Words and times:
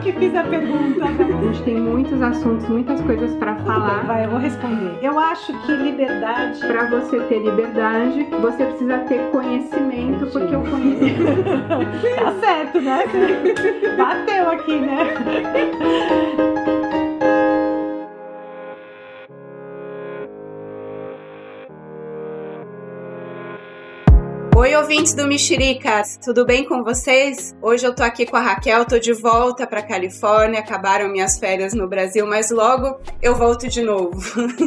Eu 0.00 0.04
que 0.04 0.12
fiz 0.14 0.34
a 0.34 0.42
pergunta. 0.44 1.04
A 1.04 1.44
gente 1.44 1.62
tem 1.62 1.78
muitos 1.78 2.22
assuntos, 2.22 2.66
muitas 2.68 3.02
coisas 3.02 3.34
para 3.36 3.54
falar. 3.56 4.02
Vai, 4.06 4.24
eu 4.24 4.30
vou 4.30 4.38
responder. 4.38 4.98
Eu 5.02 5.18
acho 5.18 5.52
que 5.66 5.72
liberdade. 5.72 6.58
Para 6.60 6.88
você 6.88 7.20
ter 7.20 7.40
liberdade, 7.40 8.26
você 8.40 8.64
precisa 8.64 8.98
ter 9.00 9.30
conhecimento, 9.30 10.26
porque 10.28 10.56
o 10.56 10.62
conhecimento. 10.62 11.44
tá 12.16 12.32
certo, 12.40 12.80
né? 12.80 13.04
Bateu 13.98 14.48
aqui, 14.48 14.80
né? 14.80 16.59
Oi, 24.70 24.76
ouvintes 24.76 25.14
do 25.14 25.26
Mexericas, 25.26 26.16
tudo 26.24 26.46
bem 26.46 26.64
com 26.64 26.84
vocês? 26.84 27.56
Hoje 27.60 27.84
eu 27.84 27.92
tô 27.92 28.04
aqui 28.04 28.24
com 28.24 28.36
a 28.36 28.40
Raquel, 28.40 28.84
tô 28.84 29.00
de 29.00 29.12
volta 29.12 29.66
pra 29.66 29.82
Califórnia, 29.82 30.60
acabaram 30.60 31.08
minhas 31.08 31.40
férias 31.40 31.74
no 31.74 31.88
Brasil, 31.88 32.24
mas 32.24 32.52
logo 32.52 33.00
eu 33.20 33.34
volto 33.34 33.66
de 33.66 33.82
novo. 33.82 34.16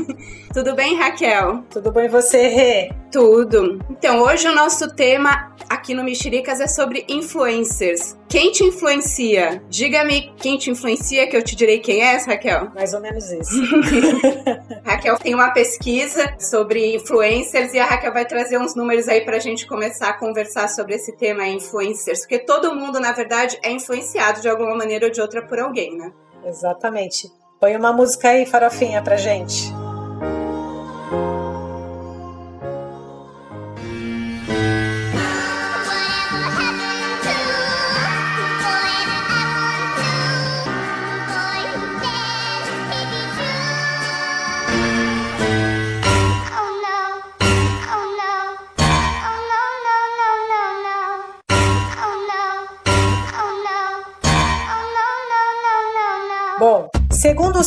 tudo 0.54 0.76
bem, 0.76 0.98
Raquel? 0.98 1.64
Tudo 1.70 1.90
bem 1.90 2.10
você, 2.10 2.50
Rê? 2.50 2.92
Tudo. 3.10 3.80
Então, 3.90 4.20
hoje 4.20 4.46
o 4.46 4.54
nosso 4.54 4.94
tema 4.94 5.56
aqui 5.70 5.94
no 5.94 6.04
Mexericas 6.04 6.60
é 6.60 6.68
sobre 6.68 7.06
influencers. 7.08 8.18
Quem 8.34 8.52
te 8.52 8.64
influencia? 8.64 9.62
Diga-me 9.70 10.34
quem 10.38 10.58
te 10.58 10.72
influencia, 10.72 11.28
que 11.28 11.38
eu 11.38 11.44
te 11.44 11.56
direi 11.56 11.78
quem 11.78 12.02
é, 12.02 12.18
Raquel. 12.18 12.72
Mais 12.74 12.92
ou 12.92 13.00
menos 13.00 13.30
isso. 13.30 13.62
Raquel 14.84 15.20
tem 15.20 15.36
uma 15.36 15.52
pesquisa 15.52 16.36
sobre 16.40 16.96
influencers 16.96 17.76
e 17.76 17.80
a 17.80 17.86
Raquel 17.86 18.12
vai 18.12 18.26
trazer 18.26 18.58
uns 18.58 18.74
números 18.74 19.08
aí 19.08 19.22
pra 19.22 19.38
gente 19.38 19.68
começar 19.68 20.10
a 20.10 20.14
conversar 20.14 20.68
sobre 20.68 20.96
esse 20.96 21.16
tema 21.16 21.46
influencers, 21.46 22.22
porque 22.22 22.40
todo 22.40 22.74
mundo, 22.74 23.00
na 23.00 23.12
verdade, 23.12 23.60
é 23.62 23.70
influenciado 23.70 24.42
de 24.42 24.50
alguma 24.50 24.76
maneira 24.76 25.06
ou 25.06 25.12
de 25.12 25.22
outra 25.22 25.46
por 25.46 25.60
alguém, 25.60 25.96
né? 25.96 26.12
Exatamente. 26.44 27.32
Põe 27.60 27.78
uma 27.78 27.94
música 27.94 28.30
aí, 28.30 28.48
farofinha, 28.48 29.04
pra 29.04 29.16
gente. 29.16 29.72
Bom, 29.72 30.53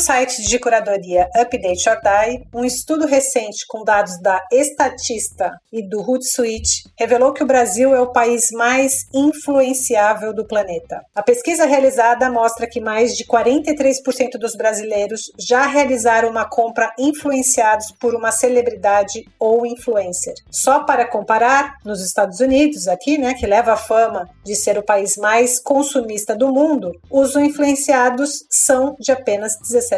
site 0.06 0.42
de 0.42 0.60
curadoria 0.60 1.28
Update 1.34 1.88
or 1.88 1.98
Die, 2.00 2.46
um 2.54 2.64
estudo 2.64 3.08
recente 3.08 3.66
com 3.66 3.82
dados 3.82 4.20
da 4.22 4.40
Estatista 4.52 5.50
e 5.72 5.82
do 5.82 6.00
Hootsuite 6.00 6.84
revelou 6.96 7.32
que 7.32 7.42
o 7.42 7.46
Brasil 7.46 7.92
é 7.92 8.00
o 8.00 8.12
país 8.12 8.52
mais 8.52 9.04
influenciável 9.12 10.32
do 10.32 10.46
planeta. 10.46 11.00
A 11.12 11.24
pesquisa 11.24 11.66
realizada 11.66 12.30
mostra 12.30 12.68
que 12.68 12.80
mais 12.80 13.16
de 13.16 13.24
43% 13.26 14.38
dos 14.38 14.54
brasileiros 14.54 15.22
já 15.36 15.66
realizaram 15.66 16.30
uma 16.30 16.48
compra 16.48 16.92
influenciados 16.96 17.86
por 17.98 18.14
uma 18.14 18.30
celebridade 18.30 19.24
ou 19.40 19.66
influencer. 19.66 20.34
Só 20.52 20.84
para 20.84 21.04
comparar, 21.10 21.78
nos 21.84 22.00
Estados 22.00 22.38
Unidos, 22.38 22.86
aqui, 22.86 23.18
né, 23.18 23.34
que 23.34 23.44
leva 23.44 23.72
a 23.72 23.76
fama 23.76 24.28
de 24.44 24.54
ser 24.54 24.78
o 24.78 24.84
país 24.84 25.16
mais 25.16 25.58
consumista 25.60 26.36
do 26.36 26.52
mundo, 26.52 26.92
os 27.10 27.34
influenciados 27.34 28.46
são 28.48 28.94
de 29.00 29.10
apenas 29.10 29.58
17%, 29.60 29.95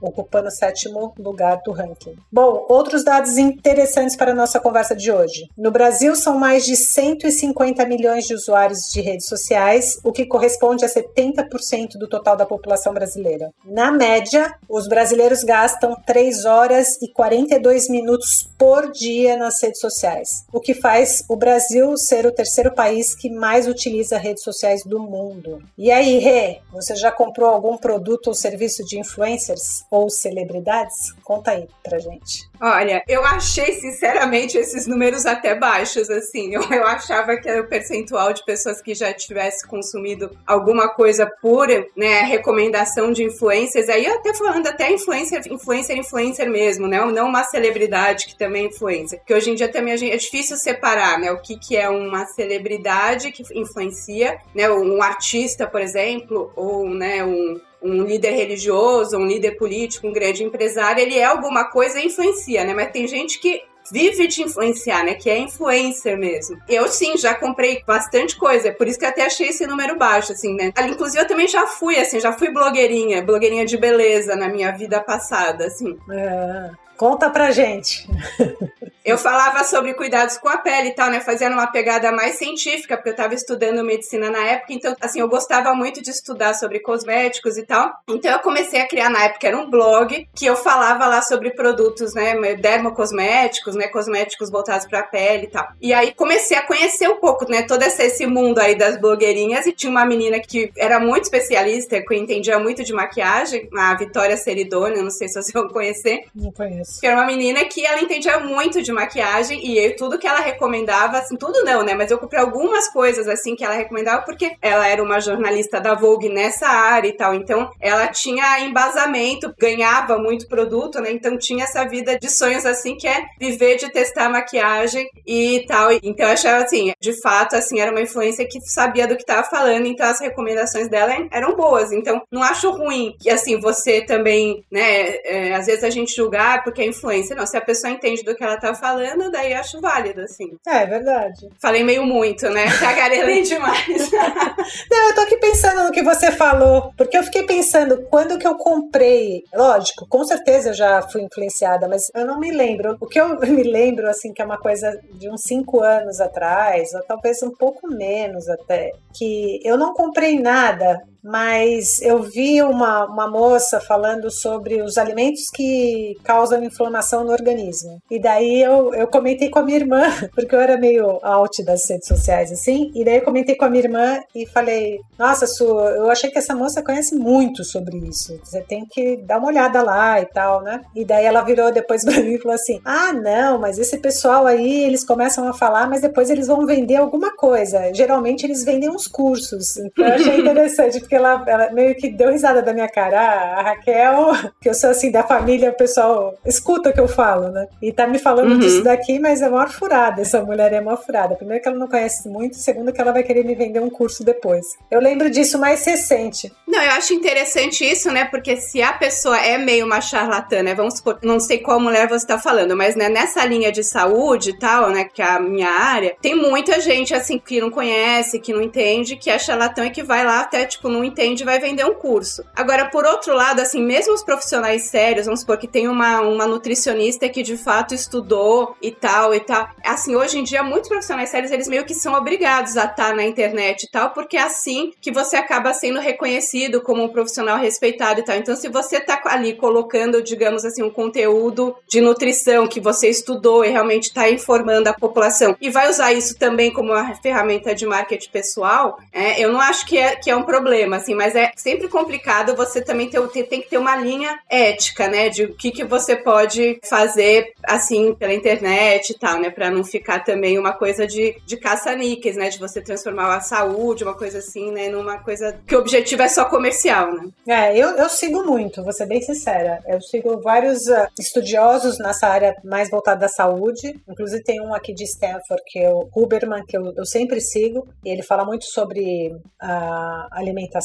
ocupando 0.00 0.48
o 0.48 0.50
sétimo 0.50 1.12
lugar 1.18 1.60
do 1.64 1.72
ranking. 1.72 2.16
Bom, 2.30 2.66
outros 2.68 3.04
dados 3.04 3.38
interessantes 3.38 4.16
para 4.16 4.32
a 4.32 4.34
nossa 4.34 4.60
conversa 4.60 4.94
de 4.94 5.10
hoje. 5.10 5.48
No 5.56 5.70
Brasil, 5.70 6.14
são 6.14 6.38
mais 6.38 6.64
de 6.64 6.76
150 6.76 7.84
milhões 7.86 8.26
de 8.26 8.34
usuários 8.34 8.90
de 8.92 9.00
redes 9.00 9.26
sociais, 9.26 9.98
o 10.04 10.12
que 10.12 10.26
corresponde 10.26 10.84
a 10.84 10.88
70% 10.88 11.98
do 11.98 12.08
total 12.08 12.36
da 12.36 12.46
população 12.46 12.92
brasileira. 12.92 13.50
Na 13.64 13.90
média, 13.90 14.54
os 14.68 14.88
brasileiros 14.88 15.42
gastam 15.42 15.96
3 16.06 16.44
horas 16.44 17.00
e 17.02 17.12
42 17.12 17.88
minutos 17.88 18.48
por 18.58 18.90
dia 18.90 19.36
nas 19.36 19.62
redes 19.62 19.80
sociais, 19.80 20.44
o 20.52 20.60
que 20.60 20.74
faz 20.74 21.24
o 21.28 21.36
Brasil 21.36 21.96
ser 21.96 22.26
o 22.26 22.32
terceiro 22.32 22.72
país 22.72 23.14
que 23.14 23.30
mais 23.30 23.66
utiliza 23.66 24.18
redes 24.18 24.42
sociais 24.42 24.82
do 24.84 24.98
mundo. 25.00 25.62
E 25.76 25.90
aí, 25.90 26.18
Rê, 26.18 26.60
você 26.72 26.94
já 26.94 27.10
comprou 27.10 27.48
algum 27.48 27.76
produto 27.76 28.28
ou 28.28 28.34
serviço 28.34 28.84
de 28.84 28.98
influencers 29.00 29.84
ou 29.90 30.08
celebridades? 30.08 31.12
Conta 31.24 31.52
aí 31.52 31.66
pra 31.82 31.98
gente. 31.98 32.48
Olha, 32.60 33.02
eu 33.08 33.24
achei 33.24 33.72
sinceramente 33.80 34.58
esses 34.58 34.86
números 34.86 35.26
até 35.26 35.54
baixos, 35.54 36.10
assim. 36.10 36.54
Eu, 36.54 36.62
eu 36.70 36.86
achava 36.86 37.36
que 37.36 37.48
era 37.48 37.62
o 37.62 37.68
percentual 37.68 38.32
de 38.32 38.44
pessoas 38.44 38.80
que 38.80 38.94
já 38.94 39.12
tivesse 39.12 39.66
consumido 39.66 40.30
alguma 40.46 40.88
coisa 40.88 41.26
por 41.40 41.68
né, 41.96 42.20
recomendação 42.22 43.12
de 43.12 43.24
influencers. 43.24 43.88
Aí 43.88 44.06
até 44.06 44.34
falando 44.34 44.66
até 44.66 44.92
influencer, 44.92 45.42
influencer, 45.50 45.96
influencer 45.96 46.50
mesmo, 46.50 46.86
né? 46.86 47.04
Não 47.04 47.28
uma 47.28 47.44
celebridade 47.44 48.26
que 48.26 48.36
também 48.36 48.64
é 48.64 48.68
influencia. 48.68 49.18
Porque 49.18 49.34
hoje 49.34 49.50
em 49.50 49.54
dia 49.54 49.68
também 49.68 49.94
é 49.94 50.16
difícil 50.16 50.56
separar, 50.56 51.18
né? 51.18 51.32
O 51.32 51.40
que, 51.40 51.58
que 51.58 51.76
é 51.76 51.88
uma 51.88 52.26
celebridade 52.26 53.32
que 53.32 53.42
influencia, 53.54 54.38
né? 54.54 54.70
Um 54.70 55.02
artista, 55.02 55.66
por 55.66 55.80
exemplo, 55.80 56.52
ou 56.54 56.88
né, 56.88 57.24
um, 57.24 57.60
um 57.82 58.04
líder 58.04 58.32
religioso, 58.32 59.16
um 59.16 59.26
líder 59.26 59.52
político, 59.52 60.06
um 60.06 60.12
grande 60.12 60.44
empresário, 60.44 61.02
ele 61.02 61.18
é 61.18 61.24
alguma 61.24 61.64
coisa 61.64 61.98
e 61.98 62.06
influencia, 62.06 62.64
né? 62.64 62.74
Mas 62.74 62.90
tem 62.90 63.06
gente 63.06 63.38
que 63.38 63.62
vive 63.90 64.26
de 64.28 64.42
influenciar, 64.42 65.04
né? 65.04 65.14
Que 65.14 65.30
é 65.30 65.38
influencer 65.38 66.16
mesmo. 66.16 66.58
Eu 66.68 66.88
sim, 66.88 67.16
já 67.16 67.34
comprei 67.34 67.82
bastante 67.86 68.36
coisa, 68.36 68.68
é 68.68 68.72
por 68.72 68.86
isso 68.86 68.98
que 68.98 69.04
até 69.04 69.24
achei 69.24 69.48
esse 69.48 69.66
número 69.66 69.98
baixo, 69.98 70.32
assim, 70.32 70.54
né? 70.54 70.72
Inclusive 70.88 71.22
eu 71.22 71.28
também 71.28 71.48
já 71.48 71.66
fui, 71.66 71.98
assim, 71.98 72.20
já 72.20 72.32
fui 72.32 72.50
blogueirinha, 72.50 73.22
blogueirinha 73.22 73.64
de 73.64 73.76
beleza 73.76 74.36
na 74.36 74.48
minha 74.48 74.70
vida 74.72 75.00
passada, 75.00 75.66
assim. 75.66 75.98
É. 76.10 76.70
Conta 76.96 77.30
pra 77.30 77.50
gente. 77.50 78.06
Eu 79.04 79.16
falava 79.16 79.64
sobre 79.64 79.94
cuidados 79.94 80.36
com 80.36 80.48
a 80.48 80.58
pele 80.58 80.88
e 80.88 80.94
tal, 80.94 81.10
né? 81.10 81.20
Fazendo 81.20 81.54
uma 81.54 81.66
pegada 81.66 82.12
mais 82.12 82.36
científica, 82.36 82.96
porque 82.96 83.10
eu 83.10 83.16
tava 83.16 83.34
estudando 83.34 83.82
medicina 83.82 84.30
na 84.30 84.44
época, 84.44 84.72
então, 84.72 84.94
assim, 85.00 85.20
eu 85.20 85.28
gostava 85.28 85.74
muito 85.74 86.02
de 86.02 86.10
estudar 86.10 86.54
sobre 86.54 86.80
cosméticos 86.80 87.56
e 87.56 87.62
tal. 87.62 87.92
Então, 88.08 88.30
eu 88.30 88.38
comecei 88.40 88.80
a 88.80 88.86
criar 88.86 89.08
na 89.08 89.24
época, 89.24 89.46
era 89.46 89.56
um 89.56 89.70
blog, 89.70 90.28
que 90.34 90.44
eu 90.44 90.54
falava 90.54 91.06
lá 91.06 91.22
sobre 91.22 91.50
produtos, 91.50 92.14
né? 92.14 92.34
Dermocosméticos, 92.56 93.74
né? 93.74 93.88
Cosméticos 93.88 94.50
voltados 94.50 94.86
pra 94.86 95.02
pele 95.02 95.44
e 95.44 95.50
tal. 95.50 95.66
E 95.80 95.94
aí, 95.94 96.12
comecei 96.12 96.56
a 96.56 96.62
conhecer 96.66 97.08
um 97.08 97.16
pouco, 97.16 97.50
né? 97.50 97.62
Todo 97.62 97.82
esse, 97.82 98.02
esse 98.02 98.26
mundo 98.26 98.58
aí 98.58 98.76
das 98.76 99.00
blogueirinhas. 99.00 99.66
E 99.66 99.72
tinha 99.72 99.90
uma 99.90 100.04
menina 100.04 100.38
que 100.40 100.70
era 100.76 101.00
muito 101.00 101.24
especialista, 101.24 102.02
que 102.02 102.14
entendia 102.14 102.58
muito 102.58 102.84
de 102.84 102.92
maquiagem, 102.92 103.68
a 103.76 103.94
Vitória 103.94 104.36
Seridone, 104.36 105.02
não 105.02 105.10
sei 105.10 105.28
se 105.28 105.34
vocês 105.34 105.52
vão 105.52 105.68
conhecer. 105.68 106.24
Não 106.34 106.52
conheço. 106.52 107.00
Que 107.00 107.06
era 107.06 107.16
uma 107.16 107.26
menina 107.26 107.64
que 107.64 107.84
ela 107.84 108.00
entendia 108.00 108.38
muito 108.40 108.82
de 108.82 108.89
maquiagem 108.92 109.64
e 109.64 109.78
eu, 109.78 109.96
tudo 109.96 110.18
que 110.18 110.26
ela 110.26 110.40
recomendava, 110.40 111.18
assim, 111.18 111.36
tudo 111.36 111.64
não, 111.64 111.82
né? 111.82 111.94
Mas 111.94 112.10
eu 112.10 112.18
comprei 112.18 112.40
algumas 112.40 112.88
coisas, 112.88 113.28
assim, 113.28 113.54
que 113.54 113.64
ela 113.64 113.74
recomendava 113.74 114.22
porque 114.22 114.52
ela 114.60 114.86
era 114.86 115.02
uma 115.02 115.20
jornalista 115.20 115.80
da 115.80 115.94
Vogue 115.94 116.28
nessa 116.28 116.68
área 116.68 117.08
e 117.08 117.12
tal. 117.12 117.34
Então, 117.34 117.70
ela 117.80 118.08
tinha 118.08 118.60
embasamento, 118.60 119.54
ganhava 119.58 120.18
muito 120.18 120.48
produto, 120.48 121.00
né? 121.00 121.10
Então, 121.10 121.38
tinha 121.38 121.64
essa 121.64 121.84
vida 121.84 122.18
de 122.18 122.28
sonhos, 122.30 122.66
assim, 122.66 122.96
que 122.96 123.06
é 123.06 123.24
viver 123.38 123.76
de 123.76 123.90
testar 123.90 124.28
maquiagem 124.28 125.08
e 125.26 125.64
tal. 125.66 125.92
Então, 126.02 126.26
eu 126.26 126.32
achava, 126.32 126.64
assim, 126.64 126.92
de 127.00 127.20
fato, 127.20 127.56
assim, 127.56 127.80
era 127.80 127.90
uma 127.90 128.00
influência 128.00 128.46
que 128.46 128.60
sabia 128.60 129.06
do 129.06 129.16
que 129.16 129.22
estava 129.22 129.44
falando, 129.44 129.86
então 129.86 130.06
as 130.06 130.20
recomendações 130.20 130.88
dela 130.88 131.12
eram 131.30 131.54
boas. 131.54 131.92
Então, 131.92 132.22
não 132.30 132.42
acho 132.42 132.70
ruim 132.70 133.14
que, 133.20 133.30
assim, 133.30 133.58
você 133.60 134.00
também, 134.02 134.64
né? 134.70 135.16
É, 135.24 135.54
às 135.54 135.66
vezes 135.66 135.84
a 135.84 135.90
gente 135.90 136.14
julgar 136.14 136.62
porque 136.62 136.82
é 136.82 136.86
influência. 136.86 137.36
Não, 137.36 137.46
se 137.46 137.56
a 137.56 137.60
pessoa 137.60 137.92
entende 137.92 138.22
do 138.22 138.34
que 138.34 138.42
ela 138.42 138.56
tá 138.56 138.74
falando, 138.80 139.30
daí 139.30 139.52
acho 139.52 139.80
válido, 139.80 140.22
assim. 140.22 140.56
É, 140.66 140.82
é 140.82 140.86
verdade. 140.86 141.48
Falei 141.60 141.84
meio 141.84 142.04
muito, 142.04 142.48
né? 142.48 142.64
Cagarelei 142.80 143.42
demais. 143.42 144.10
Não, 144.90 145.08
eu 145.08 145.14
tô 145.14 145.20
aqui 145.20 145.36
pensando 145.36 145.84
no 145.84 145.92
que 145.92 146.02
você 146.02 146.32
falou, 146.32 146.92
porque 146.96 147.16
eu 147.16 147.22
fiquei 147.22 147.44
pensando, 147.44 148.02
quando 148.10 148.38
que 148.38 148.46
eu 148.46 148.56
comprei, 148.56 149.44
lógico, 149.54 150.06
com 150.08 150.24
certeza 150.24 150.70
eu 150.70 150.74
já 150.74 151.02
fui 151.02 151.22
influenciada, 151.22 151.86
mas 151.86 152.10
eu 152.14 152.26
não 152.26 152.38
me 152.38 152.50
lembro. 152.50 152.96
O 153.00 153.06
que 153.06 153.20
eu 153.20 153.38
me 153.40 153.62
lembro, 153.62 154.08
assim, 154.08 154.32
que 154.32 154.42
é 154.42 154.44
uma 154.44 154.58
coisa 154.58 154.98
de 155.12 155.28
uns 155.30 155.42
cinco 155.42 155.82
anos 155.82 156.20
atrás, 156.20 156.92
ou 156.94 157.02
talvez 157.02 157.42
um 157.42 157.50
pouco 157.50 157.88
menos 157.88 158.48
até, 158.48 158.90
que 159.14 159.60
eu 159.64 159.76
não 159.76 159.92
comprei 159.92 160.40
nada 160.40 161.00
mas 161.22 162.00
eu 162.02 162.22
vi 162.22 162.62
uma, 162.62 163.06
uma 163.06 163.28
moça 163.28 163.80
falando 163.80 164.30
sobre 164.30 164.82
os 164.82 164.96
alimentos 164.98 165.50
que 165.50 166.16
causam 166.24 166.62
inflamação 166.62 167.24
no 167.24 167.32
organismo. 167.32 168.00
E 168.10 168.18
daí 168.18 168.62
eu, 168.62 168.94
eu 168.94 169.06
comentei 169.06 169.50
com 169.50 169.58
a 169.58 169.62
minha 169.62 169.78
irmã, 169.78 170.02
porque 170.34 170.54
eu 170.54 170.60
era 170.60 170.76
meio 170.76 171.18
out 171.22 171.62
das 171.64 171.88
redes 171.88 172.08
sociais, 172.08 172.52
assim, 172.52 172.90
e 172.94 173.04
daí 173.04 173.16
eu 173.16 173.24
comentei 173.24 173.54
com 173.54 173.64
a 173.64 173.70
minha 173.70 173.84
irmã 173.84 174.20
e 174.34 174.46
falei: 174.46 175.00
Nossa, 175.18 175.46
Su, 175.46 175.64
eu 175.64 176.10
achei 176.10 176.30
que 176.30 176.38
essa 176.38 176.54
moça 176.54 176.82
conhece 176.82 177.14
muito 177.14 177.64
sobre 177.64 177.96
isso. 177.98 178.38
Você 178.42 178.60
tem 178.62 178.86
que 178.86 179.16
dar 179.18 179.38
uma 179.38 179.48
olhada 179.48 179.82
lá 179.82 180.20
e 180.20 180.26
tal, 180.26 180.62
né? 180.62 180.80
E 180.94 181.04
daí 181.04 181.24
ela 181.24 181.42
virou 181.42 181.72
depois 181.72 182.04
pra 182.04 182.20
mim 182.20 182.34
e 182.34 182.38
falou 182.38 182.54
assim: 182.54 182.80
Ah, 182.84 183.12
não, 183.12 183.58
mas 183.58 183.78
esse 183.78 183.98
pessoal 183.98 184.46
aí, 184.46 184.84
eles 184.84 185.04
começam 185.04 185.48
a 185.48 185.52
falar, 185.52 185.88
mas 185.88 186.00
depois 186.00 186.30
eles 186.30 186.46
vão 186.46 186.66
vender 186.66 186.96
alguma 186.96 187.34
coisa. 187.36 187.92
Geralmente 187.94 188.44
eles 188.44 188.64
vendem 188.64 188.90
uns 188.90 189.06
cursos. 189.06 189.76
Então 189.76 190.06
eu 190.06 190.14
achei 190.14 190.40
interessante, 190.40 191.00
porque 191.10 191.16
ela, 191.16 191.44
ela 191.44 191.70
meio 191.72 191.96
que 191.96 192.08
deu 192.08 192.30
risada 192.30 192.62
da 192.62 192.72
minha 192.72 192.88
cara. 192.88 193.20
Ah, 193.20 193.58
a 193.58 193.62
Raquel, 193.62 194.30
que 194.60 194.68
eu 194.68 194.74
sou 194.74 194.90
assim 194.90 195.10
da 195.10 195.24
família, 195.24 195.70
o 195.70 195.76
pessoal 195.76 196.38
escuta 196.46 196.90
o 196.90 196.92
que 196.92 197.00
eu 197.00 197.08
falo, 197.08 197.48
né? 197.48 197.66
E 197.82 197.92
tá 197.92 198.06
me 198.06 198.16
falando 198.16 198.52
uhum. 198.52 198.58
disso 198.60 198.84
daqui, 198.84 199.18
mas 199.18 199.42
é 199.42 199.48
uma 199.48 199.66
furada. 199.66 200.22
Essa 200.22 200.40
mulher 200.40 200.72
é 200.72 200.80
uma 200.80 200.96
furada. 200.96 201.34
Primeiro 201.34 201.60
que 201.60 201.68
ela 201.68 201.76
não 201.76 201.88
conhece 201.88 202.28
muito, 202.28 202.56
segundo 202.56 202.92
que 202.92 203.00
ela 203.00 203.10
vai 203.10 203.24
querer 203.24 203.44
me 203.44 203.56
vender 203.56 203.80
um 203.80 203.90
curso 203.90 204.24
depois. 204.24 204.64
Eu 204.88 205.00
lembro 205.00 205.28
disso 205.28 205.58
mais 205.58 205.84
recente. 205.84 206.52
Não, 206.68 206.80
eu 206.80 206.92
acho 206.92 207.12
interessante 207.12 207.84
isso, 207.84 208.08
né? 208.12 208.26
Porque 208.26 208.56
se 208.58 208.80
a 208.80 208.92
pessoa 208.92 209.36
é 209.36 209.58
meio 209.58 209.84
uma 209.86 210.00
charlatã, 210.00 210.62
né? 210.62 210.76
Vamos 210.76 210.98
supor, 210.98 211.18
não 211.24 211.40
sei 211.40 211.58
qual 211.58 211.80
mulher 211.80 212.08
você 212.08 212.24
tá 212.24 212.38
falando, 212.38 212.76
mas 212.76 212.94
né, 212.94 213.08
nessa 213.08 213.44
linha 213.44 213.72
de 213.72 213.82
saúde 213.82 214.50
e 214.50 214.58
tal, 214.58 214.90
né? 214.90 215.08
Que 215.12 215.20
é 215.20 215.24
a 215.24 215.40
minha 215.40 215.70
área, 215.70 216.14
tem 216.22 216.36
muita 216.36 216.80
gente 216.80 217.12
assim 217.12 217.36
que 217.36 217.60
não 217.60 217.70
conhece, 217.70 218.38
que 218.38 218.52
não 218.52 218.62
entende, 218.62 219.16
que 219.16 219.28
é 219.28 219.36
charlatã 219.40 219.86
e 219.86 219.90
que 219.90 220.04
vai 220.04 220.24
lá 220.24 220.40
até, 220.42 220.64
tipo, 220.64 220.88
não 220.88 220.99
entende 221.04 221.42
e 221.42 221.46
vai 221.46 221.58
vender 221.58 221.84
um 221.84 221.94
curso. 221.94 222.44
Agora, 222.54 222.86
por 222.86 223.04
outro 223.04 223.34
lado, 223.34 223.60
assim, 223.60 223.82
mesmo 223.82 224.14
os 224.14 224.22
profissionais 224.22 224.84
sérios, 224.84 225.26
vamos 225.26 225.40
supor 225.40 225.58
que 225.58 225.68
tem 225.68 225.88
uma, 225.88 226.20
uma 226.20 226.46
nutricionista 226.46 227.28
que 227.28 227.42
de 227.42 227.56
fato 227.56 227.94
estudou 227.94 228.76
e 228.82 228.90
tal 228.90 229.34
e 229.34 229.40
tal. 229.40 229.68
Assim, 229.84 230.14
hoje 230.14 230.38
em 230.38 230.44
dia, 230.44 230.62
muitos 230.62 230.88
profissionais 230.88 231.30
sérios, 231.30 231.50
eles 231.50 231.68
meio 231.68 231.84
que 231.84 231.94
são 231.94 232.14
obrigados 232.14 232.76
a 232.76 232.84
estar 232.84 233.14
na 233.14 233.24
internet 233.24 233.84
e 233.84 233.90
tal, 233.90 234.10
porque 234.10 234.36
é 234.36 234.42
assim 234.42 234.92
que 235.00 235.10
você 235.10 235.36
acaba 235.36 235.72
sendo 235.72 236.00
reconhecido 236.00 236.80
como 236.80 237.02
um 237.02 237.08
profissional 237.08 237.58
respeitado 237.58 238.20
e 238.20 238.24
tal. 238.24 238.36
Então, 238.36 238.56
se 238.56 238.68
você 238.68 239.00
tá 239.00 239.20
ali 239.26 239.54
colocando, 239.54 240.22
digamos 240.22 240.64
assim, 240.64 240.82
um 240.82 240.90
conteúdo 240.90 241.76
de 241.88 242.00
nutrição 242.00 242.66
que 242.66 242.80
você 242.80 243.08
estudou 243.08 243.64
e 243.64 243.68
realmente 243.68 244.04
está 244.04 244.30
informando 244.30 244.88
a 244.88 244.94
população 244.94 245.56
e 245.60 245.70
vai 245.70 245.88
usar 245.88 246.12
isso 246.12 246.38
também 246.38 246.72
como 246.72 246.92
uma 246.92 247.14
ferramenta 247.16 247.74
de 247.74 247.86
marketing 247.86 248.30
pessoal, 248.30 248.98
é, 249.12 249.42
eu 249.42 249.52
não 249.52 249.60
acho 249.60 249.86
que 249.86 249.98
é, 249.98 250.16
que 250.16 250.30
é 250.30 250.36
um 250.36 250.42
problema, 250.42 250.89
assim, 250.96 251.14
mas 251.14 251.34
é 251.34 251.52
sempre 251.56 251.88
complicado 251.88 252.56
você 252.56 252.80
também 252.80 253.08
ter, 253.08 253.20
tem 253.46 253.60
que 253.60 253.70
ter 253.70 253.78
uma 253.78 253.96
linha 253.96 254.38
ética, 254.48 255.08
né, 255.08 255.28
de 255.28 255.44
o 255.44 255.54
que, 255.54 255.70
que 255.70 255.84
você 255.84 256.16
pode 256.16 256.78
fazer, 256.88 257.52
assim, 257.64 258.14
pela 258.14 258.34
internet 258.34 259.10
e 259.10 259.18
tal, 259.18 259.40
né, 259.40 259.50
para 259.50 259.70
não 259.70 259.84
ficar 259.84 260.20
também 260.20 260.58
uma 260.58 260.72
coisa 260.72 261.06
de, 261.06 261.36
de 261.46 261.56
caça-níqueis, 261.56 262.36
né, 262.36 262.48
de 262.48 262.58
você 262.58 262.80
transformar 262.80 263.36
a 263.36 263.40
saúde, 263.40 264.04
uma 264.04 264.14
coisa 264.14 264.38
assim, 264.38 264.70
né, 264.70 264.88
numa 264.88 265.18
coisa 265.18 265.58
que 265.66 265.74
o 265.74 265.78
objetivo 265.78 266.22
é 266.22 266.28
só 266.28 266.44
comercial, 266.44 267.12
né. 267.12 267.28
É, 267.46 267.76
eu, 267.76 267.90
eu 267.96 268.08
sigo 268.08 268.44
muito, 268.44 268.82
vou 268.82 268.92
ser 268.92 269.06
bem 269.06 269.20
sincera, 269.20 269.80
eu 269.86 270.00
sigo 270.00 270.40
vários 270.40 270.86
uh, 270.86 271.06
estudiosos 271.18 271.98
nessa 271.98 272.28
área 272.28 272.56
mais 272.64 272.90
voltada 272.90 273.26
à 273.26 273.28
saúde, 273.28 274.00
inclusive 274.08 274.42
tem 274.42 274.60
um 274.60 274.74
aqui 274.74 274.92
de 274.92 275.04
Stanford, 275.04 275.62
que 275.66 275.78
é 275.78 275.90
o 275.90 276.08
Huberman, 276.14 276.64
que 276.66 276.76
eu, 276.76 276.92
eu 276.96 277.04
sempre 277.04 277.40
sigo, 277.40 277.86
e 278.04 278.10
ele 278.10 278.22
fala 278.22 278.44
muito 278.44 278.64
sobre 278.66 279.34
a 279.60 280.28
alimentação, 280.32 280.79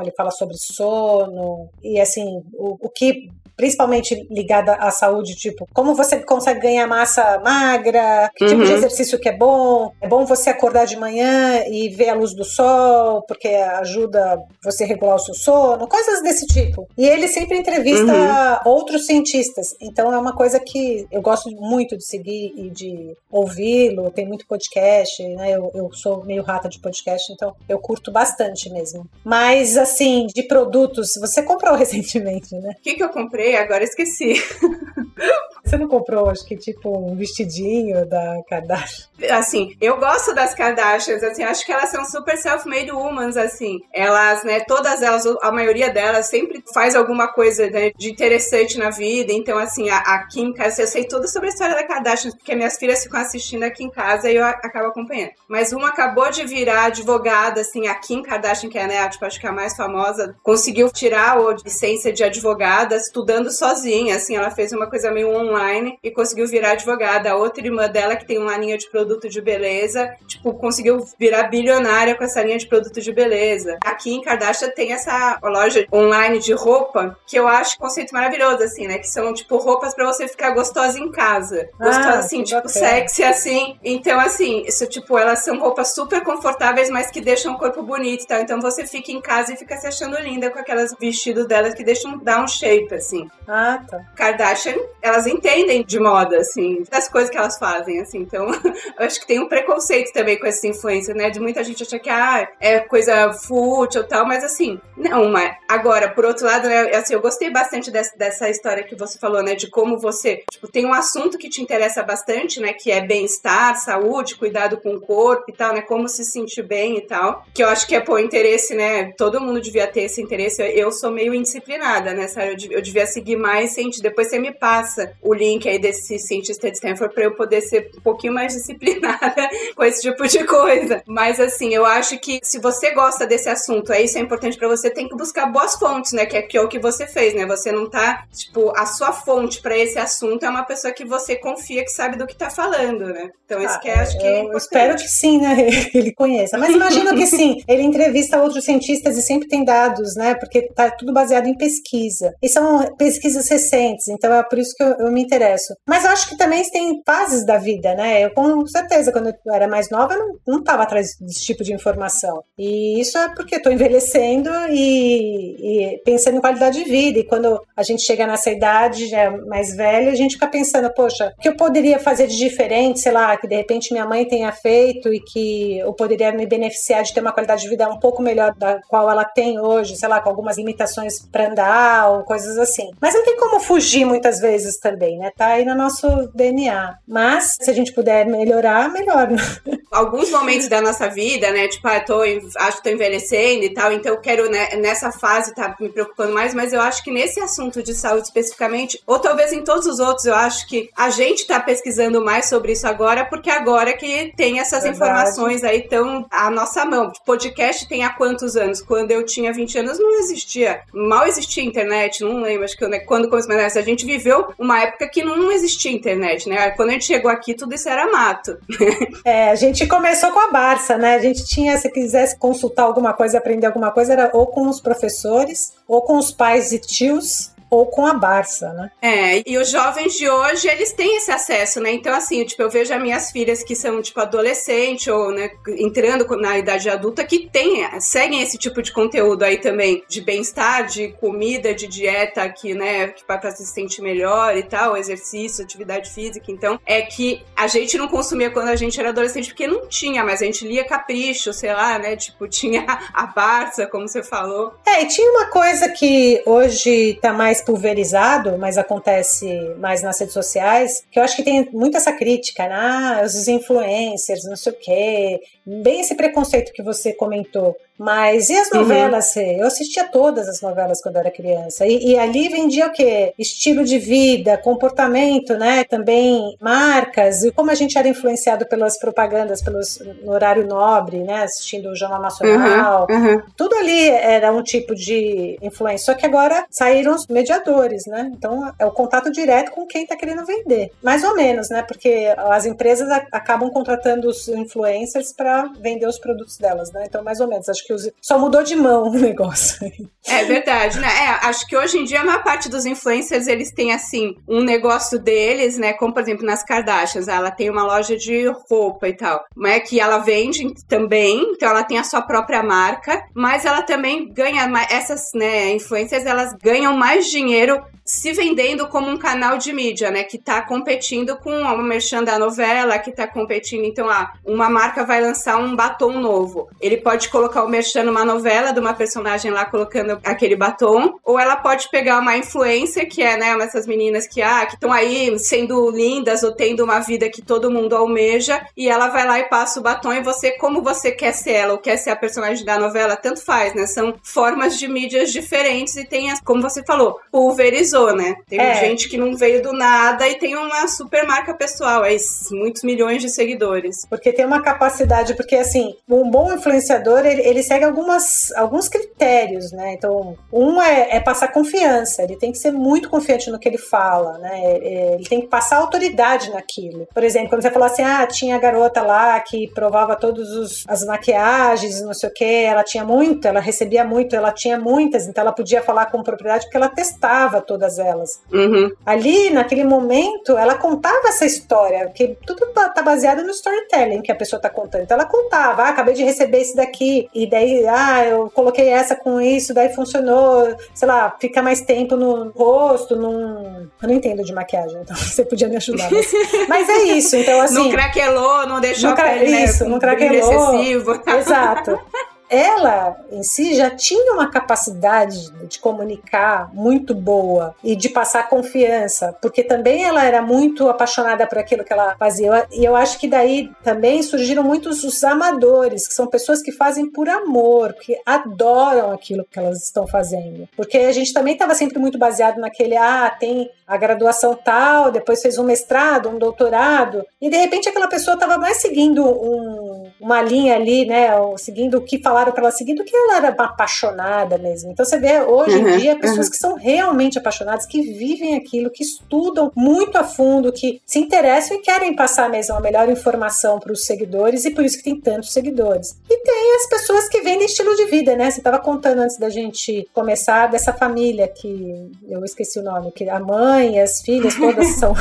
ele 0.00 0.12
fala 0.12 0.30
sobre 0.30 0.56
sono, 0.56 1.70
e 1.82 2.00
assim, 2.00 2.42
o, 2.54 2.86
o 2.86 2.88
que 2.88 3.28
principalmente 3.60 4.26
ligada 4.30 4.72
à 4.76 4.90
saúde, 4.90 5.36
tipo, 5.36 5.68
como 5.74 5.94
você 5.94 6.18
consegue 6.20 6.60
ganhar 6.60 6.86
massa 6.86 7.38
magra, 7.44 8.30
que 8.34 8.44
uhum. 8.44 8.50
tipo 8.50 8.62
de 8.62 8.70
uhum. 8.70 8.76
exercício 8.78 9.20
que 9.20 9.28
é 9.28 9.36
bom, 9.36 9.92
é 10.00 10.08
bom 10.08 10.24
você 10.24 10.48
acordar 10.48 10.86
de 10.86 10.96
manhã 10.96 11.62
e 11.68 11.90
ver 11.90 12.08
a 12.08 12.14
luz 12.14 12.34
do 12.34 12.42
sol, 12.42 13.22
porque 13.28 13.48
ajuda 13.48 14.42
você 14.64 14.84
a 14.84 14.86
regular 14.86 15.16
o 15.16 15.18
seu 15.18 15.34
sono, 15.34 15.86
coisas 15.86 16.22
desse 16.22 16.46
tipo. 16.46 16.88
E 16.96 17.06
ele 17.06 17.28
sempre 17.28 17.58
entrevista 17.58 18.62
uhum. 18.64 18.72
outros 18.72 19.04
cientistas, 19.04 19.74
então 19.78 20.10
é 20.10 20.16
uma 20.16 20.34
coisa 20.34 20.58
que 20.58 21.06
eu 21.12 21.20
gosto 21.20 21.50
muito 21.50 21.98
de 21.98 22.06
seguir 22.06 22.54
e 22.56 22.70
de 22.70 23.14
ouvi-lo, 23.30 24.10
tem 24.10 24.26
muito 24.26 24.46
podcast, 24.46 25.22
né, 25.34 25.50
eu, 25.50 25.70
eu 25.74 25.92
sou 25.92 26.24
meio 26.24 26.42
rata 26.42 26.66
de 26.66 26.80
podcast, 26.80 27.30
então 27.30 27.54
eu 27.68 27.78
curto 27.78 28.10
bastante 28.10 28.70
mesmo. 28.70 29.06
Mas, 29.22 29.76
assim, 29.76 30.26
de 30.34 30.44
produtos, 30.44 31.10
você 31.20 31.42
comprou 31.42 31.76
recentemente, 31.76 32.54
né? 32.54 32.74
O 32.78 32.82
que, 32.82 32.94
que 32.94 33.04
eu 33.04 33.10
comprei? 33.10 33.49
Agora 33.56 33.84
esqueci. 33.84 34.34
Você 35.70 35.76
não 35.76 35.86
comprou, 35.86 36.28
acho 36.28 36.44
que, 36.46 36.56
tipo, 36.56 36.98
um 36.98 37.14
vestidinho 37.14 38.04
da 38.04 38.42
Kardashian? 38.48 39.06
Assim, 39.30 39.76
eu 39.80 39.98
gosto 39.98 40.34
das 40.34 40.52
Kardashians, 40.52 41.22
assim, 41.22 41.44
acho 41.44 41.64
que 41.64 41.70
elas 41.70 41.90
são 41.90 42.04
super 42.04 42.36
self-made 42.36 42.90
humans, 42.90 43.36
assim. 43.36 43.78
Elas, 43.94 44.42
né, 44.42 44.58
todas 44.66 45.00
elas, 45.00 45.24
a 45.40 45.52
maioria 45.52 45.88
delas 45.88 46.26
sempre 46.26 46.60
faz 46.74 46.96
alguma 46.96 47.28
coisa 47.28 47.70
né, 47.70 47.92
de 47.96 48.10
interessante 48.10 48.78
na 48.78 48.90
vida. 48.90 49.32
Então, 49.32 49.56
assim, 49.58 49.88
a, 49.90 49.98
a 49.98 50.26
Kim, 50.26 50.52
eu 50.58 50.86
sei 50.88 51.04
tudo 51.04 51.28
sobre 51.28 51.48
a 51.48 51.52
história 51.52 51.76
da 51.76 51.86
Kardashian, 51.86 52.32
porque 52.32 52.56
minhas 52.56 52.76
filhas 52.76 53.04
ficam 53.04 53.20
assistindo 53.20 53.62
aqui 53.62 53.84
em 53.84 53.90
casa 53.90 54.28
e 54.28 54.34
eu 54.34 54.44
acabo 54.44 54.88
acompanhando. 54.88 55.30
Mas 55.46 55.72
uma 55.72 55.90
acabou 55.90 56.28
de 56.32 56.44
virar 56.46 56.86
advogada, 56.86 57.60
assim, 57.60 57.86
a 57.86 57.94
Kim 57.94 58.22
Kardashian, 58.22 58.68
que 58.68 58.78
é, 58.78 58.88
né, 58.88 59.08
tipo, 59.08 59.24
acho 59.24 59.38
que 59.38 59.46
é 59.46 59.50
a 59.50 59.52
mais 59.52 59.76
famosa, 59.76 60.34
conseguiu 60.42 60.90
tirar 60.90 61.36
a 61.36 61.52
licença 61.52 62.12
de 62.12 62.24
advogada 62.24 62.96
estudando 62.96 63.39
sozinha, 63.48 64.16
assim, 64.16 64.36
ela 64.36 64.50
fez 64.50 64.72
uma 64.72 64.88
coisa 64.88 65.12
meio 65.12 65.32
online 65.32 65.96
e 66.02 66.10
conseguiu 66.10 66.48
virar 66.48 66.72
advogada. 66.72 67.30
A 67.30 67.36
outra 67.36 67.64
irmã 67.64 67.88
dela, 67.88 68.16
que 68.16 68.26
tem 68.26 68.38
uma 68.38 68.56
linha 68.56 68.76
de 68.76 68.90
produto 68.90 69.28
de 69.28 69.40
beleza, 69.40 70.12
tipo, 70.26 70.52
conseguiu 70.54 71.06
virar 71.18 71.44
bilionária 71.44 72.16
com 72.16 72.24
essa 72.24 72.42
linha 72.42 72.58
de 72.58 72.66
produto 72.66 73.00
de 73.00 73.12
beleza. 73.12 73.78
Aqui 73.84 74.12
em 74.12 74.20
Kardashian 74.20 74.70
tem 74.70 74.92
essa 74.92 75.38
loja 75.42 75.86
online 75.92 76.40
de 76.40 76.52
roupa 76.52 77.16
que 77.26 77.38
eu 77.38 77.46
acho 77.46 77.76
um 77.76 77.82
conceito 77.82 78.12
maravilhoso, 78.12 78.62
assim, 78.62 78.88
né? 78.88 78.98
Que 78.98 79.06
são, 79.06 79.32
tipo, 79.32 79.56
roupas 79.56 79.94
para 79.94 80.06
você 80.06 80.26
ficar 80.26 80.50
gostosa 80.50 80.98
em 80.98 81.10
casa. 81.10 81.68
Gostosa, 81.78 82.08
ah, 82.08 82.18
assim, 82.18 82.42
tipo, 82.42 82.62
bacana. 82.62 82.86
sexy, 82.86 83.22
assim. 83.22 83.78
Então, 83.84 84.18
assim, 84.18 84.64
isso, 84.66 84.86
tipo, 84.86 85.16
elas 85.16 85.44
são 85.44 85.58
roupas 85.60 85.94
super 85.94 86.22
confortáveis, 86.22 86.90
mas 86.90 87.10
que 87.10 87.20
deixam 87.20 87.54
o 87.54 87.58
corpo 87.58 87.82
bonito 87.82 88.24
e 88.24 88.26
tal. 88.26 88.40
Então 88.40 88.60
você 88.60 88.86
fica 88.86 89.12
em 89.12 89.20
casa 89.20 89.52
e 89.52 89.56
fica 89.56 89.76
se 89.76 89.86
achando 89.86 90.18
linda 90.20 90.50
com 90.50 90.58
aquelas 90.58 90.94
vestidos 90.98 91.46
delas 91.46 91.74
que 91.74 91.84
deixam 91.84 92.18
dar 92.18 92.42
um 92.42 92.48
shape, 92.48 92.94
assim. 92.94 93.29
Ah, 93.46 93.82
tá. 93.88 94.04
Kardashian, 94.14 94.76
elas 95.02 95.26
entendem 95.26 95.84
de 95.84 95.98
moda, 95.98 96.38
assim, 96.38 96.84
das 96.90 97.08
coisas 97.08 97.30
que 97.30 97.36
elas 97.36 97.58
fazem, 97.58 98.00
assim. 98.00 98.18
Então, 98.18 98.46
eu 98.98 99.06
acho 99.06 99.20
que 99.20 99.26
tem 99.26 99.40
um 99.40 99.48
preconceito 99.48 100.12
também 100.12 100.38
com 100.38 100.46
essa 100.46 100.66
influência, 100.66 101.14
né? 101.14 101.30
De 101.30 101.40
muita 101.40 101.64
gente 101.64 101.82
achar 101.82 101.98
que, 101.98 102.10
ah, 102.10 102.48
é 102.60 102.80
coisa 102.80 103.32
fútil 103.32 104.02
e 104.02 104.06
tal, 104.06 104.26
mas 104.26 104.44
assim, 104.44 104.80
não, 104.96 105.30
mas 105.30 105.56
agora, 105.68 106.08
por 106.08 106.24
outro 106.24 106.46
lado, 106.46 106.68
né, 106.68 106.94
assim, 106.94 107.14
eu 107.14 107.20
gostei 107.20 107.50
bastante 107.50 107.90
dessa, 107.90 108.16
dessa 108.16 108.48
história 108.48 108.84
que 108.84 108.94
você 108.94 109.18
falou, 109.18 109.42
né? 109.42 109.54
De 109.54 109.68
como 109.68 109.98
você, 109.98 110.44
tipo, 110.50 110.68
tem 110.68 110.86
um 110.86 110.92
assunto 110.92 111.38
que 111.38 111.48
te 111.48 111.62
interessa 111.62 112.02
bastante, 112.02 112.60
né? 112.60 112.72
Que 112.72 112.90
é 112.90 113.00
bem-estar, 113.00 113.76
saúde, 113.76 114.36
cuidado 114.36 114.76
com 114.76 114.94
o 114.94 115.00
corpo 115.00 115.44
e 115.48 115.52
tal, 115.52 115.74
né? 115.74 115.82
Como 115.82 116.08
se 116.08 116.24
sentir 116.24 116.62
bem 116.62 116.98
e 116.98 117.02
tal. 117.02 117.44
Que 117.54 117.62
eu 117.62 117.68
acho 117.68 117.86
que 117.86 117.94
é, 117.94 118.00
pô, 118.00 118.18
interesse, 118.18 118.74
né? 118.74 119.12
Todo 119.16 119.40
mundo 119.40 119.60
devia 119.60 119.86
ter 119.86 120.02
esse 120.02 120.20
interesse. 120.20 120.62
Eu 120.62 120.92
sou 120.92 121.10
meio 121.10 121.34
indisciplinada 121.34 122.12
nessa 122.12 122.40
né, 122.40 122.56
eu 122.70 122.82
devia 122.82 123.06
seguir 123.12 123.36
mais 123.36 123.72
cientista. 123.72 124.08
Depois 124.08 124.28
você 124.28 124.38
me 124.38 124.52
passa 124.52 125.12
o 125.22 125.34
link 125.34 125.68
aí 125.68 125.78
desse 125.78 126.18
cientista 126.18 126.70
de 126.70 126.76
Stanford 126.76 127.14
para 127.14 127.24
eu 127.24 127.34
poder 127.34 127.60
ser 127.60 127.90
um 127.96 128.00
pouquinho 128.00 128.32
mais 128.32 128.52
disciplinada 128.54 129.48
com 129.74 129.84
esse 129.84 130.02
tipo 130.02 130.26
de 130.26 130.44
coisa. 130.44 131.02
Mas 131.06 131.40
assim, 131.40 131.74
eu 131.74 131.84
acho 131.84 132.18
que 132.18 132.40
se 132.42 132.58
você 132.58 132.92
gosta 132.92 133.26
desse 133.26 133.48
assunto, 133.48 133.92
aí 133.92 134.04
isso 134.04 134.18
é 134.18 134.20
importante 134.20 134.56
para 134.56 134.68
você, 134.68 134.90
tem 134.90 135.08
que 135.08 135.16
buscar 135.16 135.46
boas 135.46 135.74
fontes, 135.74 136.12
né? 136.12 136.26
Que 136.26 136.36
é, 136.36 136.42
que 136.42 136.56
é 136.56 136.60
o 136.60 136.68
que 136.68 136.78
você 136.78 137.06
fez, 137.06 137.34
né? 137.34 137.46
Você 137.46 137.72
não 137.72 137.88
tá, 137.88 138.24
tipo, 138.32 138.72
a 138.76 138.86
sua 138.86 139.12
fonte 139.12 139.60
para 139.60 139.76
esse 139.76 139.98
assunto 139.98 140.44
é 140.44 140.48
uma 140.48 140.64
pessoa 140.64 140.92
que 140.92 141.04
você 141.04 141.36
confia 141.36 141.84
que 141.84 141.90
sabe 141.90 142.16
do 142.16 142.26
que 142.26 142.36
tá 142.36 142.50
falando, 142.50 143.06
né? 143.06 143.30
Então, 143.44 143.60
isso 143.60 143.74
ah, 143.74 143.78
que 143.78 143.88
é, 143.88 143.94
acho 143.94 144.18
que 144.18 144.26
é 144.26 144.44
Eu 144.44 144.56
espero 144.56 144.94
que 144.96 145.08
sim, 145.08 145.40
né? 145.40 145.56
Ele 145.94 146.12
conheça. 146.12 146.56
Mas 146.56 146.74
imagino 146.74 147.14
que 147.16 147.26
sim. 147.26 147.62
Ele 147.66 147.82
entrevista 147.82 148.40
outros 148.40 148.64
cientistas 148.64 149.16
e 149.16 149.22
sempre 149.22 149.48
tem 149.48 149.64
dados, 149.64 150.14
né? 150.14 150.34
Porque 150.34 150.62
tá 150.74 150.90
tudo 150.90 151.12
baseado 151.12 151.46
em 151.46 151.56
pesquisa. 151.56 152.34
E 152.42 152.48
são 152.48 152.94
pesquisas 153.00 153.48
recentes, 153.48 154.08
então 154.08 154.30
é 154.34 154.42
por 154.42 154.58
isso 154.58 154.74
que 154.76 154.84
eu, 154.84 154.94
eu 154.98 155.10
me 155.10 155.22
interesso. 155.22 155.74
Mas 155.88 156.04
eu 156.04 156.10
acho 156.10 156.28
que 156.28 156.36
também 156.36 156.62
tem 156.70 157.00
fases 157.06 157.46
da 157.46 157.56
vida, 157.56 157.94
né? 157.94 158.26
Eu 158.26 158.34
com 158.34 158.66
certeza, 158.66 159.10
quando 159.10 159.28
eu 159.28 159.54
era 159.54 159.66
mais 159.66 159.88
nova, 159.88 160.12
eu 160.12 160.38
não 160.46 160.58
estava 160.58 160.82
atrás 160.82 161.16
desse 161.18 161.40
tipo 161.40 161.64
de 161.64 161.72
informação. 161.72 162.42
E 162.58 163.00
isso 163.00 163.16
é 163.16 163.34
porque 163.34 163.56
estou 163.56 163.72
envelhecendo 163.72 164.50
e, 164.68 165.94
e, 165.94 166.02
pensando 166.04 166.36
em 166.36 166.40
qualidade 166.42 166.84
de 166.84 166.90
vida. 166.90 167.20
E 167.20 167.24
quando 167.24 167.58
a 167.74 167.82
gente 167.82 168.02
chega 168.02 168.26
nessa 168.26 168.50
idade, 168.50 169.06
já 169.06 169.30
mais 169.46 169.74
velha, 169.74 170.12
a 170.12 170.14
gente 170.14 170.34
fica 170.34 170.46
pensando, 170.46 170.92
poxa, 170.92 171.32
o 171.38 171.40
que 171.40 171.48
eu 171.48 171.56
poderia 171.56 171.98
fazer 171.98 172.26
de 172.26 172.36
diferente, 172.36 173.00
sei 173.00 173.12
lá, 173.12 173.34
que 173.38 173.48
de 173.48 173.56
repente 173.56 173.92
minha 173.92 174.06
mãe 174.06 174.26
tenha 174.26 174.52
feito 174.52 175.12
e 175.12 175.20
que 175.20 175.78
eu 175.78 175.94
poderia 175.94 176.32
me 176.32 176.46
beneficiar 176.46 177.02
de 177.02 177.14
ter 177.14 177.20
uma 177.20 177.32
qualidade 177.32 177.62
de 177.62 177.68
vida 177.68 177.88
um 177.88 177.98
pouco 177.98 178.22
melhor 178.22 178.54
da 178.56 178.78
qual 178.88 179.10
ela 179.10 179.24
tem 179.24 179.58
hoje, 179.58 179.96
sei 179.96 180.08
lá, 180.08 180.20
com 180.20 180.28
algumas 180.28 180.58
limitações 180.58 181.26
para 181.32 181.48
andar 181.48 182.10
ou 182.10 182.24
coisas 182.24 182.58
assim. 182.58 182.89
Mas 183.00 183.14
não 183.14 183.24
tem 183.24 183.36
como 183.36 183.60
fugir 183.60 184.04
muitas 184.04 184.40
vezes 184.40 184.78
também, 184.78 185.18
né? 185.18 185.30
Tá 185.36 185.48
aí 185.48 185.64
no 185.64 185.74
nosso 185.74 186.30
DNA. 186.34 186.96
Mas 187.06 187.56
se 187.60 187.70
a 187.70 187.74
gente 187.74 187.92
puder 187.92 188.26
melhorar, 188.26 188.90
melhor. 188.90 189.28
Né? 189.30 189.42
Alguns 189.90 190.30
momentos 190.30 190.68
da 190.68 190.80
nossa 190.80 191.08
vida, 191.08 191.50
né? 191.50 191.68
Tipo, 191.68 191.88
ah, 191.88 192.00
tô, 192.00 192.22
acho 192.22 192.76
que 192.76 192.82
tô 192.82 192.90
envelhecendo 192.90 193.64
e 193.64 193.74
tal, 193.74 193.92
então 193.92 194.12
eu 194.12 194.20
quero 194.20 194.50
né, 194.50 194.76
nessa 194.76 195.10
fase 195.10 195.54
tá 195.54 195.74
me 195.80 195.88
preocupando 195.88 196.32
mais, 196.32 196.54
mas 196.54 196.72
eu 196.72 196.80
acho 196.80 197.02
que 197.02 197.10
nesse 197.10 197.40
assunto 197.40 197.82
de 197.82 197.94
saúde 197.94 198.24
especificamente, 198.24 199.00
ou 199.06 199.18
talvez 199.18 199.52
em 199.52 199.62
todos 199.62 199.86
os 199.86 199.98
outros, 199.98 200.26
eu 200.26 200.34
acho 200.34 200.66
que 200.66 200.90
a 200.96 201.10
gente 201.10 201.46
tá 201.46 201.58
pesquisando 201.60 202.24
mais 202.24 202.48
sobre 202.48 202.72
isso 202.72 202.86
agora, 202.86 203.24
porque 203.24 203.50
agora 203.50 203.92
que 203.92 204.32
tem 204.36 204.60
essas 204.60 204.82
Verdade. 204.82 204.96
informações 204.96 205.64
aí 205.64 205.82
tão 205.82 206.26
à 206.30 206.50
nossa 206.50 206.84
mão. 206.84 207.12
Podcast 207.24 207.88
tem 207.88 208.04
há 208.04 208.10
quantos 208.10 208.56
anos? 208.56 208.80
Quando 208.80 209.10
eu 209.10 209.24
tinha 209.24 209.52
20 209.52 209.78
anos 209.78 209.98
não 209.98 210.18
existia, 210.20 210.80
mal 210.92 211.26
existia 211.26 211.64
internet, 211.64 212.22
não 212.22 212.40
lembro, 212.40 212.64
acho 212.64 212.76
que 212.76 212.79
né, 212.88 213.00
quando 213.00 213.28
começou, 213.28 213.54
mas 213.54 213.76
a 213.76 213.82
gente 213.82 214.04
viveu 214.04 214.48
uma 214.58 214.80
época 214.80 215.08
que 215.08 215.22
não 215.22 215.50
existia 215.50 215.90
internet, 215.90 216.48
né? 216.48 216.70
Quando 216.70 216.90
a 216.90 216.92
gente 216.92 217.04
chegou 217.04 217.30
aqui, 217.30 217.54
tudo 217.54 217.74
isso 217.74 217.88
era 217.88 218.10
mato. 218.10 218.56
é, 219.24 219.50
a 219.50 219.54
gente 219.54 219.86
começou 219.86 220.30
com 220.30 220.40
a 220.40 220.50
Barça, 220.50 220.96
né? 220.96 221.14
A 221.14 221.18
gente 221.18 221.44
tinha, 221.44 221.76
se 221.78 221.90
quisesse 221.90 222.38
consultar 222.38 222.84
alguma 222.84 223.12
coisa, 223.12 223.38
aprender 223.38 223.66
alguma 223.66 223.90
coisa, 223.90 224.12
era 224.12 224.30
ou 224.32 224.46
com 224.46 224.68
os 224.68 224.80
professores, 224.80 225.72
ou 225.86 226.02
com 226.02 226.16
os 226.16 226.32
pais 226.32 226.72
e 226.72 226.78
tios, 226.78 227.50
ou 227.70 227.86
com 227.86 228.04
a 228.04 228.14
Barça, 228.14 228.72
né? 228.72 228.90
É, 229.00 229.42
e 229.48 229.56
os 229.56 229.70
jovens 229.70 230.14
de 230.14 230.28
hoje, 230.28 230.68
eles 230.68 230.92
têm 230.92 231.16
esse 231.16 231.30
acesso, 231.30 231.80
né? 231.80 231.92
Então, 231.92 232.12
assim, 232.12 232.44
tipo, 232.44 232.60
eu 232.60 232.68
vejo 232.68 232.92
as 232.92 233.00
minhas 233.00 233.30
filhas 233.30 233.62
que 233.62 233.76
são, 233.76 234.02
tipo, 234.02 234.20
adolescente 234.20 235.10
ou, 235.10 235.30
né, 235.30 235.50
entrando 235.78 236.26
na 236.36 236.58
idade 236.58 236.90
adulta, 236.90 237.24
que 237.24 237.48
tem, 237.48 237.88
seguem 238.00 238.42
esse 238.42 238.58
tipo 238.58 238.82
de 238.82 238.92
conteúdo 238.92 239.44
aí 239.44 239.58
também, 239.58 240.02
de 240.08 240.20
bem-estar, 240.20 240.86
de 240.86 241.08
comida, 241.12 241.72
de 241.72 241.86
dieta, 241.86 242.48
que, 242.48 242.74
né, 242.74 243.08
que 243.08 243.24
para 243.24 243.50
se 243.52 243.64
sentir 243.66 244.02
melhor 244.02 244.56
e 244.56 244.62
tal, 244.62 244.96
exercício, 244.96 245.64
atividade 245.64 246.10
física. 246.10 246.50
Então, 246.50 246.80
é 246.84 247.02
que 247.02 247.42
a 247.56 247.68
gente 247.68 247.96
não 247.96 248.08
consumia 248.08 248.50
quando 248.50 248.68
a 248.68 248.76
gente 248.76 248.98
era 248.98 249.10
adolescente, 249.10 249.48
porque 249.48 249.66
não 249.66 249.86
tinha, 249.86 250.24
mas 250.24 250.42
a 250.42 250.44
gente 250.44 250.66
lia 250.66 250.84
Capricho, 250.84 251.52
sei 251.52 251.72
lá, 251.72 251.98
né? 251.98 252.16
Tipo, 252.16 252.48
tinha 252.50 252.84
a 253.14 253.26
Barça, 253.26 253.86
como 253.86 254.08
você 254.08 254.22
falou. 254.22 254.74
É, 254.86 255.02
e 255.02 255.06
tinha 255.06 255.30
uma 255.30 255.46
coisa 255.46 255.88
que 255.88 256.42
hoje 256.44 257.18
tá 257.20 257.32
mais 257.32 257.59
pulverizado, 257.60 258.56
mas 258.58 258.78
acontece 258.78 259.46
mais 259.78 260.02
nas 260.02 260.18
redes 260.18 260.34
sociais, 260.34 261.04
que 261.10 261.18
eu 261.18 261.22
acho 261.22 261.36
que 261.36 261.42
tem 261.42 261.68
muito 261.72 261.96
essa 261.96 262.12
crítica, 262.12 262.68
né? 262.68 262.74
Ah, 262.74 263.22
os 263.24 263.48
influencers, 263.48 264.44
não 264.44 264.56
sei 264.56 264.72
o 264.72 264.76
quê, 264.76 265.40
bem 265.82 266.00
esse 266.00 266.14
preconceito 266.14 266.72
que 266.72 266.82
você 266.82 267.12
comentou. 267.12 267.76
Mas 268.00 268.48
e 268.48 268.56
as 268.56 268.70
uhum. 268.70 268.80
novelas? 268.80 269.36
Uhum. 269.36 269.42
Eu 269.42 269.66
assistia 269.66 270.04
todas 270.04 270.48
as 270.48 270.62
novelas 270.62 271.02
quando 271.02 271.16
era 271.16 271.30
criança. 271.30 271.86
E, 271.86 272.12
e, 272.12 272.18
ali 272.18 272.48
vendia 272.48 272.86
o 272.86 272.92
quê? 272.92 273.34
Estilo 273.38 273.84
de 273.84 273.98
vida, 273.98 274.56
comportamento, 274.56 275.52
né? 275.58 275.84
Também 275.84 276.56
marcas. 276.58 277.44
E 277.44 277.52
como 277.52 277.70
a 277.70 277.74
gente 277.74 277.98
era 277.98 278.08
influenciado 278.08 278.66
pelas 278.66 278.98
propagandas, 278.98 279.62
pelos, 279.62 279.98
no 280.24 280.32
horário 280.32 280.66
nobre, 280.66 281.18
né? 281.18 281.42
Assistindo 281.42 281.90
o 281.90 281.94
Jornal 281.94 282.22
Nacional. 282.22 283.06
Uhum. 283.10 283.16
Uhum. 283.16 283.42
Tudo 283.54 283.76
ali 283.76 284.08
era 284.08 284.50
um 284.50 284.62
tipo 284.62 284.94
de 284.94 285.58
influência. 285.60 286.06
Só 286.06 286.14
que 286.14 286.24
agora 286.24 286.64
saíram 286.70 287.14
os 287.14 287.26
mediadores, 287.26 288.06
né? 288.06 288.32
Então 288.34 288.72
é 288.78 288.86
o 288.86 288.92
contato 288.92 289.30
direto 289.30 289.72
com 289.72 289.86
quem 289.86 290.04
está 290.04 290.16
querendo 290.16 290.46
vender. 290.46 290.90
Mais 291.02 291.22
ou 291.22 291.36
menos, 291.36 291.68
né? 291.68 291.82
Porque 291.82 292.34
as 292.48 292.64
empresas 292.64 293.10
acabam 293.30 293.68
contratando 293.68 294.26
os 294.26 294.48
influencers 294.48 295.34
para 295.34 295.59
vender 295.80 296.06
os 296.06 296.18
produtos 296.18 296.56
delas, 296.56 296.90
né? 296.92 297.04
Então, 297.06 297.22
mais 297.22 297.40
ou 297.40 297.48
menos. 297.48 297.68
Acho 297.68 297.86
que 297.86 297.90
que 297.90 298.14
só 298.20 298.38
mudou 298.38 298.62
de 298.62 298.76
mão 298.76 299.08
o 299.10 299.12
negócio. 299.12 299.78
É 300.26 300.44
verdade, 300.44 300.98
né? 300.98 301.08
É, 301.08 301.46
acho 301.46 301.66
que 301.66 301.76
hoje 301.76 301.98
em 301.98 302.04
dia 302.04 302.20
a 302.20 302.24
maior 302.24 302.42
parte 302.42 302.68
dos 302.68 302.86
influencers 302.86 303.46
eles 303.46 303.72
têm 303.72 303.92
assim 303.92 304.36
um 304.48 304.60
negócio 304.60 305.18
deles, 305.18 305.76
né? 305.76 305.92
Como 305.92 306.12
por 306.12 306.22
exemplo 306.22 306.46
nas 306.46 306.62
Kardashians, 306.62 307.28
ela 307.28 307.50
tem 307.50 307.70
uma 307.70 307.82
loja 307.82 308.16
de 308.16 308.46
roupa 308.68 309.08
e 309.08 309.14
tal, 309.14 309.44
é 309.64 309.80
que 309.80 309.98
ela 309.98 310.18
vende 310.18 310.74
também, 310.86 311.52
então 311.52 311.70
ela 311.70 311.82
tem 311.82 311.98
a 311.98 312.04
sua 312.04 312.22
própria 312.22 312.62
marca, 312.62 313.24
mas 313.34 313.64
ela 313.64 313.82
também 313.82 314.32
ganha 314.32 314.70
essas, 314.90 315.30
né, 315.34 315.72
influencers, 315.72 316.26
elas 316.26 316.54
ganham 316.62 316.96
mais 316.96 317.26
dinheiro 317.26 317.82
se 318.10 318.32
vendendo 318.32 318.88
como 318.88 319.08
um 319.08 319.16
canal 319.16 319.56
de 319.56 319.72
mídia, 319.72 320.10
né? 320.10 320.24
Que 320.24 320.36
tá 320.36 320.60
competindo 320.62 321.36
com 321.36 321.64
a 321.64 321.76
merchan 321.80 322.24
da 322.24 322.40
novela, 322.40 322.98
que 322.98 323.12
tá 323.12 323.24
competindo. 323.24 323.84
Então, 323.84 324.10
ah, 324.10 324.32
uma 324.44 324.68
marca 324.68 325.04
vai 325.04 325.20
lançar 325.20 325.58
um 325.58 325.76
batom 325.76 326.18
novo. 326.18 326.68
Ele 326.80 326.96
pode 326.96 327.28
colocar 327.28 327.62
o 327.62 327.68
merchan 327.68 328.02
numa 328.02 328.24
novela 328.24 328.72
de 328.72 328.80
uma 328.80 328.94
personagem 328.94 329.52
lá 329.52 329.64
colocando 329.64 330.18
aquele 330.24 330.56
batom, 330.56 331.20
ou 331.24 331.38
ela 331.38 331.54
pode 331.54 331.88
pegar 331.88 332.18
uma 332.18 332.36
influencer, 332.36 333.08
que 333.08 333.22
é, 333.22 333.36
né, 333.36 333.56
essas 333.62 333.86
meninas 333.86 334.26
que, 334.26 334.42
ah, 334.42 334.66
que 334.66 334.74
estão 334.74 334.92
aí 334.92 335.38
sendo 335.38 335.88
lindas 335.90 336.42
ou 336.42 336.52
tendo 336.52 336.82
uma 336.82 336.98
vida 336.98 337.30
que 337.30 337.40
todo 337.40 337.70
mundo 337.70 337.94
almeja, 337.94 338.60
e 338.76 338.88
ela 338.88 339.06
vai 339.06 339.24
lá 339.24 339.38
e 339.38 339.44
passa 339.44 339.78
o 339.78 339.82
batom 339.82 340.12
e 340.12 340.20
você, 340.20 340.50
como 340.58 340.82
você 340.82 341.12
quer 341.12 341.32
ser 341.32 341.52
ela 341.52 341.74
ou 341.74 341.78
quer 341.78 341.96
ser 341.96 342.10
a 342.10 342.16
personagem 342.16 342.64
da 342.64 342.76
novela, 342.76 343.14
tanto 343.14 343.40
faz, 343.44 343.72
né? 343.72 343.86
São 343.86 344.14
formas 344.20 344.76
de 344.76 344.88
mídias 344.88 345.32
diferentes 345.32 345.94
e 345.94 346.04
tem, 346.04 346.34
como 346.44 346.60
você 346.60 346.82
falou, 346.82 347.20
pulverizou 347.30 347.99
né? 348.08 348.36
Tem 348.48 348.60
é. 348.60 348.74
gente 348.76 349.08
que 349.08 349.16
não 349.16 349.36
veio 349.36 349.62
do 349.62 349.72
nada 349.72 350.28
e 350.28 350.36
tem 350.36 350.56
uma 350.56 350.88
super 350.88 351.26
marca 351.26 351.54
pessoal, 351.54 352.02
aí 352.02 352.16
muitos 352.50 352.82
milhões 352.82 353.22
de 353.22 353.28
seguidores. 353.28 354.06
Porque 354.08 354.32
tem 354.32 354.44
uma 354.44 354.62
capacidade, 354.62 355.34
porque 355.34 355.56
assim, 355.56 355.94
um 356.08 356.30
bom 356.30 356.52
influenciador, 356.52 357.24
ele, 357.24 357.42
ele 357.42 357.62
segue 357.62 357.84
algumas, 357.84 358.52
alguns 358.52 358.88
critérios, 358.88 359.72
né? 359.72 359.92
Então, 359.94 360.36
um 360.52 360.80
é, 360.80 361.16
é, 361.16 361.20
passar 361.20 361.48
confiança, 361.48 362.22
ele 362.22 362.36
tem 362.36 362.52
que 362.52 362.58
ser 362.58 362.72
muito 362.72 363.08
confiante 363.08 363.50
no 363.50 363.58
que 363.58 363.68
ele 363.68 363.78
fala, 363.78 364.38
né? 364.38 364.60
É, 364.62 365.14
ele 365.14 365.24
tem 365.24 365.40
que 365.40 365.48
passar 365.48 365.76
autoridade 365.76 366.50
naquilo. 366.50 367.06
Por 367.12 367.22
exemplo, 367.22 367.50
quando 367.50 367.62
você 367.62 367.70
falou 367.70 367.86
assim, 367.86 368.02
ah, 368.02 368.26
tinha 368.26 368.56
a 368.56 368.58
garota 368.58 369.02
lá 369.02 369.38
que 369.40 369.68
provava 369.74 370.16
todas 370.16 370.84
as 370.86 371.04
maquiagens, 371.04 372.00
não 372.02 372.14
sei 372.14 372.28
o 372.28 372.32
que, 372.32 372.44
ela 372.44 372.84
tinha 372.84 373.04
muito, 373.04 373.46
ela 373.46 373.60
recebia 373.60 374.04
muito, 374.04 374.34
ela 374.36 374.52
tinha 374.52 374.78
muitas, 374.78 375.26
então 375.26 375.42
ela 375.42 375.52
podia 375.52 375.82
falar 375.82 376.06
com 376.06 376.22
propriedade 376.22 376.64
porque 376.64 376.76
ela 376.76 376.88
testava 376.88 377.60
todas 377.60 377.89
todas 377.90 377.98
elas. 377.98 378.40
Uhum. 378.52 378.90
Ali, 379.04 379.50
naquele 379.50 379.84
momento, 379.84 380.56
ela 380.56 380.76
contava 380.76 381.28
essa 381.28 381.44
história, 381.44 382.10
que 382.14 382.36
tudo 382.46 382.66
tá, 382.66 382.88
tá 382.88 383.02
baseado 383.02 383.42
no 383.42 383.50
storytelling 383.50 384.22
que 384.22 384.30
a 384.30 384.34
pessoa 384.34 384.60
tá 384.60 384.70
contando. 384.70 385.02
Então 385.02 385.16
ela 385.16 385.26
contava, 385.26 385.82
ah, 385.82 385.88
acabei 385.88 386.14
de 386.14 386.22
receber 386.22 386.58
esse 386.58 386.76
daqui, 386.76 387.28
e 387.34 387.48
daí, 387.48 387.86
ah, 387.86 388.24
eu 388.24 388.50
coloquei 388.50 388.88
essa 388.88 389.16
com 389.16 389.40
isso, 389.40 389.74
daí 389.74 389.92
funcionou, 389.92 390.74
sei 390.94 391.08
lá, 391.08 391.36
fica 391.40 391.62
mais 391.62 391.80
tempo 391.80 392.16
no 392.16 392.50
rosto, 392.50 393.16
num... 393.16 393.88
Eu 394.02 394.08
não 394.08 394.14
entendo 394.14 394.44
de 394.44 394.52
maquiagem, 394.52 395.00
então 395.02 395.16
você 395.16 395.44
podia 395.44 395.68
me 395.68 395.76
ajudar. 395.76 396.08
Mas, 396.10 396.32
mas 396.68 396.88
é 396.88 397.02
isso, 397.04 397.36
então 397.36 397.60
assim... 397.60 397.74
Não 397.74 397.90
craquelou, 397.90 398.66
não 398.66 398.80
deixou 398.80 399.10
não 399.10 399.16
cra... 399.16 399.26
a 399.26 399.38
pele, 399.38 399.50
né, 399.50 399.64
Isso, 399.64 399.84
não 399.88 399.98
craquelou. 399.98 400.74
Excessivo. 400.74 401.20
Exato 401.26 401.98
ela 402.50 403.16
em 403.30 403.44
si 403.44 403.74
já 403.76 403.88
tinha 403.88 404.34
uma 404.34 404.50
capacidade 404.50 405.50
de 405.68 405.78
comunicar 405.78 406.68
muito 406.74 407.14
boa 407.14 407.74
e 407.82 407.94
de 407.94 408.08
passar 408.08 408.48
confiança, 408.48 409.34
porque 409.40 409.62
também 409.62 410.04
ela 410.04 410.24
era 410.24 410.42
muito 410.42 410.88
apaixonada 410.88 411.46
por 411.46 411.58
aquilo 411.58 411.84
que 411.84 411.92
ela 411.92 412.16
fazia. 412.18 412.66
E 412.72 412.84
eu 412.84 412.96
acho 412.96 413.18
que 413.18 413.28
daí 413.28 413.70
também 413.84 414.22
surgiram 414.22 414.64
muitos 414.64 415.04
os 415.04 415.22
amadores, 415.22 416.08
que 416.08 416.14
são 416.14 416.26
pessoas 416.26 416.60
que 416.60 416.72
fazem 416.72 417.08
por 417.10 417.28
amor, 417.28 417.94
que 417.94 418.18
adoram 418.26 419.12
aquilo 419.12 419.46
que 419.48 419.58
elas 419.58 419.84
estão 419.84 420.06
fazendo. 420.06 420.68
Porque 420.76 420.98
a 420.98 421.12
gente 421.12 421.32
também 421.32 421.52
estava 421.52 421.74
sempre 421.74 421.98
muito 421.98 422.18
baseado 422.18 422.58
naquele, 422.58 422.96
ah, 422.96 423.30
tem 423.38 423.70
a 423.86 423.96
graduação 423.96 424.54
tal, 424.54 425.12
depois 425.12 425.40
fez 425.40 425.56
um 425.58 425.64
mestrado, 425.64 426.28
um 426.28 426.38
doutorado, 426.38 427.24
e 427.40 427.48
de 427.48 427.56
repente 427.56 427.88
aquela 427.88 428.08
pessoa 428.08 428.34
estava 428.34 428.58
mais 428.58 428.78
seguindo 428.78 429.24
um 429.24 430.10
uma 430.20 430.42
linha 430.42 430.76
ali, 430.76 431.06
né? 431.06 431.28
Seguindo 431.56 431.98
o 431.98 432.00
que 432.02 432.18
falaram 432.40 432.52
para 432.52 432.62
ela, 432.62 432.72
seguindo 432.72 433.04
que 433.04 433.14
ela 433.14 433.36
era 433.36 433.48
apaixonada 433.48 434.58
mesmo. 434.58 434.90
Então 434.90 435.04
você 435.04 435.18
vê 435.18 435.40
hoje 435.40 435.76
Uhum, 435.76 435.88
em 435.88 435.98
dia 435.98 436.18
pessoas 436.18 436.46
uhum. 436.46 436.50
que 436.50 436.56
são 436.56 436.74
realmente 436.74 437.38
apaixonadas, 437.38 437.86
que 437.86 438.00
vivem 438.00 438.54
aquilo, 438.54 438.90
que 438.90 439.02
estudam 439.02 439.70
muito 439.76 440.16
a 440.16 440.24
fundo, 440.24 440.72
que 440.72 441.00
se 441.04 441.18
interessam 441.18 441.76
e 441.76 441.80
querem 441.80 442.14
passar 442.14 442.48
mesmo 442.48 442.74
a 442.74 442.80
melhor 442.80 443.08
informação 443.08 443.78
para 443.78 443.92
os 443.92 444.04
seguidores 444.04 444.64
e 444.64 444.70
por 444.70 444.84
isso 444.84 444.96
que 444.98 445.04
tem 445.04 445.20
tantos 445.20 445.52
seguidores. 445.52 446.16
E 446.28 446.36
tem 446.38 446.76
as 446.76 446.88
pessoas 446.88 447.28
que 447.28 447.40
vendem 447.40 447.66
estilo 447.66 447.94
de 447.94 448.06
vida, 448.06 448.34
né? 448.36 448.50
Você 448.50 448.58
estava 448.58 448.78
contando 448.78 449.20
antes 449.20 449.38
da 449.38 449.50
gente 449.50 450.08
começar 450.14 450.68
dessa 450.68 450.92
família 450.92 451.46
que 451.48 452.10
eu 452.28 452.44
esqueci 452.44 452.78
o 452.78 452.82
nome, 452.82 453.12
que 453.12 453.28
a 453.28 453.40
mãe 453.40 454.00
as 454.00 454.20
filhas 454.22 454.54
todas 454.54 454.86
são 454.98 455.14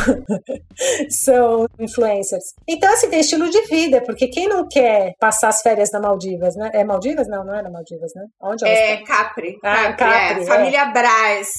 são 1.10 1.68
influencers. 1.80 2.54
Então, 2.68 2.92
assim, 2.94 3.10
tem 3.10 3.20
estilo 3.20 3.50
de 3.50 3.62
vida, 3.64 4.02
porque 4.02 4.28
quem 4.28 4.48
não 4.48 4.68
quer 4.68 5.16
passar 5.20 5.50
as 5.50 5.62
férias 5.62 5.92
na 5.92 6.00
Maldivas, 6.00 6.56
né? 6.56 6.70
É 6.74 6.84
Maldivas? 6.84 7.09
Não, 7.16 7.44
não 7.44 7.56
é 7.56 7.62
na 7.62 7.70
Maldivas, 7.70 8.12
né? 8.16 8.26
Onde 8.42 8.66
É 8.66 9.02
estão? 9.02 9.16
Capri. 9.16 9.60
Ah, 9.64 9.94
Capri, 9.94 9.98
Capri, 9.98 10.40
é. 10.40 10.44
é. 10.44 10.46
Família 10.46 10.86
Braz. 10.86 11.50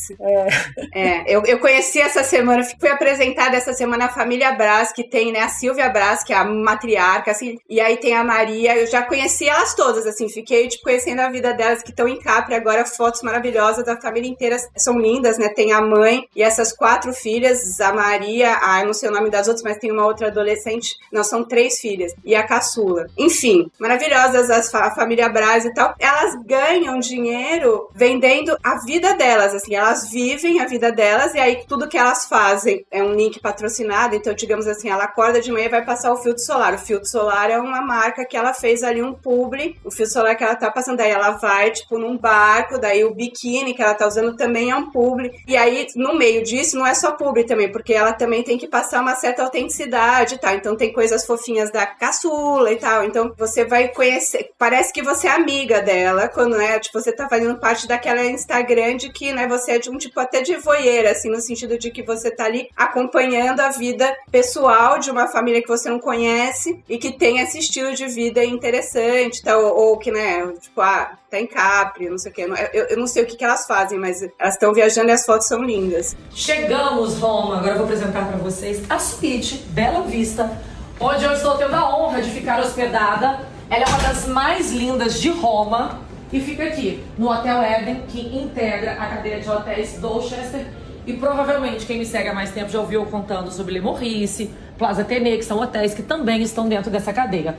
É. 0.93 1.25
eu, 1.27 1.43
eu 1.45 1.59
conheci 1.59 2.01
essa 2.01 2.23
semana, 2.25 2.63
fui 2.79 2.89
apresentada 2.89 3.57
essa 3.57 3.73
semana 3.73 4.07
a 4.07 4.09
família 4.09 4.53
Braz, 4.53 4.93
que 4.93 5.09
tem, 5.09 5.33
né, 5.33 5.41
a 5.41 5.49
Silvia 5.49 5.89
Braz, 5.89 6.23
que 6.23 6.33
é 6.33 6.37
a 6.37 6.45
matriarca, 6.45 7.31
assim, 7.31 7.57
e 7.69 7.81
aí 7.81 7.97
tem 7.97 8.15
a 8.15 8.25
Maria, 8.25 8.77
eu 8.77 8.87
já 8.87 9.03
conheci 9.03 9.49
elas 9.49 9.75
todas, 9.75 10.07
assim, 10.07 10.29
fiquei, 10.29 10.69
tipo, 10.69 10.85
conhecendo 10.85 11.21
a 11.21 11.31
vida 11.31 11.53
delas, 11.53 11.83
que 11.83 11.91
estão 11.91 12.09
em 12.09 12.19
Capri 12.19 12.55
agora, 12.55 12.85
fotos 12.85 13.23
maravilhosas 13.23 13.85
da 13.85 14.01
família 14.01 14.31
inteira, 14.31 14.57
são 14.77 14.99
lindas, 14.99 15.39
né, 15.39 15.49
tem 15.49 15.73
a 15.73 15.81
mãe 15.81 16.25
e 16.35 16.43
essas 16.43 16.73
quatro 16.73 17.13
filhas, 17.13 17.81
a 17.81 17.93
Maria, 17.93 18.57
eu 18.81 18.87
não 18.87 18.95
sei 18.95 19.09
o 19.09 19.13
nome 19.13 19.31
das 19.31 19.47
outras, 19.47 19.63
mas 19.63 19.79
tem 19.79 19.93
uma 19.93 20.07
outra 20.07 20.29
adolescente, 20.29 20.97
não, 21.13 21.25
são 21.25 21.45
três 21.45 21.79
filhas, 21.79 22.13
e 22.25 22.35
a 22.35 22.47
caçula. 22.47 23.07
Enfim, 23.19 23.71
maravilhosas 23.79 24.51
as 24.51 24.71
a 24.75 24.95
família 24.95 25.29
Braz 25.29 25.40
e 25.65 25.75
tal, 25.75 25.95
elas 25.99 26.35
ganham 26.45 26.99
dinheiro 26.99 27.89
vendendo 27.95 28.57
a 28.63 28.77
vida 28.85 29.15
delas, 29.15 29.55
assim, 29.55 29.75
elas 29.75 30.11
vivem 30.11 30.61
a 30.61 30.67
vida 30.67 30.93
delas 30.93 31.35
e 31.35 31.39
aí 31.39 31.65
tudo 31.67 31.89
que 31.89 31.99
elas 31.99 32.27
fazem 32.27 32.85
é 32.91 33.03
um 33.03 33.15
link 33.15 33.41
patrocinado, 33.41 34.15
então 34.15 34.35
digamos 34.35 34.67
assim, 34.67 34.89
ela 34.89 35.05
acorda 35.05 35.41
de 35.41 35.51
manhã 35.51 35.67
e 35.67 35.71
vai 35.71 35.85
passar 35.85 36.13
o 36.13 36.17
filtro 36.17 36.43
solar. 36.43 36.75
O 36.75 36.79
filtro 36.79 37.09
solar 37.09 37.51
é 37.51 37.59
uma 37.59 37.81
marca 37.81 38.25
que 38.25 38.37
ela 38.37 38.53
fez 38.53 38.83
ali 38.83 39.03
um 39.03 39.13
publi, 39.13 39.77
o 39.85 39.91
filtro 39.91 40.13
solar 40.13 40.37
que 40.37 40.45
ela 40.45 40.55
tá 40.55 40.71
passando, 40.71 40.99
daí 40.99 41.11
ela 41.11 41.33
vai 41.33 41.71
tipo 41.71 41.99
num 41.99 42.17
barco, 42.17 42.79
daí 42.79 43.05
o 43.05 43.15
biquíni 43.15 43.75
que 43.75 43.83
ela 43.83 43.95
tá 43.95 44.07
usando 44.07 44.37
também 44.37 44.71
é 44.71 44.77
um 44.77 44.91
publi. 44.91 45.31
E 45.47 45.57
aí 45.57 45.87
no 45.97 46.15
meio 46.15 46.43
disso 46.43 46.79
não 46.79 46.87
é 46.87 46.95
só 46.95 47.13
publi 47.13 47.45
também, 47.45 47.71
porque 47.71 47.93
ela 47.93 48.13
também 48.13 48.43
tem 48.43 48.59
que 48.59 48.69
passar 48.69 49.01
uma 49.01 49.15
certa 49.15 49.43
autenticidade, 49.43 50.39
tá? 50.39 50.55
Então 50.55 50.77
tem 50.77 50.93
coisas 50.93 51.25
fofinhas 51.27 51.71
da 51.71 51.87
caçula 51.87 52.73
e 52.73 52.77
tal. 52.77 53.05
Então 53.05 53.33
você 53.37 53.65
vai 53.65 53.89
conhecer, 53.89 54.51
parece 54.59 54.93
que 54.93 55.03
você 55.03 55.27
amiga 55.35 55.81
dela 55.81 56.29
quando 56.29 56.57
né, 56.57 56.79
tipo 56.79 57.01
você 57.01 57.13
tá 57.13 57.29
fazendo 57.29 57.59
parte 57.59 57.87
daquela 57.87 58.25
Instagram 58.25 58.97
de 58.97 59.11
que, 59.11 59.33
né, 59.33 59.47
você 59.47 59.73
é 59.73 59.79
de 59.79 59.91
um 59.91 59.99
tipo 59.99 60.19
até 60.21 60.43
de 60.43 60.57
voyeur, 60.57 61.07
assim, 61.11 61.31
no 61.31 61.41
sentido 61.41 61.79
de 61.79 61.91
que 61.91 62.03
você 62.03 62.31
tá 62.31 62.45
ali 62.45 62.69
acompanhando 62.77 63.61
a 63.61 63.71
vida 63.71 64.15
pessoal 64.31 64.99
de 64.99 65.11
uma 65.11 65.27
família 65.29 65.63
que 65.63 65.69
você 65.69 65.89
não 65.89 65.99
conhece 65.99 66.83
e 66.89 66.99
que 66.99 67.13
tem 67.13 67.41
esse 67.41 67.59
estilo 67.59 67.95
de 67.95 68.07
vida 68.07 68.45
interessante, 68.45 69.43
tá? 69.43 69.57
ou, 69.57 69.77
ou 69.77 69.99
que, 69.99 70.11
né, 70.11 70.47
tipo, 70.61 70.81
ah, 70.81 71.13
tá 71.31 71.41
em 71.41 71.47
Capri, 71.47 72.11
não 72.11 72.19
sei 72.19 72.31
o 72.31 72.35
que. 72.35 72.43
Eu, 72.43 72.87
eu 72.91 72.97
não 72.99 73.07
sei 73.07 73.23
o 73.23 73.27
que, 73.27 73.37
que 73.37 73.45
elas 73.45 73.67
fazem, 73.67 73.99
mas 73.99 74.23
elas 74.39 74.55
estão 74.55 74.75
viajando 74.75 75.09
e 75.09 75.13
as 75.13 75.25
fotos 75.25 75.47
são 75.47 75.63
lindas. 75.63 76.17
Chegamos, 76.35 77.19
Roma. 77.19 77.59
Agora 77.59 77.73
eu 77.73 77.77
vou 77.77 77.85
apresentar 77.85 78.27
para 78.27 78.37
vocês 78.39 78.83
a 78.91 78.99
suíte 78.99 79.57
Bela 79.69 80.03
Vista, 80.03 80.61
onde 80.99 81.25
eu 81.25 81.33
estou 81.33 81.57
tendo 81.57 81.75
a 81.75 81.97
honra 81.97 82.21
de 82.21 82.31
ficar 82.31 82.61
hospedada. 82.61 83.49
Ela 83.71 83.85
é 83.85 83.87
uma 83.87 83.99
das 83.99 84.27
mais 84.27 84.73
lindas 84.73 85.21
de 85.21 85.31
Roma 85.31 86.01
e 86.33 86.41
fica 86.41 86.65
aqui, 86.65 87.05
no 87.17 87.31
Hotel 87.31 87.63
Eden, 87.63 88.03
que 88.09 88.21
integra 88.37 88.93
a 88.95 89.07
cadeia 89.07 89.41
de 89.41 89.49
hotéis 89.49 89.97
Dolchester. 90.01 90.67
E 91.07 91.13
provavelmente 91.15 91.87
quem 91.87 91.99
me 91.99 92.05
segue 92.05 92.29
há 92.29 92.35
mais 92.35 92.51
tempo 92.51 92.69
já 92.69 92.81
ouviu 92.81 93.07
contando 93.07 93.51
sobre 93.53 93.73
Le 93.75 93.81
Maurice, 93.81 94.51
Plaza 94.77 95.03
Athénée, 95.03 95.39
que 95.39 95.45
são 95.45 95.61
hotéis 95.61 95.95
que 95.95 96.03
também 96.03 96.43
estão 96.43 96.69
dentro 96.69 96.91
dessa 96.91 97.13
cadeia. 97.13 97.57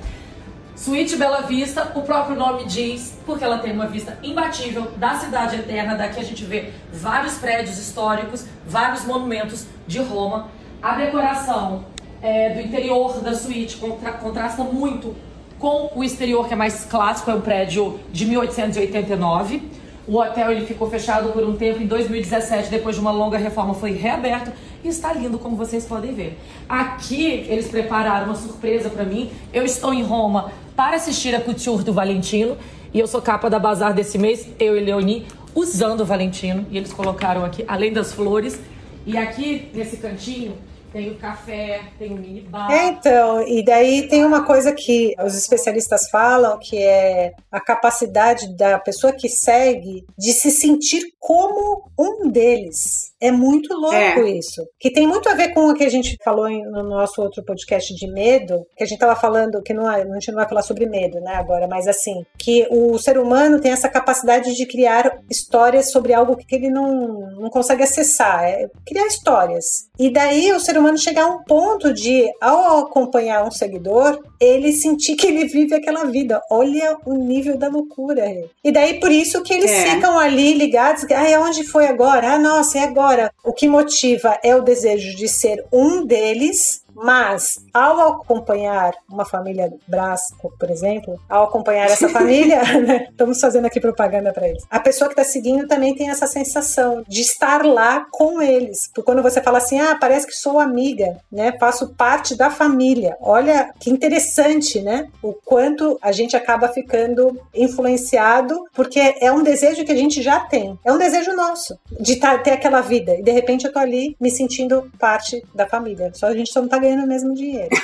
Suíte 0.76 1.16
Bela 1.16 1.42
Vista, 1.42 1.92
o 1.96 2.02
próprio 2.02 2.36
nome 2.36 2.66
diz, 2.66 3.18
porque 3.26 3.44
ela 3.44 3.60
tem 3.60 3.72
uma 3.72 3.88
vista 3.88 4.18
imbatível 4.22 4.92
da 4.98 5.16
cidade 5.16 5.56
eterna. 5.56 5.96
Daqui 5.96 6.20
a 6.20 6.24
gente 6.24 6.44
vê 6.44 6.72
vários 6.92 7.36
prédios 7.36 7.78
históricos, 7.78 8.46
vários 8.68 9.06
monumentos 9.06 9.66
de 9.88 10.00
Roma. 10.00 10.50
A 10.82 10.96
decoração 10.96 11.86
é, 12.22 12.50
do 12.50 12.62
interior 12.62 13.20
da 13.22 13.34
suíte 13.34 13.78
contra- 13.78 14.14
contrasta 14.14 14.64
muito 14.64 15.16
com 15.62 15.92
o 15.96 16.04
exterior, 16.04 16.48
que 16.48 16.54
é 16.54 16.58
mais 16.58 16.86
clássico, 16.86 17.30
é 17.30 17.36
um 17.36 17.40
prédio 17.40 18.00
de 18.12 18.26
1889. 18.26 19.62
O 20.08 20.18
hotel 20.18 20.52
ele 20.52 20.66
ficou 20.66 20.90
fechado 20.90 21.32
por 21.32 21.44
um 21.44 21.56
tempo 21.56 21.84
em 21.84 21.86
2017, 21.86 22.72
depois 22.72 22.96
de 22.96 23.02
uma 23.02 23.12
longa 23.12 23.38
reforma 23.38 23.76
foi 23.76 23.92
reaberto 23.92 24.52
e 24.84 24.88
está 24.88 25.14
lindo 25.14 25.38
como 25.38 25.56
vocês 25.56 25.86
podem 25.86 26.16
ver. 26.16 26.40
Aqui 26.68 27.46
eles 27.48 27.68
prepararam 27.68 28.26
uma 28.26 28.36
surpresa 28.36 28.90
para 28.90 29.04
mim. 29.04 29.30
Eu 29.54 29.64
estou 29.64 29.94
em 29.94 30.02
Roma 30.02 30.52
para 30.76 30.96
assistir 30.96 31.36
a 31.36 31.40
Couture 31.40 31.84
do 31.84 31.94
Valentino 31.94 32.58
e 32.92 33.00
eu 33.00 33.06
sou 33.06 33.22
capa 33.22 33.48
da 33.48 33.60
Bazar 33.60 33.94
desse 33.94 34.18
mês, 34.18 34.48
eu 34.60 34.76
e 34.76 34.80
Leoni, 34.80 35.28
usando 35.54 36.02
o 36.02 36.06
Valentino 36.06 36.66
e 36.72 36.78
eles 36.78 36.92
colocaram 36.92 37.46
aqui, 37.46 37.64
além 37.68 37.94
das 37.94 38.12
flores, 38.12 38.60
e 39.06 39.16
aqui 39.16 39.70
nesse 39.76 39.98
cantinho 39.98 40.56
tem 40.92 41.12
o 41.12 41.18
café, 41.18 41.84
tem 41.98 42.14
o 42.14 42.18
mini 42.18 42.42
bar. 42.42 42.72
É, 42.72 42.88
então, 42.88 43.48
e 43.48 43.64
daí 43.64 44.08
tem 44.08 44.26
uma 44.26 44.46
coisa 44.46 44.74
que 44.74 45.16
os 45.24 45.36
especialistas 45.36 46.10
falam, 46.10 46.60
que 46.60 46.78
é 46.78 47.34
a 47.52 47.60
capacidade 47.60 48.56
da 48.56 48.78
pessoa 48.80 49.14
que 49.14 49.30
segue 49.30 50.06
de 50.18 50.34
se 50.34 50.52
sentir 50.52 51.02
como 51.20 51.90
um 51.98 52.30
deles. 52.30 53.11
É 53.22 53.32
muito 53.32 53.74
louco 53.76 53.96
É. 53.96 54.20
isso. 54.32 54.64
Que 54.80 54.92
tem 54.92 55.06
muito 55.08 55.30
a 55.30 55.36
ver 55.36 55.54
com 55.54 55.68
o 55.70 55.74
que 55.76 55.84
a 55.84 55.90
gente 55.90 56.18
falou 56.24 56.50
no 56.50 56.82
nosso 56.84 57.22
outro 57.22 57.44
podcast 57.46 57.94
de 57.94 58.12
medo, 58.12 58.66
que 58.76 58.84
a 58.84 58.88
gente 58.88 58.98
tava 59.00 59.16
falando, 59.16 59.62
que 59.62 59.74
não, 59.74 59.90
é- 59.92 60.02
a 60.02 60.14
gente 60.16 60.30
não 60.30 60.38
vai 60.38 60.50
falar 60.50 60.64
sobre 60.64 60.88
medo, 60.88 61.20
né, 61.22 61.36
agora, 61.36 61.68
mas 61.68 61.88
assim, 61.88 62.26
que 62.38 62.68
o 62.72 62.98
ser 62.98 63.18
humano 63.20 63.62
tem 63.62 63.72
essa 63.72 63.88
capacidade 63.88 64.56
de 64.56 64.66
criar 64.66 65.20
histórias 65.30 65.92
sobre 65.92 66.14
algo 66.14 66.36
que 66.36 66.56
ele 66.56 66.70
não, 66.70 66.92
não 67.40 67.50
consegue 67.50 67.84
acessar, 67.84 68.44
é 68.44 68.68
criar 68.86 69.06
histórias. 69.06 69.66
E 70.00 70.10
daí 70.12 70.52
o 70.54 70.60
ser 70.60 70.78
humano 70.78 70.98
chegar 70.98 71.24
a 71.26 71.28
um 71.30 71.44
ponto 71.44 71.94
de, 71.94 72.28
ao 72.42 72.80
acompanhar 72.80 73.46
um 73.46 73.52
seguidor, 73.52 74.20
ele 74.42 74.74
sentir 74.74 75.16
que 75.16 75.28
ele 75.28 75.46
vive 75.46 75.76
aquela 75.76 76.06
vida. 76.06 76.42
Olha 76.50 76.98
o 77.06 77.14
nível 77.14 77.58
da 77.58 77.68
loucura. 77.70 78.26
E 78.64 78.72
daí 78.72 79.00
por 79.00 79.12
isso 79.12 79.44
que 79.44 79.54
eles 79.54 79.70
É. 79.70 79.92
ficam 79.92 80.18
ali 80.18 80.54
ligados, 80.56 81.06
ah, 81.12 81.40
onde 81.42 81.64
foi 81.64 81.86
agora? 81.86 82.34
Ah, 82.34 82.40
nossa, 82.40 82.80
é 82.80 82.84
agora. 82.84 83.32
O 83.46 83.54
que 83.54 83.68
motiva 83.68 84.40
é 84.44 84.56
o 84.56 84.62
desejo 84.62 85.16
de 85.16 85.28
ser 85.28 85.64
um 85.72 86.04
deles, 86.06 86.82
mas 87.04 87.66
ao 87.74 88.00
acompanhar 88.14 88.94
uma 89.10 89.26
família 89.26 89.72
Brasco, 89.88 90.54
por 90.60 90.70
exemplo, 90.70 91.20
ao 91.30 91.46
acompanhar 91.46 91.86
essa 91.90 92.08
família, 92.10 92.62
né, 92.80 93.08
estamos 93.10 93.40
fazendo 93.40 93.66
aqui 93.66 93.80
propaganda 93.80 94.32
para 94.32 94.48
eles. 94.48 94.64
A 94.70 94.80
pessoa 94.80 95.10
que 95.10 95.20
está 95.20 95.30
seguindo 95.30 95.68
também 95.68 95.96
tem 95.96 96.10
essa 96.10 96.28
sensação 96.28 97.04
de 97.08 97.22
estar 97.22 97.66
lá 97.66 98.06
com 98.12 98.42
eles. 98.42 98.88
Porque 98.88 99.04
quando 99.04 99.24
você 99.24 99.42
fala 99.42 99.58
assim, 99.58 99.80
ah, 99.80 99.98
parece 100.00 100.28
que 100.28 100.34
sou 100.34 100.60
amiga, 100.60 101.18
né, 101.32 101.54
faço 101.60 101.94
parte 101.96 102.36
da 102.36 102.50
família. 102.50 103.18
Olha 103.20 103.74
que 103.80 103.90
interessante, 103.90 104.82
né? 104.82 105.08
O 105.22 105.34
quanto 105.34 105.98
a 106.02 106.12
gente 106.12 106.36
acaba 106.36 106.68
ficando 106.68 107.40
influenciado, 107.54 108.64
porque 108.74 109.16
é 109.20 109.32
um 109.32 109.44
desejo 109.44 109.84
que 109.84 109.92
a 109.92 109.96
gente 109.96 110.22
já 110.22 110.40
tem. 110.42 110.78
É 110.86 110.92
um 110.92 110.98
desejo 110.98 111.34
nosso 111.34 111.78
de 112.00 112.16
tá- 112.18 112.38
ter 112.38 112.52
aquela 112.52 112.82
vida. 112.82 113.16
E 113.16 113.24
de 113.24 113.32
repente 113.32 113.66
eu 113.66 113.74
tô 113.74 113.80
ali 113.80 114.16
me 114.20 114.30
sentindo 114.30 114.92
parte 115.00 115.44
da 115.54 115.68
família. 115.68 116.12
Só 116.14 116.28
a 116.28 116.36
gente 116.36 116.52
só 116.52 116.62
não 116.62 116.68
tá 116.68 116.78
ganhando 116.78 116.91
o 117.00 117.08
mesmo 117.08 117.34
dinheiro. 117.34 117.70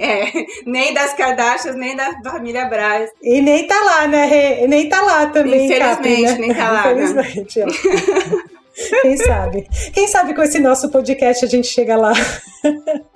É, 0.00 0.30
nem 0.66 0.92
das 0.92 1.14
Kardashians, 1.14 1.76
nem 1.76 1.96
da 1.96 2.12
família 2.24 2.66
Braz. 2.66 3.10
E 3.22 3.40
nem 3.40 3.66
tá 3.66 3.80
lá, 3.80 4.06
né? 4.08 4.64
E 4.64 4.68
nem 4.68 4.88
tá 4.88 5.00
lá 5.00 5.26
também, 5.26 5.66
Infelizmente, 5.66 5.96
Capri, 5.96 6.22
né? 6.22 6.36
nem 6.38 6.54
tá 6.54 6.70
lá, 6.70 6.94
né? 6.94 7.04
Infelizmente, 7.04 7.60
ó. 7.62 8.46
Quem 9.02 9.16
sabe? 9.16 9.66
Quem 9.92 10.06
sabe 10.06 10.34
com 10.34 10.42
esse 10.42 10.58
nosso 10.58 10.90
podcast 10.90 11.44
a 11.44 11.48
gente 11.48 11.66
chega 11.66 11.96
lá. 11.96 12.12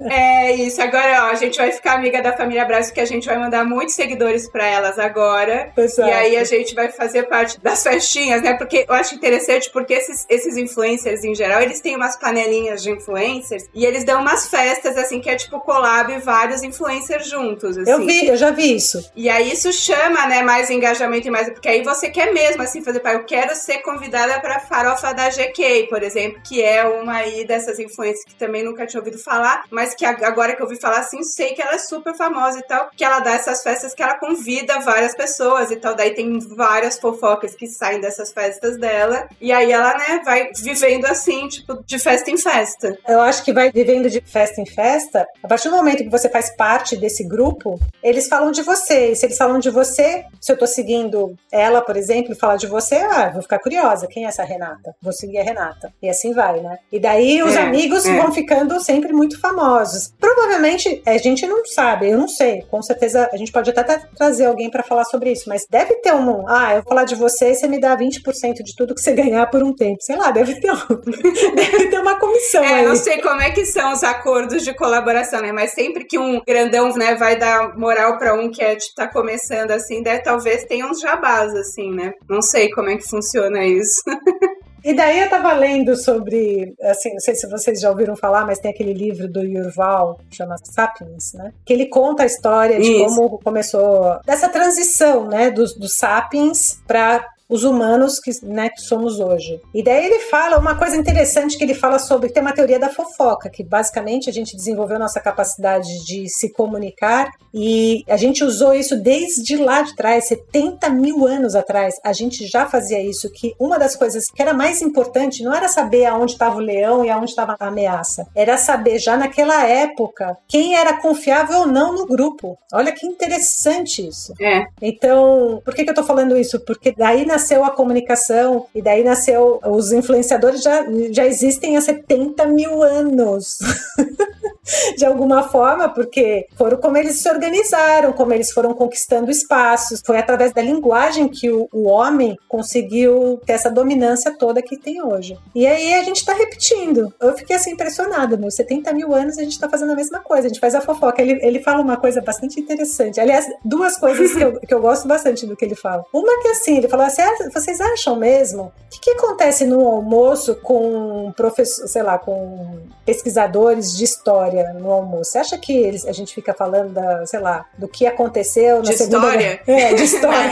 É 0.00 0.52
isso, 0.52 0.80
agora 0.80 1.26
ó, 1.26 1.30
a 1.30 1.34
gente 1.34 1.58
vai 1.58 1.72
ficar 1.72 1.94
amiga 1.94 2.22
da 2.22 2.32
família 2.36 2.64
Braz, 2.64 2.86
porque 2.86 3.00
a 3.00 3.04
gente 3.04 3.26
vai 3.26 3.38
mandar 3.38 3.64
muitos 3.64 3.94
seguidores 3.94 4.48
pra 4.48 4.66
elas 4.66 4.98
agora. 4.98 5.72
Exato. 5.76 6.08
E 6.08 6.12
aí 6.12 6.36
a 6.36 6.44
gente 6.44 6.74
vai 6.74 6.90
fazer 6.90 7.24
parte 7.24 7.60
das 7.60 7.82
festinhas, 7.82 8.42
né? 8.42 8.54
Porque 8.54 8.86
eu 8.88 8.94
acho 8.94 9.14
interessante, 9.14 9.70
porque 9.70 9.92
esses, 9.92 10.24
esses 10.28 10.56
influencers 10.56 11.24
em 11.24 11.34
geral, 11.34 11.60
eles 11.60 11.80
têm 11.80 11.96
umas 11.96 12.16
panelinhas 12.16 12.82
de 12.82 12.90
influencers 12.90 13.64
e 13.74 13.84
eles 13.84 14.04
dão 14.04 14.20
umas 14.20 14.48
festas, 14.48 14.96
assim, 14.96 15.20
que 15.20 15.28
é 15.28 15.36
tipo 15.36 15.60
collab 15.60 16.16
vários 16.20 16.62
influencers 16.62 17.28
juntos, 17.28 17.76
assim. 17.76 17.90
Eu 17.90 18.06
vi, 18.06 18.26
eu 18.28 18.36
já 18.36 18.50
vi 18.50 18.76
isso. 18.76 19.10
E 19.14 19.28
aí 19.28 19.52
isso 19.52 19.72
chama, 19.72 20.26
né, 20.26 20.42
mais 20.42 20.70
engajamento 20.70 21.28
e 21.28 21.30
mais. 21.30 21.50
Porque 21.50 21.68
aí 21.68 21.82
você 21.82 22.08
quer 22.08 22.32
mesmo, 22.32 22.62
assim, 22.62 22.82
fazer, 22.82 23.00
pai, 23.00 23.16
eu 23.16 23.24
quero 23.24 23.54
ser 23.54 23.78
convidada 23.78 24.40
pra 24.40 24.60
farofa 24.60 25.12
da 25.12 25.28
GK. 25.28 25.49
Por 25.88 26.02
exemplo, 26.02 26.40
que 26.46 26.62
é 26.62 26.84
uma 26.84 27.16
aí 27.16 27.44
dessas 27.44 27.78
influências 27.78 28.24
que 28.24 28.34
também 28.34 28.62
nunca 28.62 28.86
tinha 28.86 29.00
ouvido 29.00 29.18
falar, 29.18 29.64
mas 29.70 29.94
que 29.94 30.04
agora 30.04 30.54
que 30.54 30.62
eu 30.62 30.66
ouvi 30.66 30.80
falar 30.80 31.00
assim, 31.00 31.22
sei 31.22 31.54
que 31.54 31.62
ela 31.62 31.74
é 31.74 31.78
super 31.78 32.14
famosa 32.14 32.58
e 32.58 32.62
tal, 32.62 32.90
que 32.96 33.04
ela 33.04 33.20
dá 33.20 33.32
essas 33.32 33.62
festas 33.62 33.94
que 33.94 34.02
ela 34.02 34.18
convida 34.18 34.80
várias 34.80 35.14
pessoas 35.14 35.70
e 35.70 35.76
tal, 35.76 35.94
daí 35.94 36.14
tem 36.14 36.38
várias 36.38 36.98
fofocas 36.98 37.54
que 37.54 37.66
saem 37.66 38.00
dessas 38.00 38.32
festas 38.32 38.78
dela, 38.78 39.28
e 39.40 39.52
aí 39.52 39.70
ela, 39.72 39.96
né, 39.96 40.22
vai 40.24 40.50
vivendo 40.56 41.06
assim, 41.06 41.48
tipo, 41.48 41.82
de 41.84 41.98
festa 41.98 42.30
em 42.30 42.38
festa. 42.38 42.96
Eu 43.08 43.20
acho 43.20 43.44
que 43.44 43.52
vai 43.52 43.70
vivendo 43.70 44.08
de 44.08 44.20
festa 44.20 44.60
em 44.60 44.66
festa, 44.66 45.26
a 45.42 45.48
partir 45.48 45.68
do 45.68 45.76
momento 45.76 46.04
que 46.04 46.10
você 46.10 46.28
faz 46.28 46.54
parte 46.56 46.96
desse 46.96 47.26
grupo, 47.26 47.78
eles 48.02 48.28
falam 48.28 48.50
de 48.50 48.62
você, 48.62 49.12
e 49.12 49.16
se 49.16 49.26
eles 49.26 49.36
falam 49.36 49.58
de 49.58 49.70
você, 49.70 50.24
se 50.40 50.52
eu 50.52 50.56
tô 50.56 50.66
seguindo 50.66 51.36
ela, 51.52 51.82
por 51.82 51.96
exemplo, 51.96 52.34
falar 52.34 52.56
de 52.56 52.66
você, 52.66 52.96
ah, 52.96 53.30
vou 53.30 53.42
ficar 53.42 53.58
curiosa, 53.58 54.06
quem 54.06 54.24
é 54.24 54.28
essa 54.28 54.44
Renata? 54.44 54.94
Vou 55.02 55.12
seguir 55.12 55.38
a 55.40 55.44
Renata. 55.44 55.92
E 56.02 56.08
assim 56.08 56.32
vai, 56.32 56.60
né? 56.60 56.78
E 56.92 56.98
daí 56.98 57.42
os 57.42 57.54
É, 57.54 57.60
amigos 57.62 58.04
é. 58.06 58.16
vão 58.16 58.32
ficando 58.32 58.80
sempre 58.80 59.12
muito 59.12 59.40
famosos. 59.40 60.12
Provavelmente 60.18 61.02
a 61.06 61.16
gente 61.18 61.46
não 61.46 61.64
sabe, 61.66 62.10
eu 62.10 62.18
não 62.18 62.28
sei. 62.28 62.62
Com 62.70 62.82
certeza 62.82 63.28
a 63.32 63.36
gente 63.36 63.52
pode 63.52 63.70
até 63.70 63.82
tra- 63.82 64.02
trazer 64.16 64.46
alguém 64.46 64.70
pra 64.70 64.82
falar 64.82 65.04
sobre 65.04 65.32
isso, 65.32 65.48
mas 65.48 65.62
deve 65.70 65.94
ter 65.96 66.12
um. 66.14 66.48
Ah, 66.48 66.72
eu 66.74 66.82
vou 66.82 66.88
falar 66.88 67.04
de 67.04 67.14
você 67.14 67.50
e 67.50 67.54
você 67.54 67.66
me 67.68 67.78
dá 67.80 67.96
20% 67.96 68.62
de 68.62 68.74
tudo 68.76 68.94
que 68.94 69.00
você 69.00 69.12
ganhar 69.12 69.46
por 69.50 69.62
um 69.62 69.74
tempo. 69.74 69.98
Sei 70.00 70.16
lá, 70.16 70.30
deve 70.30 70.60
ter, 70.60 70.70
um, 70.72 70.76
deve 71.54 71.86
ter 71.88 71.98
uma 72.00 72.18
comissão 72.18 72.62
É, 72.64 72.74
aí. 72.80 72.86
não 72.86 72.96
sei 72.96 73.20
como 73.20 73.40
é 73.40 73.50
que 73.50 73.64
são 73.64 73.92
os 73.92 74.02
acordos 74.02 74.62
de 74.64 74.74
colaboração, 74.74 75.40
né? 75.40 75.52
Mas 75.52 75.72
sempre 75.72 76.04
que 76.04 76.18
um 76.18 76.40
grandão, 76.46 76.88
né, 76.94 77.14
vai 77.14 77.36
dar 77.38 77.76
moral 77.78 78.18
pra 78.18 78.34
um 78.34 78.50
que 78.50 78.62
é, 78.62 78.76
tipo, 78.76 78.94
tá 78.94 79.06
começando 79.08 79.70
assim, 79.70 80.02
deve, 80.02 80.22
talvez 80.22 80.64
tenha 80.64 80.86
uns 80.86 81.00
jabás, 81.00 81.54
assim, 81.54 81.90
né? 81.92 82.12
Não 82.28 82.42
sei 82.42 82.70
como 82.70 82.88
é 82.90 82.96
que 82.96 83.08
funciona 83.08 83.64
isso. 83.64 84.02
E 84.84 84.94
daí 84.94 85.20
eu 85.20 85.28
tava 85.28 85.52
lendo 85.52 85.96
sobre, 85.96 86.74
assim, 86.82 87.12
não 87.12 87.20
sei 87.20 87.34
se 87.34 87.48
vocês 87.48 87.80
já 87.80 87.90
ouviram 87.90 88.16
falar, 88.16 88.46
mas 88.46 88.58
tem 88.58 88.70
aquele 88.70 88.92
livro 88.92 89.28
do 89.28 89.40
Yurval, 89.40 90.20
que 90.28 90.36
chama 90.36 90.56
Sapiens, 90.62 91.32
né? 91.34 91.52
Que 91.64 91.72
ele 91.72 91.86
conta 91.86 92.22
a 92.22 92.26
história 92.26 92.80
de 92.80 92.90
Isso. 92.90 93.14
como 93.14 93.38
começou, 93.38 94.18
dessa 94.24 94.48
transição, 94.48 95.26
né, 95.26 95.50
dos, 95.50 95.74
dos 95.74 95.96
Sapiens 95.96 96.80
para 96.86 97.26
os 97.50 97.64
humanos 97.64 98.20
que, 98.20 98.30
né, 98.44 98.70
que 98.70 98.80
somos 98.80 99.18
hoje. 99.18 99.60
E 99.74 99.82
daí 99.82 100.06
ele 100.06 100.20
fala 100.20 100.56
uma 100.56 100.76
coisa 100.76 100.96
interessante 100.96 101.58
que 101.58 101.64
ele 101.64 101.74
fala 101.74 101.98
sobre, 101.98 102.30
tem 102.30 102.42
uma 102.42 102.52
teoria 102.52 102.78
da 102.78 102.88
fofoca, 102.88 103.50
que 103.50 103.64
basicamente 103.64 104.30
a 104.30 104.32
gente 104.32 104.56
desenvolveu 104.56 104.98
nossa 104.98 105.20
capacidade 105.20 105.88
de 106.06 106.28
se 106.28 106.52
comunicar 106.52 107.28
e 107.52 108.04
a 108.08 108.16
gente 108.16 108.44
usou 108.44 108.72
isso 108.72 108.96
desde 108.96 109.56
lá 109.56 109.82
de 109.82 109.96
trás, 109.96 110.28
70 110.28 110.88
mil 110.90 111.26
anos 111.26 111.56
atrás, 111.56 111.96
a 112.04 112.12
gente 112.12 112.46
já 112.46 112.66
fazia 112.66 113.02
isso, 113.02 113.30
que 113.30 113.54
uma 113.58 113.78
das 113.78 113.96
coisas 113.96 114.26
que 114.30 114.40
era 114.40 114.54
mais 114.54 114.80
importante 114.80 115.42
não 115.42 115.52
era 115.52 115.66
saber 115.68 116.06
aonde 116.06 116.32
estava 116.32 116.56
o 116.56 116.60
leão 116.60 117.04
e 117.04 117.10
aonde 117.10 117.30
estava 117.30 117.56
a 117.58 117.66
ameaça, 117.66 118.26
era 118.34 118.56
saber 118.56 118.98
já 119.00 119.16
naquela 119.16 119.66
época 119.66 120.36
quem 120.46 120.76
era 120.76 121.00
confiável 121.00 121.60
ou 121.60 121.66
não 121.66 121.92
no 121.94 122.06
grupo. 122.06 122.56
Olha 122.72 122.92
que 122.92 123.06
interessante 123.06 124.06
isso. 124.06 124.32
É. 124.40 124.66
Então, 124.80 125.60
por 125.64 125.74
que, 125.74 125.82
que 125.84 125.90
eu 125.90 125.94
tô 125.94 126.04
falando 126.04 126.36
isso? 126.36 126.60
Porque 126.60 126.94
daí 126.96 127.26
nasceu 127.40 127.64
a 127.64 127.70
comunicação 127.70 128.66
e 128.74 128.82
daí 128.82 129.02
nasceu. 129.02 129.60
Os 129.64 129.92
influenciadores 129.92 130.62
já, 130.62 130.84
já 131.10 131.26
existem 131.26 131.76
há 131.76 131.80
70 131.80 132.46
mil 132.46 132.82
anos. 132.82 133.58
De 134.96 135.04
alguma 135.04 135.48
forma, 135.48 135.88
porque 135.88 136.46
foram 136.56 136.76
como 136.76 136.96
eles 136.96 137.20
se 137.20 137.28
organizaram, 137.28 138.12
como 138.12 138.32
eles 138.32 138.52
foram 138.52 138.74
conquistando 138.74 139.30
espaços. 139.30 140.02
Foi 140.04 140.18
através 140.18 140.52
da 140.52 140.62
linguagem 140.62 141.28
que 141.28 141.50
o, 141.50 141.68
o 141.72 141.84
homem 141.88 142.36
conseguiu 142.48 143.40
ter 143.44 143.52
essa 143.52 143.70
dominância 143.70 144.36
toda 144.36 144.62
que 144.62 144.76
tem 144.76 145.02
hoje. 145.02 145.36
E 145.54 145.66
aí 145.66 145.94
a 145.94 146.02
gente 146.02 146.24
tá 146.24 146.32
repetindo. 146.32 147.12
Eu 147.20 147.36
fiquei 147.36 147.56
assim 147.56 147.72
impressionada, 147.72 148.36
meu. 148.36 148.50
70 148.50 148.92
mil 148.92 149.14
anos 149.14 149.38
a 149.38 149.42
gente 149.42 149.58
tá 149.58 149.68
fazendo 149.68 149.92
a 149.92 149.96
mesma 149.96 150.20
coisa. 150.20 150.46
A 150.46 150.48
gente 150.48 150.60
faz 150.60 150.74
a 150.74 150.80
fofoca. 150.80 151.22
Ele, 151.22 151.38
ele 151.42 151.60
fala 151.60 151.80
uma 151.80 151.96
coisa 151.96 152.20
bastante 152.20 152.60
interessante. 152.60 153.20
Aliás, 153.20 153.46
duas 153.64 153.96
coisas 153.96 154.32
que 154.32 154.42
eu, 154.42 154.60
que 154.60 154.74
eu 154.74 154.80
gosto 154.80 155.06
bastante 155.06 155.46
do 155.46 155.56
que 155.56 155.64
ele 155.64 155.74
fala. 155.74 156.04
Uma 156.12 156.40
que 156.42 156.48
assim, 156.48 156.76
ele 156.78 156.88
falou 156.88 157.06
assim: 157.06 157.22
"Ah, 157.22 157.50
vocês 157.52 157.80
acham 157.80 158.16
mesmo? 158.16 158.64
O 158.64 158.72
que, 158.90 159.00
que 159.00 159.10
acontece 159.10 159.64
no 159.64 159.86
almoço 159.86 160.56
com 160.56 161.32
professor, 161.36 161.88
sei 161.88 162.02
lá, 162.02 162.18
com 162.18 162.80
pesquisadores 163.04 163.96
de 163.96 164.04
história 164.04 164.59
no 164.74 164.90
almoço? 164.90 165.32
Você 165.32 165.38
acha 165.38 165.58
que 165.58 165.76
eles, 165.76 166.06
a 166.06 166.12
gente 166.12 166.34
fica 166.34 166.54
falando 166.54 166.92
da, 166.92 167.26
sei 167.26 167.40
lá, 167.40 167.66
do 167.76 167.88
que 167.88 168.06
aconteceu 168.06 168.76
na 168.76 168.82
De 168.82 168.96
segunda 168.96 169.26
história? 169.26 169.60
É, 169.66 169.94
de 169.94 170.04
história. 170.04 170.50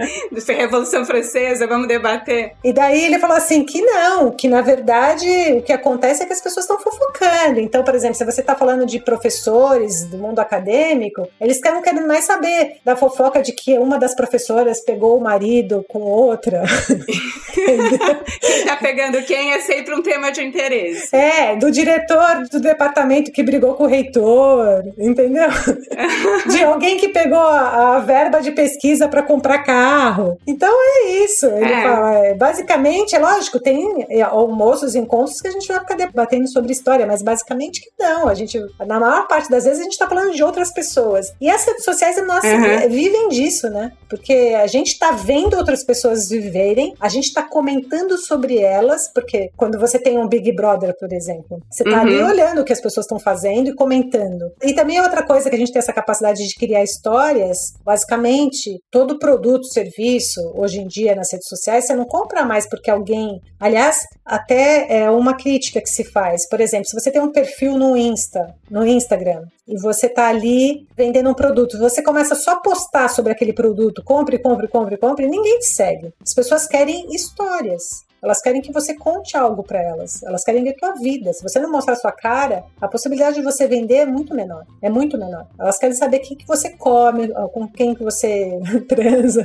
Revolução 0.60 1.04
Francesa, 1.04 1.66
vamos 1.66 1.88
debater. 1.88 2.52
E 2.62 2.72
daí 2.72 3.04
ele 3.04 3.18
falou 3.18 3.36
assim 3.36 3.64
que 3.64 3.80
não, 3.80 4.30
que 4.30 4.48
na 4.48 4.60
verdade 4.60 5.26
o 5.58 5.62
que 5.62 5.72
acontece 5.72 6.22
é 6.22 6.26
que 6.26 6.32
as 6.32 6.40
pessoas 6.40 6.64
estão 6.64 6.78
fofocando. 6.78 7.60
Então, 7.60 7.82
por 7.82 7.94
exemplo, 7.94 8.16
se 8.16 8.24
você 8.24 8.40
está 8.40 8.54
falando 8.54 8.84
de 8.84 8.98
professores 8.98 10.04
do 10.04 10.18
mundo 10.18 10.38
acadêmico, 10.38 11.28
eles 11.40 11.60
não 11.62 11.82
querem 11.82 12.06
mais 12.06 12.24
saber 12.24 12.78
da 12.84 12.96
fofoca 12.96 13.42
de 13.42 13.52
que 13.52 13.78
uma 13.78 13.98
das 13.98 14.14
professoras 14.14 14.80
pegou 14.80 15.16
o 15.16 15.20
marido 15.20 15.84
com 15.88 16.00
outra. 16.00 16.62
Quem 17.54 18.64
tá 18.64 18.76
pegando 18.76 19.22
quem 19.22 19.52
é 19.52 19.60
sempre 19.60 19.94
um 19.94 20.02
tema 20.02 20.30
de 20.30 20.42
interesse. 20.42 21.14
É, 21.14 21.56
do 21.56 21.70
diretor 21.70 22.48
do 22.50 22.60
departamento 22.60 22.89
que 23.32 23.42
brigou 23.42 23.74
com 23.74 23.84
o 23.84 23.86
reitor, 23.86 24.82
entendeu? 24.98 25.48
De 26.50 26.62
alguém 26.62 26.96
que 26.96 27.08
pegou 27.08 27.38
a, 27.38 27.96
a 27.96 28.00
verba 28.00 28.40
de 28.40 28.52
pesquisa 28.52 29.08
para 29.08 29.22
comprar 29.22 29.58
carro. 29.64 30.38
Então 30.46 30.70
é 30.72 31.24
isso. 31.24 31.46
Ele 31.46 31.72
É. 31.72 31.82
fala, 31.82 32.14
é, 32.18 32.34
basicamente, 32.34 33.14
é 33.14 33.18
lógico, 33.18 33.58
tem 33.60 34.06
é, 34.08 34.22
almoços, 34.22 34.94
encontros 34.94 35.40
que 35.40 35.48
a 35.48 35.50
gente 35.50 35.66
vai 35.68 35.80
ficar 35.80 35.94
debatendo 35.96 36.48
sobre 36.48 36.72
história, 36.72 37.06
mas 37.06 37.22
basicamente 37.22 37.80
que 37.80 37.90
não. 37.98 38.28
A 38.28 38.34
gente, 38.34 38.58
na 38.86 38.98
maior 39.00 39.26
parte 39.26 39.50
das 39.50 39.64
vezes, 39.64 39.80
a 39.80 39.84
gente 39.84 39.98
tá 39.98 40.08
falando 40.08 40.32
de 40.32 40.42
outras 40.42 40.72
pessoas. 40.72 41.32
E 41.40 41.50
as 41.50 41.64
redes 41.64 41.84
sociais, 41.84 42.16
nossa, 42.26 42.46
Uhum. 42.46 42.88
vivem 42.88 43.28
disso, 43.28 43.68
né? 43.70 43.92
Porque 44.08 44.56
a 44.60 44.66
gente 44.66 44.98
tá 44.98 45.12
vendo 45.12 45.56
outras 45.56 45.84
pessoas 45.84 46.28
viverem, 46.28 46.94
a 47.00 47.08
gente 47.08 47.32
tá 47.32 47.42
comentando 47.42 48.16
sobre 48.18 48.58
elas, 48.58 49.08
porque 49.12 49.50
quando 49.56 49.78
você 49.78 49.98
tem 49.98 50.18
um 50.18 50.26
Big 50.28 50.52
Brother, 50.52 50.94
por 50.98 51.12
exemplo, 51.12 51.62
você 51.70 51.84
tá 51.84 51.90
Uhum. 51.90 52.00
ali 52.00 52.22
olhando 52.22 52.60
o 52.60 52.64
que 52.64 52.72
as 52.72 52.79
pessoas 52.80 53.04
estão 53.04 53.18
fazendo 53.18 53.68
e 53.68 53.74
comentando. 53.74 54.52
E 54.62 54.74
também 54.74 55.00
outra 55.00 55.24
coisa 55.24 55.48
que 55.48 55.56
a 55.56 55.58
gente 55.58 55.72
tem 55.72 55.80
essa 55.80 55.92
capacidade 55.92 56.46
de 56.46 56.54
criar 56.54 56.82
histórias, 56.82 57.74
basicamente, 57.84 58.80
todo 58.90 59.18
produto, 59.18 59.66
serviço, 59.66 60.40
hoje 60.54 60.80
em 60.80 60.86
dia 60.86 61.14
nas 61.14 61.32
redes 61.32 61.48
sociais, 61.48 61.86
você 61.86 61.94
não 61.94 62.04
compra 62.04 62.44
mais 62.44 62.68
porque 62.68 62.90
alguém. 62.90 63.40
Aliás, 63.58 64.06
até 64.24 65.02
é 65.02 65.10
uma 65.10 65.36
crítica 65.36 65.80
que 65.80 65.90
se 65.90 66.04
faz. 66.04 66.48
Por 66.48 66.60
exemplo, 66.60 66.86
se 66.86 66.98
você 66.98 67.10
tem 67.10 67.20
um 67.20 67.32
perfil 67.32 67.76
no 67.76 67.96
Insta, 67.96 68.54
no 68.70 68.86
Instagram, 68.86 69.44
e 69.66 69.80
você 69.80 70.08
tá 70.08 70.28
ali 70.28 70.86
vendendo 70.96 71.30
um 71.30 71.34
produto, 71.34 71.78
você 71.78 72.02
começa 72.02 72.34
só 72.34 72.52
a 72.52 72.60
postar 72.60 73.08
sobre 73.08 73.32
aquele 73.32 73.52
produto, 73.52 74.02
compre, 74.04 74.38
compre, 74.38 74.66
compre, 74.66 74.96
compre, 74.96 75.26
ninguém 75.26 75.58
te 75.60 75.66
segue. 75.66 76.12
As 76.20 76.34
pessoas 76.34 76.66
querem 76.66 77.06
histórias. 77.14 78.09
Elas 78.22 78.40
querem 78.40 78.60
que 78.60 78.72
você 78.72 78.94
conte 78.94 79.36
algo 79.36 79.62
para 79.62 79.80
elas. 79.80 80.22
Elas 80.22 80.44
querem 80.44 80.62
ver 80.62 80.74
tua 80.74 80.94
vida. 80.94 81.32
Se 81.32 81.42
você 81.42 81.58
não 81.58 81.70
mostrar 81.70 81.96
sua 81.96 82.12
cara, 82.12 82.64
a 82.80 82.88
possibilidade 82.88 83.36
de 83.36 83.42
você 83.42 83.66
vender 83.66 83.96
é 83.96 84.06
muito 84.06 84.34
menor. 84.34 84.64
É 84.82 84.90
muito 84.90 85.18
menor. 85.18 85.46
Elas 85.58 85.78
querem 85.78 85.94
saber 85.94 86.20
quem 86.20 86.36
que 86.36 86.46
você 86.46 86.70
come, 86.70 87.28
com 87.52 87.66
quem 87.68 87.94
que 87.94 88.04
você 88.04 88.58
transa, 88.88 89.44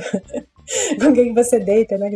com 1.00 1.12
quem 1.12 1.32
que 1.32 1.42
você 1.42 1.58
deita, 1.58 1.96
né? 1.96 2.10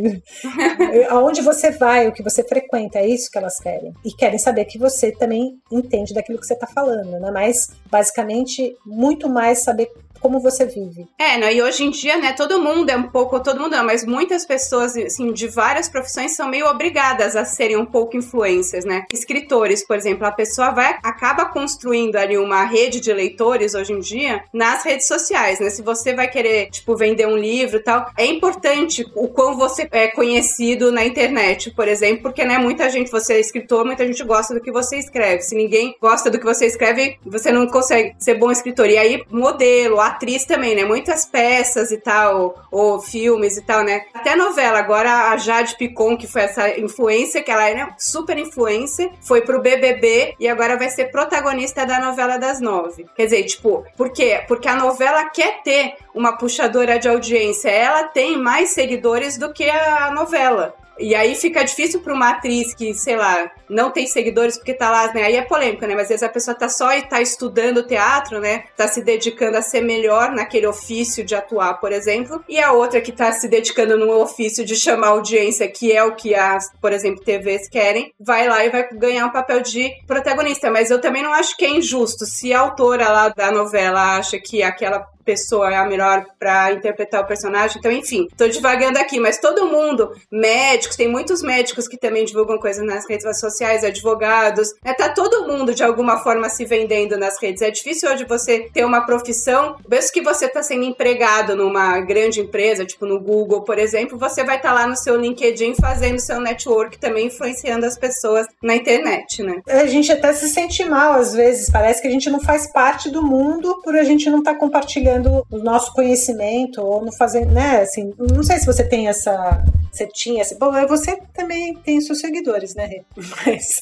Aonde 1.09 1.41
você 1.41 1.71
vai, 1.71 2.09
o 2.09 2.13
que 2.13 2.23
você 2.23 2.43
frequenta, 2.43 2.99
é 2.99 3.07
isso 3.07 3.31
que 3.31 3.39
elas 3.39 3.59
querem. 3.59 3.95
E 4.05 4.13
querem 4.13 4.39
saber 4.39 4.65
que 4.67 4.79
você 4.79 5.13
também 5.13 5.59
entende 5.73 6.13
daquilo 6.13 6.39
que 6.39 6.47
você 6.47 6.57
tá 6.57 6.67
falando, 6.67 7.19
né? 7.19 7.31
Mas, 7.31 7.71
basicamente, 7.91 8.77
muito 8.85 9.29
mais 9.29 9.61
saber 9.61 9.91
como 10.21 10.41
você 10.41 10.67
vive. 10.67 11.09
É, 11.19 11.39
né? 11.39 11.55
E 11.55 11.63
hoje 11.63 11.85
em 11.85 11.91
dia, 11.91 12.17
né, 12.19 12.33
todo 12.33 12.61
mundo 12.61 12.91
é 12.91 12.97
um 12.97 13.09
pouco, 13.09 13.41
todo 13.41 13.61
mundo 13.61 13.73
não, 13.73 13.85
mas 13.85 14.05
muitas 14.05 14.45
pessoas, 14.45 14.97
assim, 14.97 15.33
de 15.33 15.49
várias 15.49 15.89
profissões 15.89 16.37
são 16.37 16.49
meio 16.49 16.67
obrigadas 16.67 17.37
a 17.37 17.45
serem 17.45 17.77
um 17.77 17.87
pouco 17.87 18.17
influências, 18.17 18.85
né? 18.85 19.05
Escritores, 19.13 19.87
por 19.87 19.97
exemplo, 19.97 20.27
a 20.27 20.33
pessoa 20.33 20.71
vai, 20.71 20.99
acaba 21.03 21.47
construindo 21.47 22.17
ali 22.17 22.37
uma 22.37 22.65
rede 22.65 23.01
de 23.01 23.13
leitores 23.13 23.75
hoje 23.75 23.93
em 23.93 24.01
dia 24.01 24.43
nas 24.53 24.85
redes 24.85 25.07
sociais, 25.07 25.61
né? 25.61 25.71
Se 25.71 25.83
você 25.83 26.15
vai 26.15 26.29
querer, 26.29 26.71
tipo, 26.71 26.97
vender 26.97 27.27
um 27.27 27.37
livro 27.37 27.79
e 27.79 27.83
tal, 27.83 28.11
é 28.17 28.27
importante 28.27 29.07
o 29.15 29.29
quão 29.29 29.57
você 29.57 29.89
é 29.91 30.09
conhecido 30.09 30.93
na 30.93 31.05
internet, 31.05 31.71
por 31.71 31.89
exemplo, 31.89 32.23
porque, 32.23 32.45
né, 32.45 32.59
muita 32.59 32.89
gente, 32.91 33.11
você 33.11 33.35
é 33.35 33.41
escritor, 33.41 33.85
muita 33.85 34.07
gente 34.07 34.23
gosta 34.25 34.55
do 34.55 34.61
que 34.61 34.71
você 34.71 34.97
escreve. 34.97 35.43
Se 35.43 35.55
ninguém 35.55 35.95
gosta 36.01 36.31
do 36.31 36.39
que 36.39 36.45
você 36.45 36.67
escreve, 36.67 37.19
você 37.25 37.51
não 37.51 37.67
consegue 37.67 38.15
ser 38.19 38.35
bom 38.35 38.51
escritor. 38.51 38.89
E 38.89 38.99
aí, 38.99 39.23
modelo, 39.31 40.01
atriz 40.11 40.45
também, 40.45 40.75
né? 40.75 40.85
Muitas 40.85 41.25
peças 41.25 41.91
e 41.91 41.99
tal, 41.99 42.63
ou 42.71 43.01
filmes 43.01 43.57
e 43.57 43.63
tal, 43.63 43.83
né? 43.83 44.03
Até 44.15 44.37
novela, 44.37 44.79
agora 44.79 45.31
a 45.31 45.37
Jade 45.37 45.77
Picon, 45.77 46.17
que 46.17 46.27
foi 46.27 46.43
essa 46.43 46.79
influência, 46.79 47.43
que 47.43 47.51
ela 47.51 47.69
era 47.69 47.95
super 47.99 48.39
influência, 48.39 49.11
foi 49.21 49.43
pro 49.43 49.61
BBB 49.61 50.35
e 50.39 50.49
agora 50.49 50.77
vai 50.77 50.91
ser 50.91 51.11
protagonista 51.11 51.85
da 51.85 52.01
novela 52.01 52.39
das 52.39 52.61
nove. 52.61 53.07
Quer 53.17 53.25
dizer, 53.25 53.43
tipo, 53.45 53.85
por 53.97 54.13
quê? 54.13 54.43
Porque 54.47 54.69
a 54.69 54.77
novela 54.77 55.25
quer 55.31 55.63
ter 55.63 55.95
uma 56.15 56.37
puxadora 56.37 56.99
de 56.99 57.09
audiência. 57.09 57.71
Ela 57.71 58.05
tem 58.05 58.37
mais 58.37 58.71
seguidores 58.71 59.37
do 59.37 59.53
que 59.53 59.69
a 59.69 60.11
novela. 60.11 60.75
E 61.01 61.15
aí 61.15 61.35
fica 61.35 61.65
difícil 61.65 62.01
pra 62.01 62.13
uma 62.13 62.31
atriz 62.31 62.75
que, 62.75 62.93
sei 62.95 63.17
lá, 63.17 63.51
não 63.69 63.91
tem 63.91 64.07
seguidores 64.07 64.57
porque 64.57 64.75
tá 64.75 64.91
lá, 64.91 65.13
né? 65.15 65.25
Aí 65.25 65.37
é 65.37 65.43
polêmica, 65.43 65.87
né? 65.87 65.95
Mas 65.95 66.05
às 66.05 66.09
vezes 66.09 66.23
a 66.23 66.29
pessoa 66.29 66.55
tá 66.55 66.69
só 66.69 66.93
e 66.93 67.03
tá 67.03 67.21
estudando 67.21 67.87
teatro, 67.87 68.39
né? 68.39 68.65
Tá 68.77 68.87
se 68.87 69.03
dedicando 69.03 69.57
a 69.57 69.63
ser 69.63 69.81
melhor 69.81 70.33
naquele 70.33 70.67
ofício 70.67 71.25
de 71.25 71.35
atuar, 71.35 71.75
por 71.75 71.91
exemplo. 71.91 72.45
E 72.49 72.61
a 72.61 72.73
outra 72.73 73.01
que 73.01 73.13
tá 73.13 73.33
se 73.33 73.49
dedicando 73.49 73.97
no 73.97 74.21
ofício 74.21 74.65
de 74.65 74.77
chamar 74.77 75.09
audiência, 75.09 75.67
que 75.69 75.91
é 75.93 76.05
o 76.05 76.15
que 76.15 76.35
as, 76.35 76.71
por 76.81 76.93
exemplo, 76.93 77.25
TVs 77.25 77.69
querem, 77.69 78.13
vai 78.21 78.47
lá 78.47 78.65
e 78.65 78.71
vai 78.71 78.89
ganhar 78.93 79.27
um 79.27 79.33
papel 79.33 79.61
de 79.61 79.91
protagonista. 80.07 80.71
Mas 80.71 80.91
eu 80.91 81.01
também 81.01 81.23
não 81.23 81.33
acho 81.33 81.57
que 81.57 81.65
é 81.65 81.71
injusto. 81.71 82.27
Se 82.27 82.53
a 82.53 82.61
autora 82.61 83.09
lá 83.09 83.29
da 83.29 83.51
novela 83.51 84.17
acha 84.17 84.39
que 84.39 84.63
aquela 84.63 85.09
pessoa 85.31 85.73
é 85.73 85.77
a 85.77 85.85
melhor 85.85 86.27
para 86.41 86.73
interpretar 86.73 87.23
o 87.23 87.27
personagem. 87.27 87.79
Então, 87.79 87.93
enfim, 87.93 88.27
tô 88.37 88.49
divagando 88.49 88.99
aqui, 88.99 89.21
mas 89.21 89.39
todo 89.39 89.67
mundo, 89.67 90.13
médicos, 90.31 90.97
tem 90.97 91.07
muitos 91.07 91.41
médicos 91.41 91.87
que 91.87 91.97
também 91.97 92.25
divulgam 92.25 92.59
coisas 92.59 92.85
nas 92.85 93.09
redes 93.09 93.39
sociais, 93.39 93.85
advogados, 93.85 94.75
né? 94.85 94.93
Tá 94.93 95.09
todo 95.09 95.47
mundo 95.47 95.73
de 95.73 95.85
alguma 95.85 96.19
forma 96.19 96.49
se 96.49 96.65
vendendo 96.65 97.17
nas 97.17 97.41
redes. 97.41 97.63
É 97.63 97.71
difícil 97.71 98.11
hoje 98.11 98.25
você 98.25 98.69
ter 98.73 98.85
uma 98.85 99.03
profissão, 99.03 99.77
mesmo 99.89 100.13
que 100.13 100.21
você 100.21 100.49
tá 100.49 100.63
sendo 100.65 100.83
empregado 100.85 101.55
numa 101.55 102.01
grande 102.01 102.41
empresa, 102.41 102.85
tipo 102.85 103.07
no 103.07 103.21
Google, 103.21 103.63
por 103.63 103.79
exemplo, 103.79 104.19
você 104.19 104.43
vai 104.43 104.57
estar 104.57 104.71
tá 104.71 104.75
lá 104.75 104.87
no 104.87 104.97
seu 104.97 105.17
LinkedIn 105.17 105.77
fazendo 105.77 106.19
seu 106.19 106.41
network 106.41 106.99
também 106.99 107.27
influenciando 107.27 107.87
as 107.87 107.97
pessoas 107.97 108.49
na 108.61 108.75
internet, 108.75 109.45
né? 109.45 109.63
A 109.69 109.87
gente 109.87 110.11
até 110.11 110.33
se 110.33 110.49
sente 110.49 110.85
mal 110.85 111.13
às 111.13 111.33
vezes, 111.33 111.71
parece 111.71 112.03
que 112.03 112.09
a 112.09 112.11
gente 112.11 112.29
não 112.29 112.41
faz 112.41 112.73
parte 112.73 113.11
do 113.11 113.23
mundo 113.23 113.81
por 113.85 113.95
a 113.95 114.03
gente 114.03 114.29
não 114.29 114.41
estar 114.41 114.55
tá 114.55 114.59
compartilhando 114.59 115.20
o 115.51 115.59
nosso 115.59 115.93
conhecimento 115.93 116.83
ou 116.83 117.05
não 117.05 117.13
fazendo, 117.13 117.53
né? 117.53 117.83
Assim, 117.83 118.15
não 118.19 118.43
sei 118.43 118.59
se 118.59 118.67
você 118.67 118.85
tem 118.85 119.09
essa. 119.09 119.63
Você 119.93 120.07
tinha 120.07 120.43
essa. 120.43 120.57
Bom, 120.57 120.71
você 120.87 121.19
também 121.35 121.75
tem 121.75 122.01
seus 122.01 122.21
seguidores, 122.21 122.75
né, 122.75 122.87
Rê? 122.87 123.03
Mas. 123.45 123.81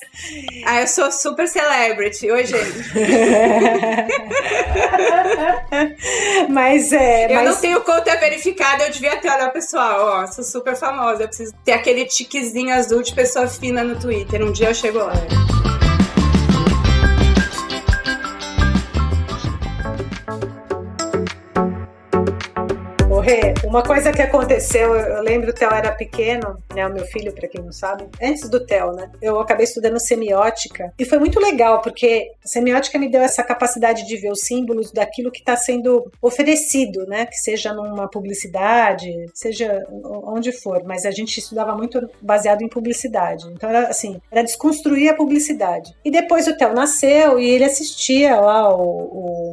Ah, 0.64 0.80
eu 0.80 0.86
sou 0.86 1.12
super 1.12 1.46
celebrity. 1.46 2.30
Oi, 2.30 2.46
gente. 2.46 2.68
mas 6.48 6.92
é. 6.92 7.26
Eu 7.26 7.34
mas... 7.36 7.44
não 7.44 7.56
tenho 7.56 7.80
conta 7.82 8.16
verificada, 8.16 8.84
eu 8.84 8.90
devia 8.90 9.16
ter. 9.16 9.28
Olha, 9.28 9.50
pessoal, 9.50 10.22
ó, 10.22 10.26
sou 10.26 10.44
super 10.44 10.76
famosa. 10.76 11.24
Eu 11.24 11.28
preciso 11.28 11.52
ter 11.64 11.72
aquele 11.72 12.06
tiquezinho 12.06 12.74
azul 12.74 13.02
de 13.02 13.14
pessoa 13.14 13.46
fina 13.46 13.84
no 13.84 13.98
Twitter. 13.98 14.42
Um 14.42 14.52
dia 14.52 14.68
eu 14.68 14.74
chego 14.74 14.98
lá. 14.98 15.12
Uma 23.64 23.82
coisa 23.82 24.12
que 24.12 24.22
aconteceu, 24.22 24.94
eu 24.94 25.22
lembro 25.22 25.50
o 25.50 25.52
Theo 25.52 25.70
era 25.70 25.92
pequeno, 25.92 26.58
né, 26.74 26.86
o 26.86 26.92
meu 26.92 27.04
filho, 27.06 27.32
para 27.32 27.48
quem 27.48 27.62
não 27.62 27.72
sabe, 27.72 28.06
antes 28.22 28.48
do 28.48 28.64
Theo, 28.64 28.92
né, 28.92 29.10
eu 29.20 29.38
acabei 29.40 29.64
estudando 29.64 29.98
semiótica 29.98 30.92
e 30.98 31.04
foi 31.04 31.18
muito 31.18 31.40
legal, 31.40 31.80
porque 31.80 32.30
semiótica 32.44 32.98
me 32.98 33.10
deu 33.10 33.20
essa 33.20 33.42
capacidade 33.42 34.06
de 34.06 34.16
ver 34.16 34.30
os 34.30 34.40
símbolos 34.40 34.92
daquilo 34.92 35.30
que 35.30 35.40
está 35.40 35.56
sendo 35.56 36.10
oferecido, 36.20 37.06
né, 37.06 37.26
que 37.26 37.36
seja 37.36 37.72
numa 37.72 38.08
publicidade, 38.08 39.10
seja 39.34 39.82
onde 39.90 40.52
for, 40.52 40.82
mas 40.84 41.04
a 41.04 41.10
gente 41.10 41.38
estudava 41.38 41.74
muito 41.74 42.08
baseado 42.20 42.62
em 42.62 42.68
publicidade. 42.68 43.46
Então 43.52 43.68
era 43.68 43.88
assim, 43.88 44.20
era 44.30 44.42
desconstruir 44.42 45.10
a 45.10 45.14
publicidade. 45.14 45.94
E 46.04 46.10
depois 46.10 46.46
o 46.46 46.56
Theo 46.56 46.72
nasceu 46.72 47.38
e 47.38 47.48
ele 47.48 47.64
assistia 47.64 48.40
lá 48.40 48.74
o, 48.74 48.82
o 48.82 49.47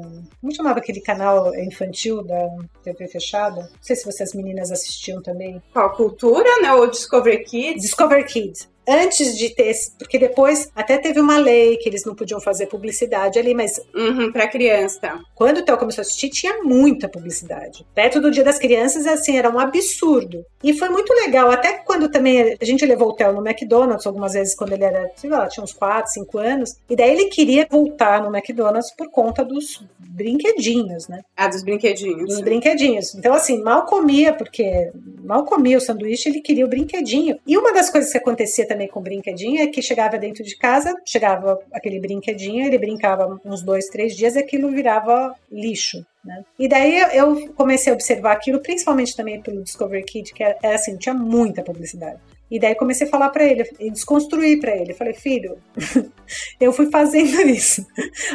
como 0.45 0.55
chamava 0.55 0.77
aquele 0.77 1.01
canal 1.01 1.55
infantil 1.55 2.23
da 2.23 2.47
TV 2.83 3.07
fechada? 3.07 3.61
Não 3.61 3.69
sei 3.81 3.95
se 3.95 4.05
vocês 4.05 4.35
meninas 4.35 4.71
assistiam 4.71 5.19
também. 5.19 5.59
Qual 5.73 5.91
cultura, 5.95 6.61
né? 6.61 6.71
Ou 6.71 6.87
Discover 6.87 7.43
Kids? 7.43 7.81
Discover 7.81 8.23
Kids 8.27 8.69
antes 8.87 9.37
de 9.37 9.49
ter, 9.53 9.73
porque 9.97 10.17
depois 10.17 10.69
até 10.75 10.97
teve 10.97 11.19
uma 11.19 11.37
lei 11.37 11.77
que 11.77 11.89
eles 11.89 12.05
não 12.05 12.15
podiam 12.15 12.39
fazer 12.39 12.67
publicidade 12.67 13.39
ali, 13.39 13.53
mas 13.53 13.79
uhum, 13.93 14.31
para 14.31 14.47
criança. 14.47 15.19
Quando 15.33 15.59
o 15.59 15.61
Theo 15.63 15.77
começou 15.77 16.01
a 16.01 16.03
assistir, 16.03 16.29
tinha 16.29 16.63
muita 16.63 17.09
publicidade. 17.09 17.85
Perto 17.93 18.21
do 18.21 18.31
Dia 18.31 18.43
das 18.43 18.59
Crianças, 18.59 19.05
assim, 19.05 19.37
era 19.37 19.49
um 19.49 19.59
absurdo. 19.59 20.45
E 20.63 20.73
foi 20.73 20.89
muito 20.89 21.13
legal, 21.13 21.51
até 21.51 21.73
quando 21.73 22.09
também 22.09 22.55
a 22.59 22.65
gente 22.65 22.85
levou 22.85 23.09
o 23.09 23.13
Theo 23.13 23.33
no 23.33 23.45
McDonald's 23.45 24.05
algumas 24.05 24.33
vezes 24.33 24.55
quando 24.55 24.73
ele 24.73 24.83
era, 24.83 25.11
sei 25.15 25.29
lá, 25.29 25.47
tinha 25.47 25.63
uns 25.63 25.73
4, 25.73 26.11
5 26.11 26.37
anos, 26.37 26.75
e 26.89 26.95
daí 26.95 27.11
ele 27.11 27.25
queria 27.25 27.67
voltar 27.69 28.21
no 28.21 28.35
McDonald's 28.35 28.93
por 28.95 29.09
conta 29.09 29.43
dos 29.43 29.83
brinquedinhos, 29.99 31.07
né? 31.07 31.21
Ah, 31.35 31.47
dos 31.47 31.63
brinquedinhos. 31.63 32.29
Dos 32.29 32.41
brinquedinhos. 32.41 33.13
Então, 33.15 33.33
assim, 33.33 33.61
mal 33.61 33.85
comia, 33.85 34.33
porque 34.33 34.91
mal 35.23 35.43
comia 35.45 35.77
o 35.77 35.81
sanduíche, 35.81 36.29
ele 36.29 36.41
queria 36.41 36.65
o 36.65 36.69
brinquedinho. 36.69 37.37
E 37.45 37.57
uma 37.57 37.73
das 37.73 37.89
coisas 37.89 38.11
que 38.11 38.17
acontecia 38.17 38.67
também 38.67 38.74
com 38.87 39.01
brinquedinho 39.01 39.61
é 39.61 39.67
que 39.67 39.81
chegava 39.81 40.17
dentro 40.17 40.43
de 40.43 40.57
casa, 40.57 40.93
chegava 41.05 41.59
aquele 41.73 41.99
brinquedinho, 41.99 42.65
ele 42.65 42.77
brincava 42.77 43.39
uns 43.43 43.61
dois, 43.61 43.85
três 43.87 44.15
dias 44.15 44.35
e 44.35 44.39
aquilo 44.39 44.69
virava 44.71 45.35
lixo. 45.51 46.05
Né? 46.23 46.43
E 46.57 46.67
daí 46.67 46.99
eu 47.13 47.53
comecei 47.53 47.91
a 47.91 47.95
observar 47.95 48.33
aquilo, 48.33 48.59
principalmente 48.59 49.15
também 49.15 49.41
pelo 49.41 49.63
Discovery 49.63 50.03
Kid, 50.03 50.33
que 50.33 50.43
era, 50.43 50.57
era 50.61 50.75
assim, 50.75 50.97
tinha 50.97 51.13
muita 51.13 51.63
publicidade. 51.63 52.19
E 52.49 52.59
daí 52.59 52.75
comecei 52.75 53.07
a 53.07 53.09
falar 53.09 53.29
para 53.29 53.43
ele 53.43 53.67
e 53.79 53.89
desconstruir 53.89 54.59
para 54.59 54.75
ele. 54.75 54.93
Falei, 54.93 55.13
filho, 55.13 55.57
eu 56.59 56.71
fui 56.71 56.89
fazendo 56.91 57.41
isso. 57.41 57.85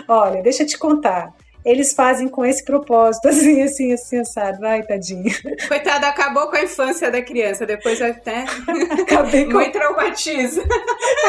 Olha, 0.09 0.43
deixa 0.43 0.63
eu 0.63 0.67
te 0.67 0.79
contar 0.79 1.35
eles 1.65 1.93
fazem 1.93 2.29
com 2.29 2.45
esse 2.45 2.65
propósito, 2.65 3.29
assim, 3.29 3.63
assim, 3.63 3.93
assim, 3.93 4.25
sabe? 4.25 4.67
Ai, 4.67 4.83
tadinho. 4.83 5.31
Coitado, 5.69 6.07
acabou 6.07 6.49
com 6.49 6.57
a 6.57 6.63
infância 6.63 7.11
da 7.11 7.23
criança, 7.23 7.67
depois 7.67 8.01
até 8.01 8.45
Acabei 9.03 9.47
com... 9.47 9.53
muito 9.53 9.73
traumatismo. 9.73 10.63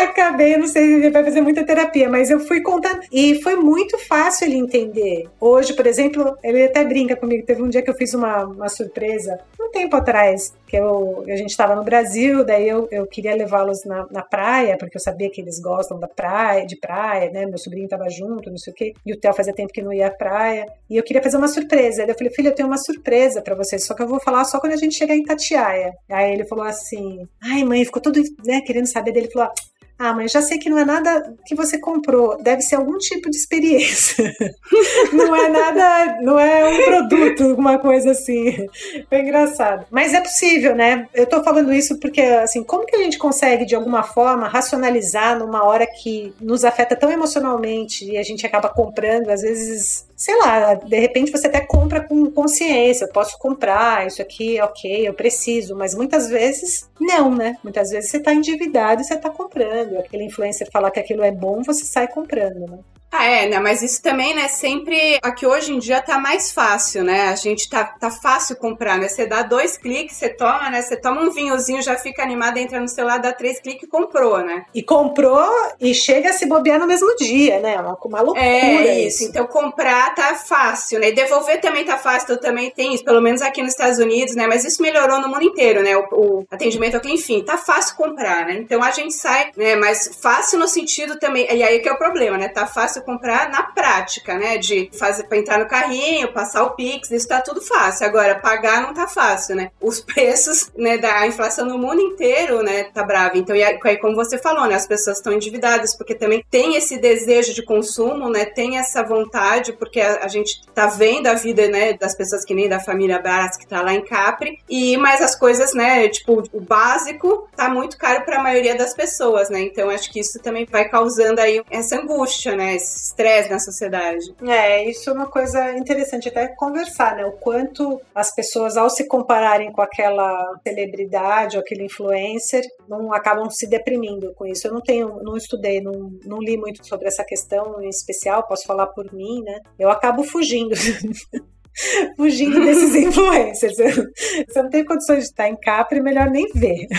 Acabei, 0.04 0.58
não 0.58 0.68
sei 0.68 1.10
vai 1.10 1.24
fazer 1.24 1.42
muita 1.42 1.64
terapia, 1.64 2.10
mas 2.10 2.30
eu 2.30 2.40
fui 2.40 2.62
contando. 2.62 3.02
E 3.12 3.42
foi 3.42 3.56
muito 3.56 3.98
fácil 3.98 4.48
ele 4.48 4.58
entender. 4.58 5.28
Hoje, 5.40 5.74
por 5.74 5.86
exemplo, 5.86 6.38
ele 6.44 6.66
até 6.66 6.84
brinca 6.84 7.16
comigo. 7.16 7.46
Teve 7.46 7.62
um 7.62 7.70
dia 7.70 7.82
que 7.82 7.90
eu 7.90 7.96
fiz 7.96 8.14
uma, 8.14 8.46
uma 8.46 8.70
surpresa, 8.70 9.40
tempo 9.72 9.96
atrás, 9.96 10.54
que 10.68 10.78
eu, 10.78 11.24
a 11.28 11.36
gente 11.36 11.50
estava 11.50 11.76
no 11.76 11.84
Brasil, 11.84 12.46
daí 12.46 12.68
eu, 12.68 12.88
eu 12.92 13.08
queria 13.08 13.36
levá-los 13.36 13.84
na, 13.86 14.06
na 14.12 14.22
praia, 14.22 14.78
porque 14.78 14.98
eu 14.98 15.02
sabia 15.02 15.30
que 15.30 15.42
eles 15.42 15.60
gostam 15.60 16.00
da 16.00 16.08
praia, 16.08 16.66
de 16.66 16.78
praia, 16.78 17.30
né? 17.32 17.46
Meu 17.46 17.58
sobrinho 17.58 17.86
estava 17.86 18.10
junto, 18.10 18.50
não 18.50 18.58
sei 18.58 18.74
o 18.74 18.76
quê. 18.76 18.94
E 19.06 19.14
o 19.14 19.20
Theo 19.20 19.34
fazia 19.34 19.54
tempo 19.54 19.74
que 19.74 19.82
não 19.82 19.92
ia 19.92 20.08
à 20.08 20.12
praia. 20.12 20.66
E 20.90 20.98
eu 20.98 21.04
queria 21.04 21.22
fazer 21.22 21.38
uma 21.38 21.48
surpresa. 21.48 22.04
Aí 22.04 22.10
eu 22.10 22.16
falei, 22.16 22.34
filho, 22.34 22.50
eu 22.50 22.56
tenho 22.56 22.68
uma 22.68 22.78
surpresa 22.78 23.42
para 23.42 23.56
vocês, 23.56 23.86
só 23.86 23.94
que 23.94 24.04
eu 24.04 24.08
vou 24.08 24.20
falar 24.20 24.44
só 24.46 24.60
quando 24.60 24.74
a 24.74 24.78
gente 24.78 24.96
chegar 24.96 25.16
em 25.16 25.24
Tatiaia. 25.24 25.94
Aí 26.10 26.34
ele 26.34 26.46
falou 26.46 26.66
assim: 26.66 27.28
ai, 27.42 27.64
mãe, 27.64 27.84
ficou 27.86 28.02
todo, 28.02 28.22
né, 28.46 28.62
querendo 28.62 28.88
saber 28.88 29.12
dele. 29.12 29.26
Ele 29.26 29.34
falou, 29.34 29.50
ah, 29.50 29.71
mas 30.16 30.32
já 30.32 30.42
sei 30.42 30.58
que 30.58 30.70
não 30.70 30.78
é 30.78 30.86
nada 30.86 31.34
que 31.46 31.56
você 31.56 31.78
comprou, 31.78 32.42
deve 32.42 32.62
ser 32.62 32.76
algum 32.76 32.98
tipo 32.98 33.30
de 33.30 33.38
experiência. 33.38 34.34
não 35.14 35.36
é 35.36 35.50
nada, 35.50 36.22
não 36.22 36.40
é 36.40 36.70
um 36.70 36.84
produto, 36.84 37.44
alguma 37.44 37.78
coisa 37.78 38.12
assim. 38.12 38.68
Foi 39.08 39.20
engraçado. 39.20 39.86
Mas 39.92 40.14
é 40.14 40.22
possível, 40.22 40.76
né? 40.76 41.08
Eu 41.14 41.26
tô 41.26 41.44
falando 41.44 41.74
isso 41.74 42.00
porque, 42.00 42.22
assim, 42.22 42.64
como 42.64 42.86
que 42.86 42.96
a 42.96 43.04
gente 43.04 43.18
consegue, 43.18 43.66
de 43.66 43.76
alguma 43.76 44.04
forma, 44.04 44.48
racionalizar 44.48 45.38
numa 45.38 45.64
hora 45.64 45.86
que 45.86 46.34
nos 46.42 46.66
afeta 46.66 46.96
tão 46.96 47.12
emocionalmente 47.12 48.06
e 48.06 48.18
a 48.18 48.24
gente 48.24 48.46
acaba 48.46 48.70
comprando, 48.70 49.30
às 49.30 49.42
vezes, 49.42 50.08
sei 50.16 50.38
lá, 50.38 50.74
de 50.74 51.00
repente 51.00 51.32
você 51.32 51.48
até 51.48 51.62
compra 51.62 52.02
com 52.02 52.30
consciência, 52.32 53.06
eu 53.06 53.12
posso 53.12 53.38
comprar, 53.38 54.08
isso 54.08 54.22
aqui, 54.22 54.60
ok, 54.62 55.08
eu 55.08 55.14
preciso, 55.14 55.76
mas 55.76 55.94
muitas 55.94 56.30
vezes 56.30 56.90
não, 57.00 57.34
né? 57.34 57.58
Muitas 57.64 57.90
vezes 57.90 58.12
você 58.12 58.20
tá 58.20 58.34
endividado 58.34 59.02
e 59.02 59.04
você 59.04 59.18
tá 59.18 59.30
comprando. 59.30 59.91
Aquele 59.98 60.26
influencer 60.26 60.70
falar 60.72 60.92
que 60.92 61.00
aquilo 61.00 61.24
é 61.24 61.32
bom, 61.32 61.62
você 61.64 61.86
sai 61.86 62.08
comprando, 62.08 62.60
né? 62.70 62.80
Ah, 63.12 63.26
é, 63.26 63.46
né? 63.46 63.60
Mas 63.60 63.82
isso 63.82 64.02
também, 64.02 64.34
né? 64.34 64.48
Sempre. 64.48 65.20
Aqui 65.22 65.46
hoje 65.46 65.74
em 65.74 65.80
dia 65.80 66.02
tá 66.02 66.18
mais 66.18 66.52
fácil, 66.52 67.04
né? 67.04 67.28
A 67.28 67.36
gente 67.36 67.70
tá, 67.70 67.84
tá 67.84 68.10
fácil 68.10 68.56
comprar, 68.56 68.98
né? 68.98 69.10
Você 69.10 69.26
dá 69.26 69.42
dois 69.42 69.78
cliques, 69.78 70.16
você 70.16 70.30
toma, 70.30 70.70
né? 70.70 70.82
Você 70.82 70.96
toma 70.96 71.22
um 71.22 71.30
vinhozinho, 71.30 71.82
já 71.82 71.98
fica 71.98 72.24
animado, 72.24 72.58
entra 72.58 72.80
no 72.80 72.88
celular, 72.88 73.18
dá 73.18 73.34
três 73.34 73.60
cliques 73.60 73.84
e 73.84 73.88
comprou, 73.88 74.40
né? 74.40 74.66
E 74.74 74.82
comprou 74.82 75.46
e 75.80 75.94
chega 75.94 76.30
a 76.30 76.34
se 76.34 76.46
bobear 76.46 76.80
no 76.80 76.88
mesmo 76.88 77.14
dia, 77.18 77.60
né? 77.60 77.78
Uma, 77.80 77.98
uma 78.06 78.22
loucura. 78.22 78.46
É 78.46 79.02
isso. 79.02 79.26
Então 79.26 79.46
comprar 79.46 80.16
tá 80.16 80.36
fácil, 80.36 81.00
né? 81.00 81.10
E 81.10 81.12
devolver 81.14 81.60
também 81.60 81.84
tá 81.84 81.98
fácil, 81.98 82.32
então 82.32 82.38
também 82.38 82.72
tem 82.72 82.94
isso, 82.96 83.04
pelo 83.04 83.22
menos 83.22 83.42
aqui 83.42 83.62
nos 83.62 83.72
Estados 83.72 84.00
Unidos, 84.00 84.36
né? 84.36 84.48
Mas 84.48 84.64
isso 84.64 84.82
melhorou 84.82 85.20
no 85.20 85.28
mundo 85.28 85.44
inteiro, 85.44 85.84
né? 85.84 85.98
O, 85.98 86.08
o 86.14 86.46
atendimento 86.50 86.96
aqui, 86.96 87.12
enfim, 87.12 87.44
tá 87.44 87.58
fácil 87.58 87.98
comprar, 87.98 88.46
né? 88.46 88.54
Então 88.54 88.82
a 88.82 88.92
gente 88.92 89.14
sai, 89.14 89.52
né? 89.58 89.76
Mas 89.76 90.18
fácil 90.22 90.58
no 90.58 90.68
sentido 90.68 91.20
também. 91.20 91.46
E 91.54 91.62
aí 91.62 91.80
que 91.80 91.90
é 91.90 91.92
o 91.92 91.98
problema, 91.98 92.38
né? 92.38 92.48
Tá 92.48 92.66
fácil 92.66 93.01
fácil 93.02 93.06
comprar 93.06 93.50
na 93.50 93.64
prática, 93.64 94.38
né? 94.38 94.58
De 94.58 94.90
fazer 94.98 95.24
para 95.24 95.38
entrar 95.38 95.60
no 95.60 95.68
carrinho, 95.68 96.32
passar 96.32 96.64
o 96.64 96.72
Pix, 96.72 97.12
isso 97.12 97.28
tá 97.28 97.42
tudo 97.42 97.62
fácil. 97.62 98.06
Agora, 98.06 98.36
pagar 98.36 98.82
não 98.82 98.94
tá 98.94 99.08
fácil, 99.08 99.56
né? 99.56 99.72
Os 99.82 100.00
preços, 100.02 100.72
né, 100.76 100.98
da 100.98 101.26
inflação 101.28 101.66
no 101.66 101.78
mundo 101.78 102.02
inteiro, 102.02 102.62
né, 102.64 102.86
tá 102.86 103.04
brava. 103.04 103.38
Então, 103.38 103.56
e 103.56 103.64
aí, 103.64 103.78
como 103.98 104.16
você 104.16 104.38
falou, 104.38 104.68
né, 104.68 104.76
as 104.76 104.88
pessoas 104.88 105.18
estão 105.18 105.34
endividadas 105.34 105.96
porque 105.96 106.16
também 106.16 106.44
tem 106.50 106.76
esse 106.76 106.98
desejo 106.98 107.54
de 107.54 107.64
consumo, 107.64 108.30
né? 108.30 108.46
Tem 108.46 108.78
essa 108.78 109.04
vontade, 109.04 109.74
porque 109.74 110.00
a, 110.00 110.24
a 110.24 110.28
gente 110.28 110.62
tá 110.74 110.88
vendo 110.88 111.28
a 111.28 111.34
vida, 111.34 111.68
né, 111.68 111.94
das 111.94 112.16
pessoas 112.16 112.46
que 112.46 112.54
nem 112.54 112.70
da 112.70 112.80
família 112.80 113.20
Brás 113.20 113.58
que 113.58 113.68
tá 113.68 113.82
lá 113.82 113.94
em 113.94 114.04
Capri, 114.04 114.60
e 114.70 114.98
mas 114.98 115.22
as 115.22 115.36
coisas, 115.36 115.74
né, 115.74 116.08
tipo, 116.10 116.44
o 116.52 116.60
básico 116.60 117.50
tá 117.56 117.70
muito 117.70 117.98
caro 117.98 118.24
para 118.24 118.38
a 118.38 118.44
maioria 118.44 118.76
das 118.76 118.94
pessoas, 118.94 119.50
né? 119.50 119.62
Então 119.62 119.90
acho 119.90 120.12
que 120.12 120.20
isso 120.20 120.40
também 120.40 120.66
vai 120.70 120.88
causando 120.90 121.40
aí 121.40 121.62
essa 121.70 121.96
angústia, 121.96 122.56
né, 122.56 122.76
esse 122.92 123.06
estresse 123.06 123.50
na 123.50 123.60
sociedade. 123.60 124.34
É, 124.44 124.90
isso 124.90 125.10
é 125.10 125.14
uma 125.14 125.28
coisa 125.28 125.74
interessante 125.74 126.28
até 126.28 126.48
conversar, 126.50 127.16
né? 127.16 127.26
O 127.26 127.34
quanto 127.34 128.02
as 128.14 128.34
pessoas 128.34 128.78
ao 128.78 128.90
se 128.90 129.08
compararem 129.08 129.72
com 129.72 129.82
aquela 129.82 130.60
celebridade 130.66 131.58
ou 131.58 131.62
aquele 131.62 131.86
influencer, 131.86 132.64
não 132.88 133.14
acabam 133.14 133.50
se 133.50 133.68
deprimindo 133.68 134.34
com 134.36 134.46
isso. 134.46 134.68
Eu 134.68 134.74
não 134.74 134.82
tenho, 134.82 135.22
não 135.24 135.38
estudei, 135.38 135.82
não, 135.82 136.12
não 136.26 136.40
li 136.40 136.58
muito 136.58 136.86
sobre 136.86 137.08
essa 137.08 137.24
questão 137.24 137.82
em 137.82 137.90
especial, 137.90 138.48
posso 138.48 138.66
falar 138.66 138.88
por 138.88 139.12
mim, 139.14 139.42
né? 139.44 139.60
Eu 139.80 139.90
acabo 139.90 140.24
fugindo. 140.24 140.76
fugindo 142.18 142.64
desses 142.64 142.96
influencers. 142.96 143.78
Você 143.78 144.62
não 144.62 144.70
tem 144.70 144.84
condições 144.84 145.20
de 145.20 145.30
estar 145.30 145.48
em 145.48 145.56
Capri, 145.56 146.02
melhor 146.02 146.30
nem 146.30 146.48
ver. 146.54 146.88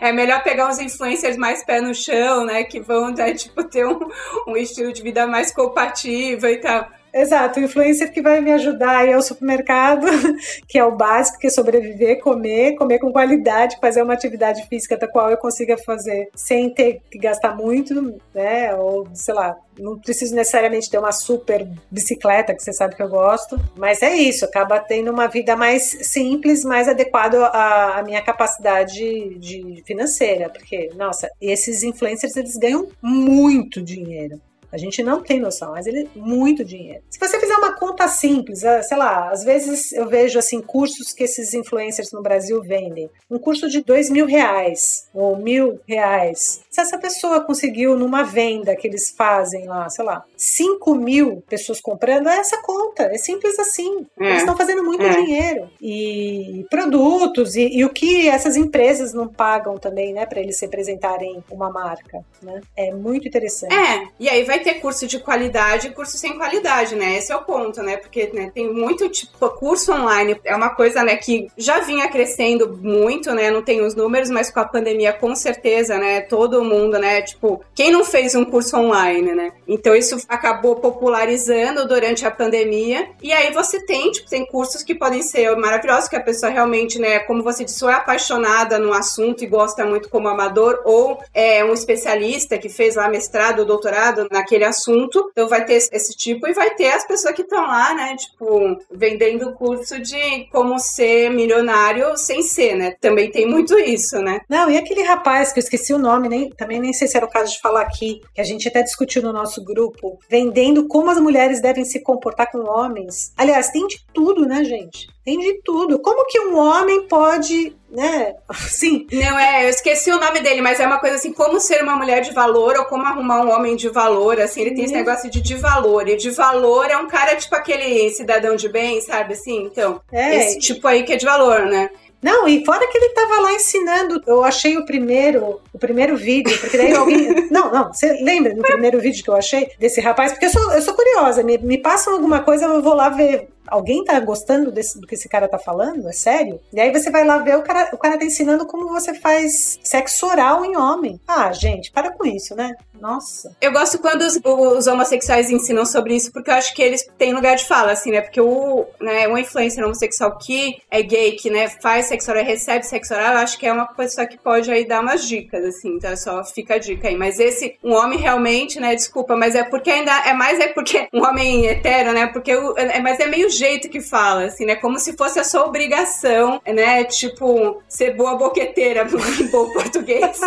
é 0.00 0.12
melhor 0.12 0.42
pegar 0.42 0.68
uns 0.68 0.78
influencers 0.78 1.36
mais 1.36 1.64
pé 1.64 1.80
no 1.80 1.94
chão, 1.94 2.44
né? 2.44 2.64
Que 2.64 2.80
vão 2.80 3.10
né, 3.10 3.34
tipo, 3.34 3.64
ter 3.64 3.86
um, 3.86 4.08
um 4.46 4.56
estilo 4.56 4.92
de 4.92 5.02
vida 5.02 5.26
mais 5.26 5.52
compatível 5.52 6.50
e 6.50 6.58
tal. 6.58 6.88
Exato, 7.12 7.58
o 7.58 7.62
influencer 7.62 8.12
que 8.12 8.22
vai 8.22 8.40
me 8.40 8.52
ajudar 8.52 8.98
aí 8.98 9.12
ao 9.12 9.22
supermercado, 9.22 10.06
que 10.68 10.78
é 10.78 10.84
o 10.84 10.96
básico, 10.96 11.38
que 11.38 11.48
é 11.48 11.50
sobreviver, 11.50 12.20
comer, 12.20 12.76
comer 12.76 12.98
com 12.98 13.12
qualidade, 13.12 13.78
fazer 13.80 14.02
uma 14.02 14.14
atividade 14.14 14.66
física 14.68 14.96
da 14.96 15.08
qual 15.08 15.30
eu 15.30 15.36
consiga 15.36 15.76
fazer 15.78 16.28
sem 16.34 16.72
ter 16.72 17.00
que 17.10 17.18
gastar 17.18 17.56
muito, 17.56 18.18
né? 18.32 18.74
Ou, 18.76 19.08
sei 19.12 19.34
lá, 19.34 19.56
não 19.78 19.98
preciso 19.98 20.34
necessariamente 20.34 20.90
ter 20.90 20.98
uma 20.98 21.10
super 21.10 21.66
bicicleta, 21.90 22.54
que 22.54 22.62
você 22.62 22.72
sabe 22.72 22.94
que 22.94 23.02
eu 23.02 23.08
gosto, 23.08 23.60
mas 23.76 24.02
é 24.02 24.14
isso, 24.14 24.44
acaba 24.44 24.78
tendo 24.78 25.10
uma 25.10 25.26
vida 25.26 25.56
mais 25.56 25.82
simples, 26.02 26.64
mais 26.64 26.86
adequada 26.86 27.46
à, 27.46 27.98
à 27.98 28.02
minha 28.02 28.22
capacidade 28.22 29.38
de 29.38 29.82
financeira, 29.84 30.48
porque, 30.48 30.90
nossa, 30.94 31.28
esses 31.40 31.82
influencers, 31.82 32.36
eles 32.36 32.56
ganham 32.56 32.88
muito 33.02 33.82
dinheiro. 33.82 34.40
A 34.72 34.76
gente 34.76 35.02
não 35.02 35.22
tem 35.22 35.40
noção, 35.40 35.72
mas 35.72 35.86
ele 35.86 36.08
muito 36.14 36.64
dinheiro. 36.64 37.02
Se 37.10 37.18
você 37.18 37.38
fizer 37.38 37.56
uma 37.56 37.72
conta 37.72 38.06
simples, 38.08 38.64
ah, 38.64 38.82
sei 38.82 38.96
lá, 38.96 39.30
às 39.30 39.42
vezes 39.44 39.92
eu 39.92 40.08
vejo 40.08 40.38
assim 40.38 40.60
cursos 40.60 41.12
que 41.12 41.24
esses 41.24 41.54
influencers 41.54 42.12
no 42.12 42.22
Brasil 42.22 42.62
vendem. 42.62 43.10
Um 43.30 43.38
curso 43.38 43.68
de 43.68 43.82
dois 43.82 44.10
mil 44.10 44.26
reais 44.26 45.08
ou 45.12 45.36
mil 45.36 45.80
reais. 45.86 46.62
Se 46.70 46.80
essa 46.80 46.98
pessoa 46.98 47.40
conseguiu 47.40 47.96
numa 47.96 48.22
venda 48.22 48.76
que 48.76 48.86
eles 48.86 49.10
fazem 49.10 49.66
lá, 49.66 49.88
sei 49.88 50.04
lá, 50.04 50.24
cinco 50.36 50.94
mil 50.94 51.42
pessoas 51.48 51.80
comprando, 51.80 52.28
é 52.28 52.36
essa 52.38 52.60
conta. 52.62 53.04
É 53.04 53.18
simples 53.18 53.58
assim. 53.58 54.06
É. 54.18 54.26
Eles 54.26 54.38
estão 54.38 54.56
fazendo 54.56 54.84
muito 54.84 55.02
é. 55.02 55.10
dinheiro. 55.10 55.70
E 55.80 56.66
produtos, 56.70 57.56
e, 57.56 57.78
e, 57.78 57.84
o 57.84 57.90
que 57.90 58.28
essas 58.28 58.56
empresas 58.56 59.12
não 59.12 59.28
pagam 59.28 59.76
também, 59.76 60.12
né, 60.12 60.26
para 60.26 60.40
eles 60.40 60.60
representarem 60.60 61.42
uma 61.50 61.70
marca, 61.70 62.24
né? 62.42 62.60
É 62.76 62.92
muito 62.92 63.26
interessante. 63.26 63.74
É, 63.74 64.08
e 64.18 64.28
aí 64.28 64.44
vai 64.44 64.59
ter 64.60 64.74
curso 64.74 65.06
de 65.06 65.18
qualidade 65.18 65.88
e 65.88 65.90
curso 65.90 66.16
sem 66.16 66.36
qualidade, 66.36 66.94
né? 66.94 67.16
Esse 67.16 67.32
é 67.32 67.36
o 67.36 67.42
ponto, 67.42 67.82
né? 67.82 67.96
Porque 67.96 68.30
né, 68.32 68.50
tem 68.54 68.72
muito 68.72 69.08
tipo 69.08 69.48
curso 69.50 69.92
online, 69.92 70.40
é 70.44 70.54
uma 70.54 70.70
coisa, 70.70 71.02
né, 71.02 71.16
que 71.16 71.48
já 71.56 71.80
vinha 71.80 72.08
crescendo 72.08 72.78
muito, 72.82 73.32
né? 73.32 73.50
Não 73.50 73.62
tenho 73.62 73.86
os 73.86 73.94
números, 73.94 74.30
mas 74.30 74.50
com 74.50 74.60
a 74.60 74.64
pandemia 74.64 75.12
com 75.12 75.34
certeza, 75.34 75.98
né, 75.98 76.20
todo 76.20 76.64
mundo, 76.64 76.98
né, 76.98 77.22
tipo, 77.22 77.62
quem 77.74 77.90
não 77.90 78.04
fez 78.04 78.34
um 78.34 78.44
curso 78.44 78.76
online, 78.76 79.34
né? 79.34 79.52
Então 79.66 79.94
isso 79.94 80.16
acabou 80.28 80.76
popularizando 80.76 81.86
durante 81.86 82.26
a 82.26 82.30
pandemia. 82.30 83.08
E 83.22 83.32
aí 83.32 83.52
você 83.52 83.84
tem, 83.84 84.10
tipo, 84.10 84.28
tem 84.28 84.46
cursos 84.46 84.82
que 84.82 84.94
podem 84.94 85.22
ser 85.22 85.54
maravilhosos, 85.56 86.08
que 86.08 86.16
a 86.16 86.22
pessoa 86.22 86.50
realmente, 86.50 86.98
né, 86.98 87.18
como 87.20 87.42
você 87.42 87.64
disse, 87.64 87.84
ou 87.84 87.90
é 87.90 87.94
apaixonada 87.94 88.78
no 88.78 88.92
assunto 88.92 89.42
e 89.42 89.46
gosta 89.46 89.84
muito 89.84 90.08
como 90.08 90.28
amador, 90.28 90.80
ou 90.84 91.18
é 91.34 91.64
um 91.64 91.72
especialista 91.72 92.58
que 92.58 92.68
fez 92.68 92.96
lá 92.96 93.08
mestrado 93.08 93.60
ou 93.60 93.64
doutorado 93.64 94.28
na 94.30 94.44
aquele 94.50 94.64
assunto. 94.64 95.30
Então 95.30 95.48
vai 95.48 95.64
ter 95.64 95.74
esse 95.74 96.16
tipo 96.16 96.46
e 96.48 96.52
vai 96.52 96.74
ter 96.74 96.88
as 96.88 97.06
pessoas 97.06 97.34
que 97.34 97.42
estão 97.42 97.62
lá, 97.62 97.94
né, 97.94 98.16
tipo, 98.16 98.78
vendendo 98.90 99.52
curso 99.54 100.00
de 100.00 100.46
como 100.50 100.78
ser 100.78 101.30
milionário 101.30 102.16
sem 102.16 102.42
ser, 102.42 102.74
né? 102.74 102.96
Também 103.00 103.30
tem 103.30 103.46
muito 103.46 103.78
isso, 103.78 104.18
né? 104.18 104.40
Não, 104.48 104.70
e 104.70 104.76
aquele 104.76 105.02
rapaz 105.02 105.52
que 105.52 105.60
eu 105.60 105.62
esqueci 105.62 105.92
o 105.92 105.98
nome, 105.98 106.28
nem, 106.28 106.50
também 106.50 106.80
nem 106.80 106.92
sei 106.92 107.06
se 107.06 107.16
era 107.16 107.26
o 107.26 107.30
caso 107.30 107.52
de 107.52 107.60
falar 107.60 107.82
aqui, 107.82 108.20
que 108.34 108.40
a 108.40 108.44
gente 108.44 108.66
até 108.66 108.82
discutiu 108.82 109.22
no 109.22 109.32
nosso 109.32 109.62
grupo, 109.64 110.18
vendendo 110.28 110.88
como 110.88 111.10
as 111.10 111.20
mulheres 111.20 111.60
devem 111.60 111.84
se 111.84 112.00
comportar 112.00 112.50
com 112.50 112.58
homens. 112.58 113.32
Aliás, 113.36 113.70
tem 113.70 113.86
de 113.86 114.04
tudo, 114.12 114.46
né, 114.46 114.64
gente? 114.64 115.08
Tem 115.30 115.38
de 115.38 115.60
tudo. 115.62 116.00
Como 116.00 116.26
que 116.26 116.40
um 116.40 116.58
homem 116.58 117.06
pode, 117.06 117.72
né? 117.88 118.34
Sim. 118.52 119.06
Não, 119.12 119.38
é, 119.38 119.64
eu 119.64 119.68
esqueci 119.68 120.10
o 120.10 120.18
nome 120.18 120.40
dele, 120.40 120.60
mas 120.60 120.80
é 120.80 120.86
uma 120.86 120.98
coisa 120.98 121.14
assim, 121.14 121.32
como 121.32 121.60
ser 121.60 121.82
uma 121.84 121.94
mulher 121.94 122.20
de 122.22 122.32
valor 122.32 122.76
ou 122.76 122.84
como 122.86 123.04
arrumar 123.04 123.42
um 123.42 123.50
homem 123.50 123.76
de 123.76 123.88
valor, 123.88 124.40
assim, 124.40 124.62
ele 124.62 124.74
tem 124.74 124.84
esse 124.84 124.94
negócio 124.94 125.30
de 125.30 125.40
de 125.40 125.54
valor. 125.54 126.08
E 126.08 126.16
de 126.16 126.30
valor 126.30 126.90
é 126.90 126.96
um 126.96 127.06
cara 127.06 127.36
tipo 127.36 127.54
aquele 127.54 128.10
cidadão 128.10 128.56
de 128.56 128.68
bem, 128.68 129.00
sabe 129.00 129.34
assim? 129.34 129.62
Então, 129.62 130.00
é. 130.10 130.36
esse 130.36 130.58
tipo 130.58 130.88
aí 130.88 131.04
que 131.04 131.12
é 131.12 131.16
de 131.16 131.26
valor, 131.26 131.60
né? 131.66 131.90
Não, 132.22 132.46
e 132.46 132.64
fora 132.66 132.86
que 132.86 132.98
ele 132.98 133.10
tava 133.10 133.40
lá 133.40 133.52
ensinando, 133.54 134.22
eu 134.26 134.44
achei 134.44 134.76
o 134.76 134.84
primeiro, 134.84 135.60
o 135.72 135.78
primeiro 135.78 136.16
vídeo, 136.16 136.58
porque 136.58 136.76
daí 136.76 136.92
alguém. 136.92 137.48
não, 137.50 137.72
não, 137.72 137.92
você 137.92 138.12
lembra 138.22 138.54
do 138.54 138.62
primeiro 138.62 139.00
vídeo 139.00 139.24
que 139.24 139.30
eu 139.30 139.36
achei 139.36 139.70
desse 139.78 140.00
rapaz? 140.00 140.32
Porque 140.32 140.46
eu 140.46 140.50
sou, 140.50 140.72
eu 140.72 140.82
sou 140.82 140.92
curiosa, 140.92 141.42
me, 141.42 141.56
me 141.56 141.78
passam 141.78 142.12
alguma 142.12 142.40
coisa, 142.40 142.66
eu 142.66 142.82
vou 142.82 142.94
lá 142.94 143.08
ver 143.08 143.48
alguém 143.66 144.04
tá 144.04 144.18
gostando 144.20 144.70
desse, 144.70 145.00
do 145.00 145.06
que 145.06 145.14
esse 145.14 145.28
cara 145.28 145.48
tá 145.48 145.58
falando? 145.58 146.08
É 146.08 146.12
sério? 146.12 146.60
E 146.72 146.80
aí 146.80 146.92
você 146.92 147.10
vai 147.10 147.24
lá 147.24 147.38
ver, 147.38 147.56
o 147.56 147.62
cara, 147.62 147.90
o 147.92 147.98
cara 147.98 148.18
tá 148.18 148.24
ensinando 148.24 148.66
como 148.66 148.88
você 148.88 149.14
faz 149.14 149.78
sexo 149.82 150.26
oral 150.26 150.64
em 150.64 150.76
homem. 150.76 151.20
Ah, 151.26 151.52
gente, 151.52 151.90
para 151.90 152.10
com 152.10 152.26
isso, 152.26 152.54
né? 152.54 152.74
Nossa. 153.00 153.56
Eu 153.60 153.72
gosto 153.72 153.98
quando 153.98 154.22
os, 154.22 154.38
os, 154.44 154.86
homossexuais 154.86 155.50
ensinam 155.50 155.86
sobre 155.86 156.14
isso, 156.14 156.30
porque 156.32 156.50
eu 156.50 156.54
acho 156.54 156.74
que 156.74 156.82
eles 156.82 157.08
têm 157.16 157.32
lugar 157.32 157.56
de 157.56 157.66
fala, 157.66 157.92
assim, 157.92 158.10
né? 158.10 158.20
Porque 158.20 158.40
o, 158.40 158.86
né, 159.00 159.26
uma 159.26 159.40
influencer 159.40 159.82
homossexual 159.82 160.36
que 160.36 160.76
é 160.90 161.02
gay, 161.02 161.32
que, 161.32 161.48
né, 161.48 161.68
faz 161.68 162.06
sexo 162.06 162.30
oral 162.30 162.44
recebe 162.44 162.84
sexo 162.84 163.14
oral, 163.14 163.32
eu 163.34 163.38
acho 163.38 163.58
que 163.58 163.66
é 163.66 163.72
uma 163.72 163.86
pessoa 163.86 164.26
que 164.26 164.36
pode 164.36 164.70
aí 164.70 164.86
dar 164.86 165.00
umas 165.00 165.26
dicas, 165.26 165.64
assim, 165.64 165.96
então 165.96 166.14
só 166.16 166.44
fica 166.44 166.74
a 166.74 166.78
dica 166.78 167.08
aí. 167.08 167.16
Mas 167.16 167.40
esse, 167.40 167.76
um 167.82 167.94
homem 167.94 168.18
realmente, 168.18 168.78
né, 168.78 168.94
desculpa, 168.94 169.34
mas 169.34 169.54
é 169.54 169.64
porque 169.64 169.90
ainda, 169.90 170.12
é 170.26 170.34
mais 170.34 170.60
é 170.60 170.68
porque 170.68 171.08
um 171.12 171.24
homem 171.24 171.66
hetero, 171.66 172.12
né, 172.12 172.26
porque, 172.26 172.54
o, 172.54 172.76
é, 172.76 173.00
mas 173.00 173.18
é 173.18 173.26
meio 173.26 173.48
jeito 173.50 173.88
que 173.88 174.00
fala, 174.00 174.44
assim, 174.44 174.64
né, 174.64 174.76
como 174.76 174.98
se 174.98 175.16
fosse 175.16 175.38
a 175.38 175.44
sua 175.44 175.64
obrigação, 175.64 176.60
né, 176.66 177.04
tipo, 177.04 177.82
ser 177.88 178.14
boa 178.14 178.36
boqueteira, 178.36 179.06
em 179.40 179.46
bom 179.48 179.70
português. 179.72 180.38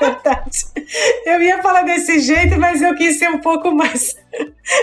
Verdade. 0.00 0.66
Eu 1.24 1.40
ia 1.40 1.62
falar 1.62 1.82
desse 1.82 2.10
desse 2.10 2.20
jeito, 2.20 2.58
mas 2.58 2.82
eu 2.82 2.94
quis 2.94 3.18
ser 3.18 3.28
um 3.28 3.38
pouco 3.38 3.72
mais. 3.72 4.16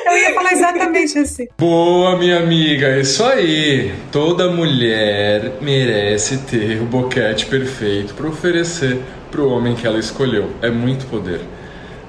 Eu 0.05 0.17
ia 0.17 0.33
falar 0.33 0.53
exatamente 0.53 1.17
assim. 1.17 1.47
Boa, 1.57 2.17
minha 2.17 2.37
amiga, 2.37 2.97
isso 2.97 3.23
aí. 3.23 3.93
Toda 4.11 4.49
mulher 4.49 5.53
merece 5.61 6.37
ter 6.39 6.81
o 6.81 6.85
boquete 6.85 7.45
perfeito 7.45 8.13
para 8.13 8.27
oferecer 8.27 8.99
para 9.31 9.41
o 9.41 9.49
homem 9.49 9.75
que 9.75 9.85
ela 9.85 9.99
escolheu. 9.99 10.51
É 10.61 10.69
muito 10.69 11.05
poder, 11.07 11.41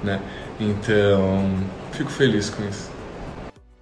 né? 0.03 0.19
Então, 0.59 1.53
fico 1.91 2.11
feliz 2.11 2.49
com 2.49 2.63
isso. 2.67 2.88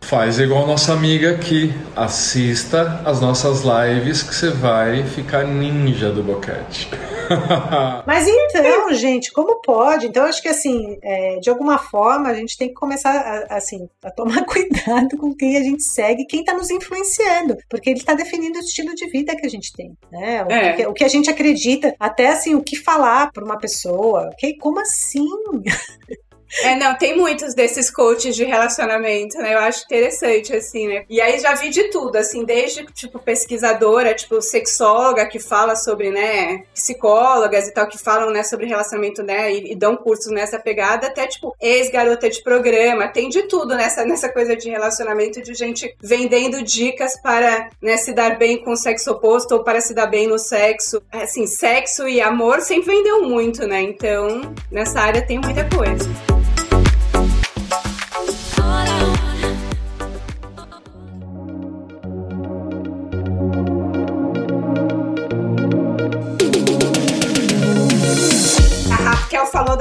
Faz 0.07 0.39
igual 0.39 0.65
nossa 0.65 0.93
amiga 0.93 1.31
aqui. 1.31 1.73
Assista 1.93 3.01
as 3.03 3.19
nossas 3.19 3.63
lives 3.63 4.23
que 4.23 4.33
você 4.33 4.49
vai 4.49 5.03
ficar 5.03 5.43
ninja 5.43 6.09
do 6.09 6.23
boquete. 6.23 6.89
Mas 8.07 8.25
então, 8.25 8.93
gente, 8.93 9.33
como 9.33 9.59
pode? 9.61 10.07
Então, 10.07 10.23
acho 10.23 10.41
que 10.41 10.47
assim, 10.47 10.97
é, 11.03 11.39
de 11.41 11.49
alguma 11.49 11.77
forma, 11.77 12.29
a 12.29 12.33
gente 12.33 12.57
tem 12.57 12.69
que 12.69 12.73
começar 12.73 13.11
a, 13.11 13.57
assim, 13.57 13.89
a 14.01 14.09
tomar 14.09 14.45
cuidado 14.47 15.17
com 15.17 15.35
quem 15.35 15.57
a 15.57 15.61
gente 15.61 15.83
segue, 15.83 16.25
quem 16.25 16.39
está 16.39 16.53
nos 16.53 16.69
influenciando, 16.69 17.57
porque 17.69 17.89
ele 17.89 17.99
está 17.99 18.13
definindo 18.13 18.57
o 18.57 18.61
estilo 18.61 18.95
de 18.95 19.09
vida 19.09 19.35
que 19.35 19.45
a 19.45 19.49
gente 19.49 19.73
tem, 19.73 19.91
né? 20.09 20.41
O, 20.45 20.49
é. 20.49 20.73
que, 20.73 20.87
o 20.87 20.93
que 20.93 21.03
a 21.03 21.09
gente 21.09 21.29
acredita, 21.29 21.93
até 21.99 22.29
assim, 22.29 22.55
o 22.55 22.63
que 22.63 22.77
falar 22.77 23.29
para 23.33 23.43
uma 23.43 23.57
pessoa. 23.57 24.29
Que, 24.37 24.55
como 24.55 24.79
assim? 24.79 25.27
É, 26.61 26.75
não, 26.75 26.95
tem 26.95 27.15
muitos 27.15 27.53
desses 27.53 27.91
coaches 27.91 28.35
de 28.35 28.43
relacionamento, 28.43 29.37
né? 29.37 29.53
Eu 29.53 29.59
acho 29.59 29.83
interessante, 29.85 30.55
assim, 30.55 30.87
né? 30.87 31.05
E 31.09 31.19
aí 31.21 31.39
já 31.39 31.53
vi 31.53 31.69
de 31.69 31.85
tudo, 31.85 32.15
assim, 32.15 32.45
desde, 32.45 32.85
tipo, 32.87 33.19
pesquisadora, 33.19 34.13
tipo, 34.13 34.41
sexóloga 34.41 35.25
que 35.25 35.39
fala 35.39 35.75
sobre, 35.75 36.09
né, 36.09 36.63
psicólogas 36.73 37.67
e 37.67 37.73
tal, 37.73 37.87
que 37.87 37.97
falam, 37.97 38.31
né, 38.31 38.43
sobre 38.43 38.65
relacionamento, 38.65 39.23
né, 39.23 39.53
e, 39.53 39.73
e 39.73 39.75
dão 39.75 39.95
cursos 39.95 40.31
nessa 40.31 40.59
pegada, 40.59 41.07
até, 41.07 41.27
tipo, 41.27 41.55
ex-garota 41.61 42.29
de 42.29 42.41
programa, 42.41 43.07
tem 43.07 43.29
de 43.29 43.43
tudo 43.43 43.75
nessa, 43.75 44.05
nessa 44.05 44.29
coisa 44.29 44.55
de 44.55 44.69
relacionamento, 44.69 45.41
de 45.41 45.53
gente 45.53 45.95
vendendo 46.01 46.63
dicas 46.63 47.19
para, 47.21 47.69
né, 47.81 47.97
se 47.97 48.13
dar 48.13 48.37
bem 48.37 48.57
com 48.57 48.71
o 48.71 48.77
sexo 48.77 49.11
oposto 49.11 49.53
ou 49.53 49.63
para 49.63 49.81
se 49.81 49.93
dar 49.93 50.07
bem 50.07 50.27
no 50.27 50.39
sexo. 50.39 51.01
Assim, 51.11 51.45
sexo 51.47 52.07
e 52.07 52.21
amor 52.21 52.61
sempre 52.61 52.95
vendeu 52.95 53.23
muito, 53.23 53.67
né? 53.67 53.81
Então, 53.81 54.53
nessa 54.71 54.99
área 54.99 55.25
tem 55.25 55.39
muita 55.39 55.67
coisa. 55.69 56.36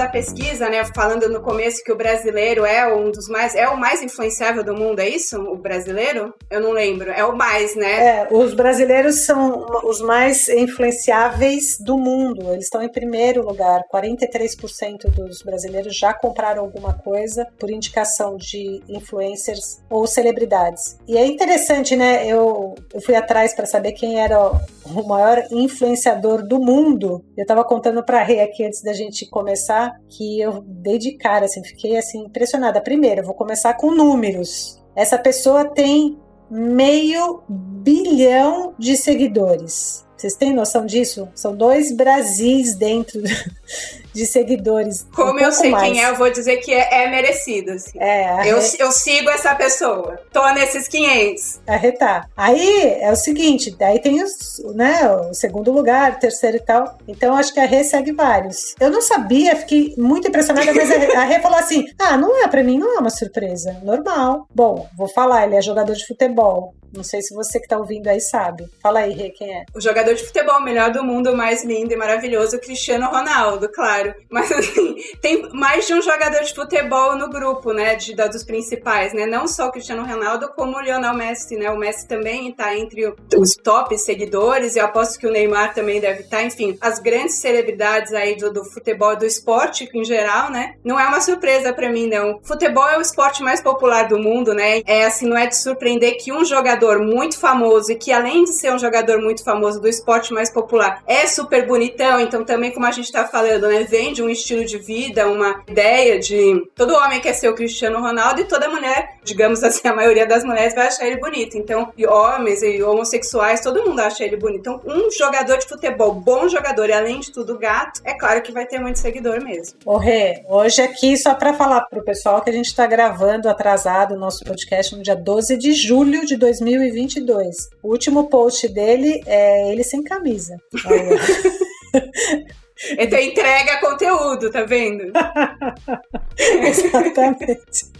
Da 0.06 0.08
pesquisa, 0.08 0.68
né? 0.68 0.84
Falando 0.94 1.28
no 1.28 1.42
começo 1.42 1.82
que 1.82 1.92
o 1.92 1.96
brasileiro 1.96 2.64
é 2.64 2.92
um 2.94 3.10
dos 3.10 3.28
mais. 3.28 3.54
É 3.54 3.68
o 3.68 3.76
mais 3.76 4.02
influenciável 4.02 4.64
do 4.64 4.74
mundo, 4.74 5.00
é 5.00 5.08
isso? 5.08 5.38
O 5.38 5.56
brasileiro? 5.56 6.32
Eu 6.50 6.60
não 6.60 6.70
lembro. 6.70 7.10
É 7.10 7.24
o 7.24 7.36
mais, 7.36 7.74
né? 7.74 8.22
É, 8.22 8.28
os 8.30 8.54
brasileiros 8.54 9.24
são 9.24 9.66
os 9.84 10.00
mais 10.00 10.48
influenciáveis 10.48 11.78
do 11.80 11.98
mundo. 11.98 12.52
Eles 12.52 12.64
estão 12.64 12.82
em 12.82 12.88
primeiro 12.88 13.44
lugar. 13.44 13.82
43% 13.92 15.10
dos 15.10 15.42
brasileiros 15.42 15.96
já 15.96 16.14
compraram 16.14 16.62
alguma 16.62 16.94
coisa 16.94 17.46
por 17.58 17.70
indicação 17.70 18.36
de 18.36 18.82
influencers 18.88 19.82
ou 19.90 20.06
celebridades. 20.06 20.98
E 21.06 21.16
é 21.16 21.26
interessante, 21.26 21.96
né? 21.96 22.26
Eu, 22.26 22.74
eu 22.94 23.00
fui 23.00 23.14
atrás 23.14 23.54
para 23.54 23.66
saber 23.66 23.92
quem 23.92 24.20
era 24.20 24.38
o 24.40 25.02
maior 25.06 25.42
influenciador 25.50 26.46
do 26.46 26.60
mundo. 26.60 27.24
Eu 27.36 27.42
estava 27.42 27.64
contando 27.64 28.02
para 28.04 28.20
a 28.20 28.22
Rê 28.22 28.40
aqui 28.40 28.64
antes 28.64 28.82
da 28.82 28.92
gente 28.92 29.28
começar 29.28 29.56
começar 29.56 29.95
que 30.08 30.40
eu 30.40 30.62
dei 30.66 30.98
de 30.98 31.12
cara, 31.12 31.46
assim, 31.46 31.62
fiquei 31.64 31.96
assim 31.96 32.24
impressionada. 32.24 32.80
Primeiro, 32.80 33.24
vou 33.24 33.34
começar 33.34 33.74
com 33.74 33.90
números. 33.90 34.82
Essa 34.94 35.18
pessoa 35.18 35.64
tem 35.64 36.18
meio 36.50 37.42
bilhão 37.48 38.74
de 38.78 38.96
seguidores. 38.96 40.05
Vocês 40.16 40.34
têm 40.34 40.52
noção 40.52 40.86
disso? 40.86 41.28
São 41.34 41.54
dois 41.54 41.94
Brasis 41.94 42.74
dentro 42.74 43.20
de 44.14 44.26
seguidores. 44.26 45.06
Como 45.14 45.34
um 45.34 45.38
eu 45.38 45.52
sei 45.52 45.70
mais. 45.70 45.84
quem 45.84 46.02
é, 46.02 46.08
eu 46.08 46.16
vou 46.16 46.30
dizer 46.30 46.56
que 46.56 46.72
é, 46.72 47.04
é 47.04 47.10
merecido. 47.10 47.72
Assim. 47.72 47.98
É, 48.00 48.50
eu, 48.50 48.58
eu 48.78 48.90
sigo 48.90 49.28
essa 49.28 49.54
pessoa. 49.54 50.18
Tô 50.32 50.48
nesses 50.54 50.88
500. 50.88 51.60
Arretar. 51.66 52.30
Aí 52.34 52.98
é 53.00 53.12
o 53.12 53.16
seguinte, 53.16 53.76
daí 53.78 54.00
tem 54.00 54.22
os, 54.22 54.62
né, 54.74 55.06
o 55.10 55.34
segundo 55.34 55.70
lugar, 55.70 56.12
o 56.12 56.18
terceiro 56.18 56.56
e 56.56 56.60
tal. 56.60 56.96
Então 57.06 57.36
acho 57.36 57.52
que 57.52 57.60
a 57.60 57.66
Rê 57.66 57.84
segue 57.84 58.12
vários. 58.12 58.74
Eu 58.80 58.90
não 58.90 59.02
sabia, 59.02 59.54
fiquei 59.54 59.94
muito 59.98 60.28
impressionada, 60.28 60.72
mas 60.72 60.90
a, 60.90 61.20
a 61.20 61.24
Rê 61.24 61.40
falou 61.40 61.58
assim: 61.58 61.84
ah, 61.98 62.16
não 62.16 62.42
é, 62.42 62.48
pra 62.48 62.64
mim 62.64 62.78
não 62.78 62.96
é 62.96 62.98
uma 63.00 63.10
surpresa. 63.10 63.80
Normal. 63.82 64.46
Bom, 64.54 64.88
vou 64.96 65.08
falar, 65.08 65.46
ele 65.46 65.56
é 65.56 65.62
jogador 65.62 65.94
de 65.94 66.06
futebol. 66.06 66.74
Não 66.96 67.04
sei 67.04 67.20
se 67.22 67.34
você 67.34 67.60
que 67.60 67.68
tá 67.68 67.78
ouvindo 67.78 68.08
aí 68.08 68.20
sabe. 68.20 68.66
Fala 68.82 69.00
aí, 69.00 69.12
Rê, 69.12 69.30
quem 69.30 69.54
é? 69.54 69.64
O 69.74 69.80
jogador 69.80 70.14
de 70.14 70.24
futebol 70.24 70.60
melhor 70.60 70.90
do 70.90 71.04
mundo, 71.04 71.36
mais 71.36 71.64
lindo 71.64 71.92
e 71.92 71.96
maravilhoso, 71.96 72.58
Cristiano 72.58 73.06
Ronaldo, 73.06 73.68
claro. 73.68 74.14
Mas 74.30 74.50
assim, 74.50 74.96
tem 75.20 75.48
mais 75.52 75.86
de 75.86 75.94
um 75.94 76.02
jogador 76.02 76.42
de 76.42 76.54
futebol 76.54 77.16
no 77.16 77.28
grupo, 77.28 77.72
né? 77.72 77.94
De, 77.94 78.14
dos 78.14 78.44
principais, 78.44 79.12
né? 79.12 79.26
Não 79.26 79.46
só 79.46 79.68
o 79.68 79.72
Cristiano 79.72 80.04
Ronaldo, 80.04 80.48
como 80.56 80.76
o 80.76 80.80
Lionel 80.80 81.14
Messi, 81.14 81.56
né? 81.56 81.70
O 81.70 81.78
Messi 81.78 82.08
também 82.08 82.52
tá 82.52 82.76
entre 82.76 83.14
os 83.36 83.54
top 83.62 83.96
seguidores, 83.98 84.76
e 84.76 84.78
eu 84.78 84.86
aposto 84.86 85.18
que 85.18 85.26
o 85.26 85.30
Neymar 85.30 85.74
também 85.74 86.00
deve 86.00 86.20
estar. 86.22 86.38
Tá. 86.38 86.42
Enfim, 86.42 86.76
as 86.80 86.98
grandes 86.98 87.36
celebridades 87.36 88.12
aí 88.12 88.36
do, 88.36 88.52
do 88.52 88.64
futebol, 88.64 89.16
do 89.16 89.26
esporte 89.26 89.88
em 89.92 90.04
geral, 90.04 90.50
né? 90.50 90.74
Não 90.84 90.98
é 90.98 91.06
uma 91.06 91.20
surpresa 91.20 91.72
para 91.72 91.90
mim, 91.90 92.06
não. 92.06 92.40
Futebol 92.42 92.88
é 92.88 92.98
o 92.98 93.00
esporte 93.00 93.42
mais 93.42 93.60
popular 93.60 94.08
do 94.08 94.18
mundo, 94.18 94.54
né? 94.54 94.82
É 94.86 95.04
assim, 95.04 95.26
não 95.26 95.36
é 95.36 95.46
de 95.46 95.56
surpreender 95.56 96.16
que 96.18 96.32
um 96.32 96.44
jogador 96.44 96.85
jogador 96.86 97.04
muito 97.04 97.38
famoso 97.38 97.92
e 97.92 97.96
que 97.96 98.12
além 98.12 98.44
de 98.44 98.52
ser 98.52 98.72
um 98.72 98.78
jogador 98.78 99.20
muito 99.20 99.42
famoso 99.42 99.80
do 99.80 99.88
esporte 99.88 100.32
mais 100.32 100.50
popular, 100.50 101.02
é 101.06 101.26
super 101.26 101.66
bonitão, 101.66 102.20
então 102.20 102.44
também 102.44 102.70
como 102.70 102.86
a 102.86 102.90
gente 102.90 103.10
tá 103.10 103.26
falando, 103.26 103.68
né, 103.68 103.84
vende 103.84 104.22
um 104.22 104.28
estilo 104.28 104.64
de 104.64 104.78
vida, 104.78 105.26
uma 105.26 105.62
ideia 105.68 106.18
de 106.18 106.62
todo 106.74 106.94
homem 106.94 107.20
quer 107.20 107.34
ser 107.34 107.48
o 107.48 107.54
Cristiano 107.54 108.00
Ronaldo 108.00 108.40
e 108.40 108.44
toda 108.44 108.68
mulher, 108.68 109.16
digamos 109.24 109.62
assim, 109.62 109.88
a 109.88 109.94
maioria 109.94 110.26
das 110.26 110.44
mulheres 110.44 110.74
vai 110.74 110.86
achar 110.86 111.06
ele 111.06 111.18
bonito. 111.18 111.56
Então, 111.56 111.92
e 111.96 112.06
homens 112.06 112.62
e 112.62 112.82
homossexuais, 112.82 113.60
todo 113.60 113.84
mundo 113.84 114.00
acha 114.00 114.24
ele 114.24 114.36
bonito. 114.36 114.60
Então, 114.60 114.80
um 114.86 115.10
jogador 115.10 115.58
de 115.58 115.66
futebol, 115.66 116.14
bom 116.14 116.48
jogador 116.48 116.88
e 116.88 116.92
além 116.92 117.20
de 117.20 117.32
tudo 117.32 117.58
gato, 117.58 118.00
é 118.04 118.14
claro 118.14 118.42
que 118.42 118.52
vai 118.52 118.66
ter 118.66 118.78
muito 118.78 118.98
seguidor 118.98 119.42
mesmo. 119.42 119.78
Ô 119.84 119.96
Rê, 119.96 120.44
hoje 120.48 120.80
aqui 120.82 121.16
só 121.16 121.34
para 121.34 121.54
falar 121.54 121.82
pro 121.82 122.04
pessoal 122.04 122.40
que 122.42 122.50
a 122.50 122.52
gente 122.52 122.74
tá 122.74 122.86
gravando 122.86 123.48
atrasado 123.48 124.14
o 124.14 124.18
nosso 124.18 124.44
podcast 124.44 124.94
no 124.94 125.02
dia 125.02 125.16
12 125.16 125.56
de 125.56 125.72
julho 125.72 126.24
de 126.24 126.36
2020 126.36 126.75
2022. 126.76 127.56
O 127.82 127.90
último 127.90 128.28
post 128.28 128.68
dele 128.68 129.22
é 129.26 129.72
ele 129.72 129.84
sem 129.84 130.02
camisa. 130.02 130.56
Então 132.98 133.18
entrega 133.18 133.80
conteúdo, 133.80 134.50
tá 134.50 134.62
vendo? 134.64 135.04
Exatamente. 136.36 137.90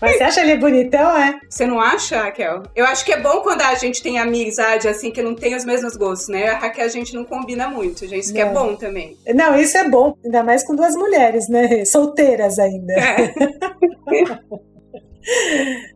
Mas 0.00 0.16
você 0.16 0.22
acha 0.22 0.40
ele 0.42 0.56
bonitão, 0.56 1.16
é? 1.16 1.40
Você 1.48 1.66
não 1.66 1.80
acha, 1.80 2.22
Raquel? 2.22 2.62
Eu 2.74 2.84
acho 2.84 3.04
que 3.04 3.12
é 3.12 3.20
bom 3.20 3.40
quando 3.40 3.62
a 3.62 3.74
gente 3.74 4.02
tem 4.02 4.18
amizade, 4.18 4.86
assim, 4.86 5.10
que 5.10 5.22
não 5.22 5.34
tem 5.34 5.56
os 5.56 5.64
mesmos 5.64 5.96
gostos, 5.96 6.28
né? 6.28 6.50
A 6.50 6.58
Raquel 6.58 6.84
a 6.84 6.88
gente 6.88 7.14
não 7.14 7.24
combina 7.24 7.68
muito, 7.68 8.06
gente. 8.06 8.20
Isso 8.20 8.28
não. 8.28 8.36
que 8.36 8.42
é 8.42 8.52
bom 8.52 8.76
também. 8.76 9.16
Não, 9.34 9.58
isso 9.58 9.76
é 9.76 9.88
bom. 9.88 10.16
Ainda 10.24 10.42
mais 10.44 10.64
com 10.64 10.76
duas 10.76 10.94
mulheres, 10.94 11.48
né? 11.48 11.84
Solteiras 11.84 12.58
ainda. 12.58 12.92
É. 12.92 13.34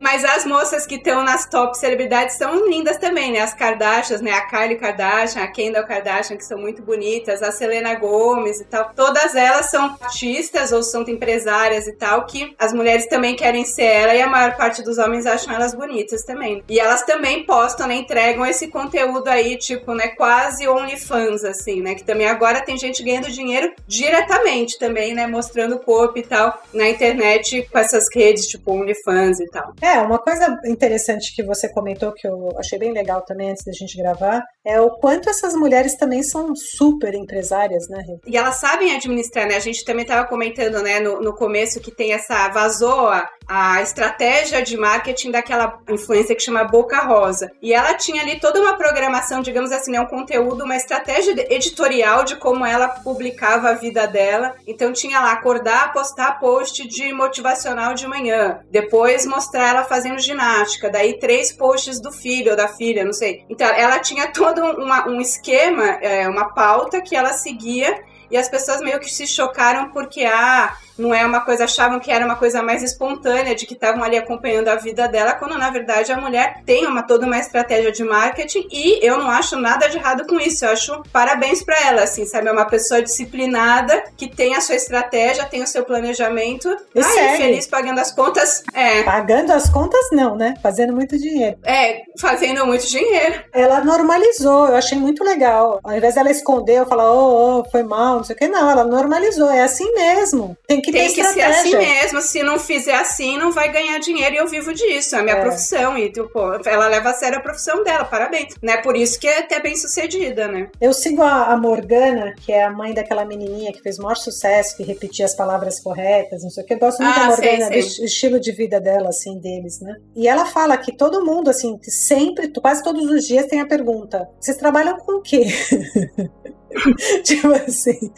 Mas 0.00 0.24
as 0.24 0.44
moças 0.44 0.86
que 0.86 0.96
estão 0.96 1.22
nas 1.22 1.48
top 1.48 1.76
celebridades 1.76 2.36
são 2.36 2.68
lindas 2.68 2.96
também, 2.98 3.32
né? 3.32 3.40
As 3.40 3.54
Kardashians, 3.54 4.20
né? 4.20 4.32
A 4.32 4.46
Kylie 4.46 4.78
Kardashian, 4.78 5.42
a 5.42 5.48
Kendall 5.48 5.84
Kardashian, 5.84 6.36
que 6.36 6.44
são 6.44 6.58
muito 6.58 6.82
bonitas, 6.82 7.42
a 7.42 7.52
Selena 7.52 7.94
Gomez 7.94 8.60
e 8.60 8.64
tal. 8.64 8.90
Todas 8.94 9.34
elas 9.34 9.70
são 9.70 9.96
artistas 10.00 10.72
ou 10.72 10.82
são 10.82 11.02
empresárias 11.08 11.86
e 11.86 11.92
tal, 11.92 12.26
que 12.26 12.54
as 12.58 12.72
mulheres 12.72 13.06
também 13.06 13.36
querem 13.36 13.64
ser 13.64 13.84
ela 13.84 14.14
e 14.14 14.22
a 14.22 14.26
maior 14.26 14.56
parte 14.56 14.82
dos 14.82 14.98
homens 14.98 15.26
acham 15.26 15.54
elas 15.54 15.74
bonitas 15.74 16.22
também. 16.22 16.62
E 16.68 16.80
elas 16.80 17.02
também 17.02 17.44
postam, 17.44 17.86
né? 17.86 17.96
Entregam 17.96 18.46
esse 18.46 18.68
conteúdo 18.68 19.28
aí, 19.28 19.56
tipo, 19.56 19.94
né? 19.94 20.08
Quase 20.08 20.68
OnlyFans, 20.68 21.44
assim, 21.44 21.80
né? 21.80 21.94
Que 21.94 22.04
também 22.04 22.28
agora 22.28 22.64
tem 22.64 22.78
gente 22.78 23.02
ganhando 23.02 23.30
dinheiro 23.30 23.72
diretamente 23.86 24.78
também, 24.78 25.14
né? 25.14 25.26
Mostrando 25.26 25.78
corpo 25.78 26.18
e 26.18 26.22
tal 26.22 26.62
na 26.72 26.88
internet 26.88 27.68
com 27.70 27.78
essas 27.78 28.04
redes, 28.14 28.46
tipo 28.46 28.72
OnlyFans 28.72 29.17
fãs 29.18 29.40
e 29.40 29.46
tal. 29.46 29.72
É, 29.80 29.98
uma 30.00 30.18
coisa 30.18 30.58
interessante 30.66 31.34
que 31.34 31.42
você 31.42 31.68
comentou 31.68 32.12
que 32.12 32.26
eu 32.26 32.50
achei 32.58 32.78
bem 32.78 32.92
legal 32.92 33.22
também 33.22 33.50
antes 33.50 33.64
da 33.64 33.72
gente 33.72 33.96
gravar 33.96 34.42
é 34.64 34.80
o 34.80 34.90
quanto 34.90 35.30
essas 35.30 35.54
mulheres 35.54 35.96
também 35.96 36.22
são 36.22 36.54
super 36.54 37.14
empresárias, 37.14 37.88
né, 37.88 37.98
Rita? 38.06 38.20
E 38.26 38.36
elas 38.36 38.56
sabem 38.56 38.94
administrar, 38.94 39.46
né? 39.46 39.56
A 39.56 39.60
gente 39.60 39.84
também 39.84 40.02
estava 40.02 40.26
comentando, 40.26 40.82
né, 40.82 41.00
no, 41.00 41.20
no 41.20 41.34
começo 41.34 41.80
que 41.80 41.90
tem 41.90 42.12
essa 42.12 42.48
vazou 42.48 43.08
a, 43.08 43.28
a 43.48 43.82
estratégia 43.82 44.62
de 44.62 44.76
marketing 44.76 45.30
daquela 45.30 45.78
influência 45.88 46.34
que 46.34 46.42
chama 46.42 46.64
Boca 46.64 47.00
Rosa. 47.00 47.50
E 47.62 47.72
ela 47.72 47.94
tinha 47.94 48.22
ali 48.22 48.38
toda 48.38 48.60
uma 48.60 48.76
programação, 48.76 49.40
digamos 49.40 49.72
assim, 49.72 49.92
né, 49.92 50.00
um 50.00 50.06
conteúdo, 50.06 50.64
uma 50.64 50.76
estratégia 50.76 51.34
editorial 51.52 52.24
de 52.24 52.36
como 52.36 52.64
ela 52.64 52.88
publicava 52.88 53.70
a 53.70 53.74
vida 53.74 54.06
dela. 54.06 54.54
Então 54.66 54.92
tinha 54.92 55.20
lá 55.20 55.32
acordar, 55.32 55.92
postar 55.92 56.38
post 56.38 56.86
de 56.86 57.12
motivacional 57.12 57.94
de 57.94 58.06
manhã, 58.06 58.60
depois 58.70 59.07
mostrar 59.26 59.68
ela 59.68 59.84
fazendo 59.84 60.18
ginástica, 60.18 60.90
daí 60.90 61.18
três 61.18 61.52
posts 61.52 62.00
do 62.00 62.12
filho 62.12 62.52
ou 62.52 62.56
da 62.56 62.68
filha, 62.68 63.04
não 63.04 63.12
sei. 63.12 63.44
Então 63.48 63.66
ela 63.66 63.98
tinha 63.98 64.28
todo 64.28 64.62
uma, 64.62 65.08
um 65.08 65.20
esquema, 65.20 65.84
é, 66.00 66.28
uma 66.28 66.52
pauta 66.52 67.00
que 67.00 67.16
ela 67.16 67.32
seguia 67.32 68.02
e 68.30 68.36
as 68.36 68.48
pessoas 68.48 68.80
meio 68.80 69.00
que 69.00 69.10
se 69.10 69.26
chocaram 69.26 69.90
porque 69.90 70.24
ah, 70.24 70.76
não 70.98 71.14
é 71.14 71.24
uma 71.24 71.40
coisa, 71.40 71.64
achavam 71.64 72.00
que 72.00 72.10
era 72.10 72.24
uma 72.24 72.36
coisa 72.36 72.62
mais 72.62 72.82
espontânea, 72.82 73.54
de 73.54 73.66
que 73.66 73.74
estavam 73.74 74.02
ali 74.02 74.16
acompanhando 74.16 74.68
a 74.68 74.74
vida 74.74 75.06
dela, 75.06 75.32
quando 75.32 75.56
na 75.56 75.70
verdade 75.70 76.12
a 76.12 76.16
mulher 76.16 76.62
tem 76.66 76.86
uma 76.86 77.02
toda 77.02 77.26
uma 77.26 77.38
estratégia 77.38 77.92
de 77.92 78.04
marketing 78.04 78.66
e 78.70 78.98
eu 79.06 79.18
não 79.18 79.30
acho 79.30 79.56
nada 79.56 79.88
de 79.88 79.96
errado 79.96 80.26
com 80.26 80.40
isso. 80.40 80.64
Eu 80.64 80.70
acho 80.70 81.02
parabéns 81.12 81.62
para 81.62 81.78
ela, 81.86 82.02
assim, 82.02 82.26
sabe? 82.26 82.48
É 82.48 82.52
uma 82.52 82.66
pessoa 82.66 83.02
disciplinada 83.02 84.04
que 84.16 84.28
tem 84.28 84.54
a 84.54 84.60
sua 84.60 84.74
estratégia, 84.74 85.44
tem 85.44 85.62
o 85.62 85.66
seu 85.66 85.84
planejamento. 85.84 86.68
E 86.94 87.00
aí, 87.00 87.36
feliz 87.36 87.66
pagando 87.66 88.00
as 88.00 88.12
contas. 88.12 88.62
É. 88.74 89.02
Pagando 89.02 89.52
as 89.52 89.68
contas, 89.68 90.08
não, 90.12 90.36
né? 90.36 90.54
Fazendo 90.62 90.92
muito 90.92 91.16
dinheiro. 91.18 91.56
É, 91.64 92.02
fazendo 92.18 92.66
muito 92.66 92.86
dinheiro. 92.86 93.42
Ela 93.52 93.84
normalizou, 93.84 94.68
eu 94.68 94.76
achei 94.76 94.98
muito 94.98 95.22
legal. 95.22 95.80
Ao 95.82 95.96
invés 95.96 96.14
dela 96.14 96.30
esconder, 96.30 96.78
eu 96.78 96.86
falar, 96.86 97.10
oh, 97.10 97.60
oh, 97.60 97.70
foi 97.70 97.82
mal, 97.82 98.16
não 98.16 98.24
sei 98.24 98.34
o 98.34 98.38
que, 98.38 98.48
não, 98.48 98.70
ela 98.70 98.84
normalizou. 98.84 99.50
É 99.50 99.62
assim 99.62 99.92
mesmo. 99.94 100.56
Tem 100.66 100.80
que 100.80 100.87
que 100.92 100.98
tem 100.98 101.12
que 101.14 101.24
ser 101.24 101.42
assim 101.42 101.76
mesmo. 101.76 102.20
Se 102.20 102.42
não 102.42 102.58
fizer 102.58 102.94
assim, 102.94 103.36
não 103.38 103.52
vai 103.52 103.70
ganhar 103.70 103.98
dinheiro 103.98 104.34
e 104.34 104.38
eu 104.38 104.46
vivo 104.48 104.72
disso. 104.72 105.16
É 105.16 105.18
a 105.18 105.22
minha 105.22 105.36
É. 105.36 105.40
profissão. 105.40 105.96
E, 105.96 106.10
tipo, 106.10 106.38
ela 106.66 106.88
leva 106.88 107.10
a 107.10 107.14
sério 107.14 107.38
a 107.38 107.40
profissão 107.40 107.82
dela, 107.84 108.04
parabéns. 108.04 108.54
Né? 108.62 108.76
Por 108.78 108.96
isso 108.96 109.18
que 109.18 109.26
é 109.26 109.38
até 109.40 109.60
bem 109.60 109.76
sucedida, 109.76 110.48
né? 110.48 110.68
Eu 110.80 110.92
sigo 110.92 111.22
a, 111.22 111.46
a 111.52 111.56
Morgana, 111.56 112.34
que 112.44 112.52
é 112.52 112.64
a 112.64 112.70
mãe 112.70 112.92
daquela 112.94 113.24
menininha 113.24 113.72
que 113.72 113.80
fez 113.82 113.98
o 113.98 114.02
maior 114.02 114.16
sucesso, 114.16 114.76
que 114.76 114.82
repetia 114.82 115.24
as 115.24 115.34
palavras 115.34 115.80
corretas, 115.80 116.42
não 116.42 116.50
sei 116.50 116.64
o 116.64 116.66
que. 116.66 116.74
Eu 116.74 116.78
gosto 116.78 117.02
muito 117.02 117.18
Ah, 117.18 117.28
da 117.28 117.36
sei, 117.36 117.50
Morgana, 117.50 117.68
sei. 117.72 117.80
do 117.82 117.86
es- 117.86 117.98
estilo 117.98 118.40
de 118.40 118.52
vida 118.52 118.80
dela, 118.80 119.08
assim, 119.08 119.38
deles, 119.38 119.80
né? 119.80 119.96
E 120.16 120.26
ela 120.28 120.44
fala 120.46 120.76
que 120.76 120.92
todo 120.96 121.24
mundo, 121.24 121.50
assim, 121.50 121.76
que 121.78 121.90
sempre, 121.90 122.48
quase 122.60 122.82
todos 122.82 123.04
os 123.10 123.26
dias 123.26 123.46
tem 123.46 123.60
a 123.60 123.66
pergunta: 123.66 124.28
vocês 124.40 124.56
trabalham 124.56 124.96
com 124.98 125.12
o 125.18 125.20
quê? 125.22 125.46
tipo 127.24 127.48
assim, 127.52 128.12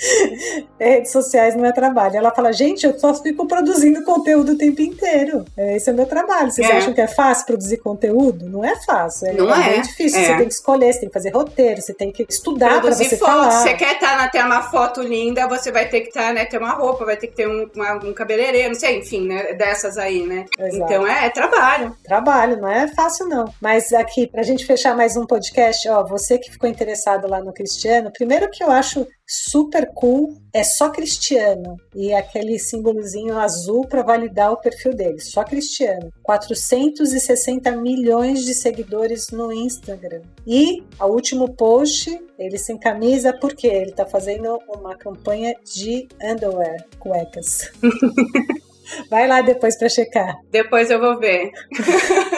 redes 0.79 1.13
sociais 1.13 1.55
não 1.57 1.65
é 1.65 1.73
trabalho. 1.73 2.17
Ela 2.17 2.31
fala, 2.31 2.53
gente, 2.53 2.85
eu 2.87 2.99
só 2.99 3.15
fico 3.15 3.47
produzindo 3.47 4.05
conteúdo 4.05 4.53
o 4.53 4.59
tempo 4.59 4.83
inteiro. 4.83 5.45
Esse 5.57 5.91
é 5.91 5.93
o 5.93 5.97
meu 5.97 6.07
trabalho. 6.07 6.51
Vocês 6.51 6.69
É. 6.69 6.77
acham 6.79 6.93
que 6.93 7.01
é 7.01 7.07
fácil 7.07 7.47
produzir 7.47 7.79
conteúdo? 7.79 8.49
Não 8.49 8.65
é 8.65 8.77
fácil. 8.85 9.29
É, 9.29 9.33
Não 9.33 9.55
é 9.55 9.77
é. 9.79 9.81
difícil. 9.81 10.19
É. 10.21 10.25
Você 10.25 10.37
tem 10.37 10.47
que 10.49 10.53
escolher, 10.55 10.93
você 10.93 11.01
tem 11.01 11.09
que 11.09 11.13
fazer 11.15 11.31
roteiro, 11.31 11.81
você 11.81 11.95
tem 11.95 12.11
que 12.13 12.27
estudar 12.29 12.69
para 12.71 12.81
Produzir 12.81 13.05
você 13.05 13.17
foto. 13.17 13.31
falar. 13.31 13.51
Você 13.51 13.75
quer 13.75 13.95
estar 13.95 14.17
na 14.17 14.29
ter 14.29 14.45
uma 14.45 14.63
foto 14.63 15.03
linda, 15.03 15.47
você 15.49 15.71
vai 15.73 15.89
ter 15.89 16.01
que 16.03 16.09
estar, 16.09 16.33
né? 16.33 16.45
Ter 16.45 16.59
uma 16.59 16.73
roupa, 16.73 17.05
vai 17.05 17.17
ter 17.17 17.29
que 17.29 17.37
ter 17.37 17.49
um, 17.49 17.69
uma- 17.75 17.95
um 18.05 18.13
cabeleireiro, 18.13 18.69
não 18.69 18.75
sei, 18.75 18.99
enfim, 18.99 19.27
né? 19.27 19.53
Dessas 19.55 19.97
aí, 19.99 20.27
né? 20.27 20.45
Exato. 20.59 20.77
Então 20.93 21.07
é, 21.07 21.27
é 21.27 21.31
trabalho. 21.31 21.97
Trabalho, 22.05 22.61
não 22.61 22.69
é 22.69 22.89
fácil 22.89 23.27
não. 23.29 23.53
Mas 23.61 23.93
aqui, 23.93 24.27
pra 24.27 24.43
gente 24.43 24.65
fechar 24.67 24.97
mais 24.97 25.17
um 25.17 25.27
podcast, 25.27 25.89
ó, 25.89 26.05
você 26.05 26.39
que 26.39 26.51
ficou 26.51 26.69
interessado 26.69 27.29
lá 27.29 27.41
no 27.41 27.53
Cristiano, 27.53 28.11
primeiro 28.11 28.40
que 28.49 28.63
eu 28.63 28.71
acho 28.71 29.07
super 29.27 29.93
cool 29.95 30.37
é 30.53 30.63
só 30.65 30.91
Cristiano 30.91 31.77
e 31.95 32.13
aquele 32.13 32.59
símbolozinho 32.59 33.39
azul 33.39 33.87
para 33.87 34.03
validar 34.03 34.53
o 34.53 34.57
perfil 34.57 34.95
dele, 34.95 35.21
só 35.21 35.45
Cristiano. 35.45 36.13
460 36.23 37.71
milhões 37.73 38.45
de 38.45 38.55
seguidores 38.55 39.29
no 39.31 39.53
Instagram. 39.53 40.23
E 40.47 40.83
o 41.01 41.07
último 41.07 41.55
post, 41.55 42.19
ele 42.39 42.59
sem 42.59 42.79
camisa 42.79 43.33
porque 43.33 43.67
ele 43.67 43.93
tá 43.93 44.07
fazendo 44.07 44.59
uma 44.69 44.97
campanha 44.97 45.55
de 45.65 46.09
underwear, 46.23 46.85
cuecas. 46.99 47.71
Vai 49.09 49.29
lá 49.29 49.41
depois 49.41 49.79
para 49.79 49.89
checar. 49.89 50.37
Depois 50.51 50.91
eu 50.91 51.01
vou 51.01 51.19
ver. 51.19 51.51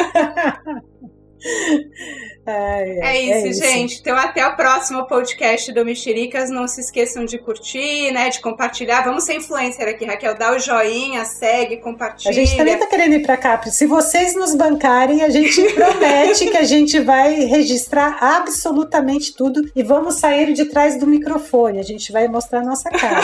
Ai, 2.52 3.00
É 3.00 3.48
isso, 3.48 3.62
gente. 3.62 4.00
Então, 4.00 4.16
até 4.16 4.46
o 4.46 4.54
próximo 4.56 5.06
podcast 5.06 5.72
do 5.72 5.84
Mexericas. 5.84 6.50
Não 6.50 6.68
se 6.68 6.80
esqueçam 6.80 7.24
de 7.24 7.38
curtir, 7.38 8.10
né? 8.12 8.28
De 8.28 8.40
compartilhar. 8.40 9.02
Vamos 9.02 9.24
ser 9.24 9.34
influencer 9.34 9.88
aqui, 9.88 10.04
Raquel. 10.04 10.36
Dá 10.36 10.52
o 10.54 10.58
joinha, 10.58 11.24
segue, 11.24 11.78
compartilha. 11.78 12.30
A 12.30 12.34
gente 12.34 12.56
também 12.56 12.78
tá 12.78 12.86
querendo 12.86 13.14
ir 13.14 13.22
pra 13.22 13.36
cá. 13.36 13.60
Se 13.62 13.86
vocês 13.86 14.34
nos 14.34 14.54
bancarem, 14.54 15.22
a 15.22 15.30
gente 15.30 15.62
promete 15.72 16.50
que 16.50 16.56
a 16.56 16.64
gente 16.64 17.00
vai 17.00 17.34
registrar 17.44 18.18
absolutamente 18.20 19.34
tudo 19.34 19.62
e 19.74 19.82
vamos 19.82 20.16
sair 20.16 20.52
de 20.52 20.66
trás 20.66 20.98
do 20.98 21.06
microfone. 21.06 21.78
A 21.78 21.84
gente 21.84 22.12
vai 22.12 22.28
mostrar 22.28 22.60
a 22.60 22.64
nossa 22.64 22.90
cara. 22.90 23.22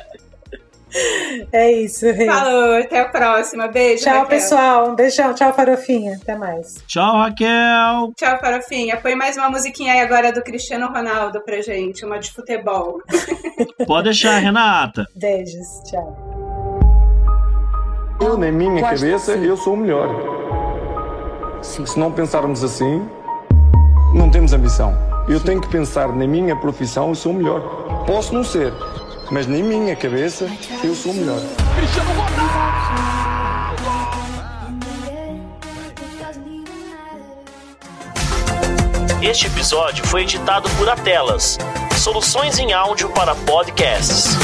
é 1.52 1.72
isso, 1.72 2.06
Rê. 2.06 2.26
Falou, 2.26 2.76
até 2.76 3.00
a 3.00 3.08
próxima. 3.08 3.68
Beijo. 3.68 4.04
Tchau, 4.04 4.12
Raquel. 4.14 4.28
pessoal. 4.28 4.90
Um 4.90 4.94
beijão. 4.94 5.34
Tchau, 5.34 5.52
Farofinha. 5.52 6.18
Até 6.20 6.36
mais. 6.36 6.82
Tchau, 6.86 7.18
Raquel. 7.18 8.12
Tchau, 8.16 8.38
Farofinha. 8.40 8.96
Põe 8.96 9.14
mais 9.14 9.36
uma 9.36 9.50
musiquinha 9.50 9.92
aí 9.92 10.00
agora 10.00 10.32
do 10.32 10.42
Cristiano 10.42 10.88
Ronaldo 10.88 11.40
pra 11.42 11.60
gente, 11.60 12.04
uma 12.04 12.18
de 12.18 12.30
futebol. 12.32 13.00
Pode 13.86 14.04
deixar, 14.04 14.38
Renata. 14.38 15.06
Beijos. 15.14 15.82
Tchau. 15.88 16.30
Eu, 18.20 18.36
na 18.36 18.50
minha 18.52 18.82
cabeça, 18.82 19.32
eu 19.32 19.56
sou 19.56 19.74
o 19.74 19.76
melhor. 19.76 20.08
Se 21.62 21.98
não 21.98 22.12
pensarmos 22.12 22.62
assim, 22.62 23.06
não 24.14 24.30
temos 24.30 24.52
ambição. 24.52 24.94
Eu 25.28 25.40
tenho 25.40 25.60
que 25.60 25.68
pensar 25.68 26.08
na 26.08 26.26
minha 26.26 26.56
profissão, 26.56 27.10
eu 27.10 27.14
sou 27.14 27.32
o 27.32 27.34
melhor. 27.34 28.04
Posso 28.06 28.34
não 28.34 28.42
ser, 28.42 28.72
mas 29.30 29.46
na 29.46 29.58
minha 29.58 29.94
cabeça, 29.94 30.48
eu 30.82 30.94
sou 30.94 31.12
o 31.12 31.14
melhor. 31.14 31.40
Este 39.22 39.46
episódio 39.46 40.04
foi 40.06 40.22
editado 40.22 40.68
por 40.70 40.88
Atelas, 40.88 41.58
soluções 41.96 42.58
em 42.58 42.72
áudio 42.72 43.10
para 43.10 43.34
podcasts. 43.34 44.36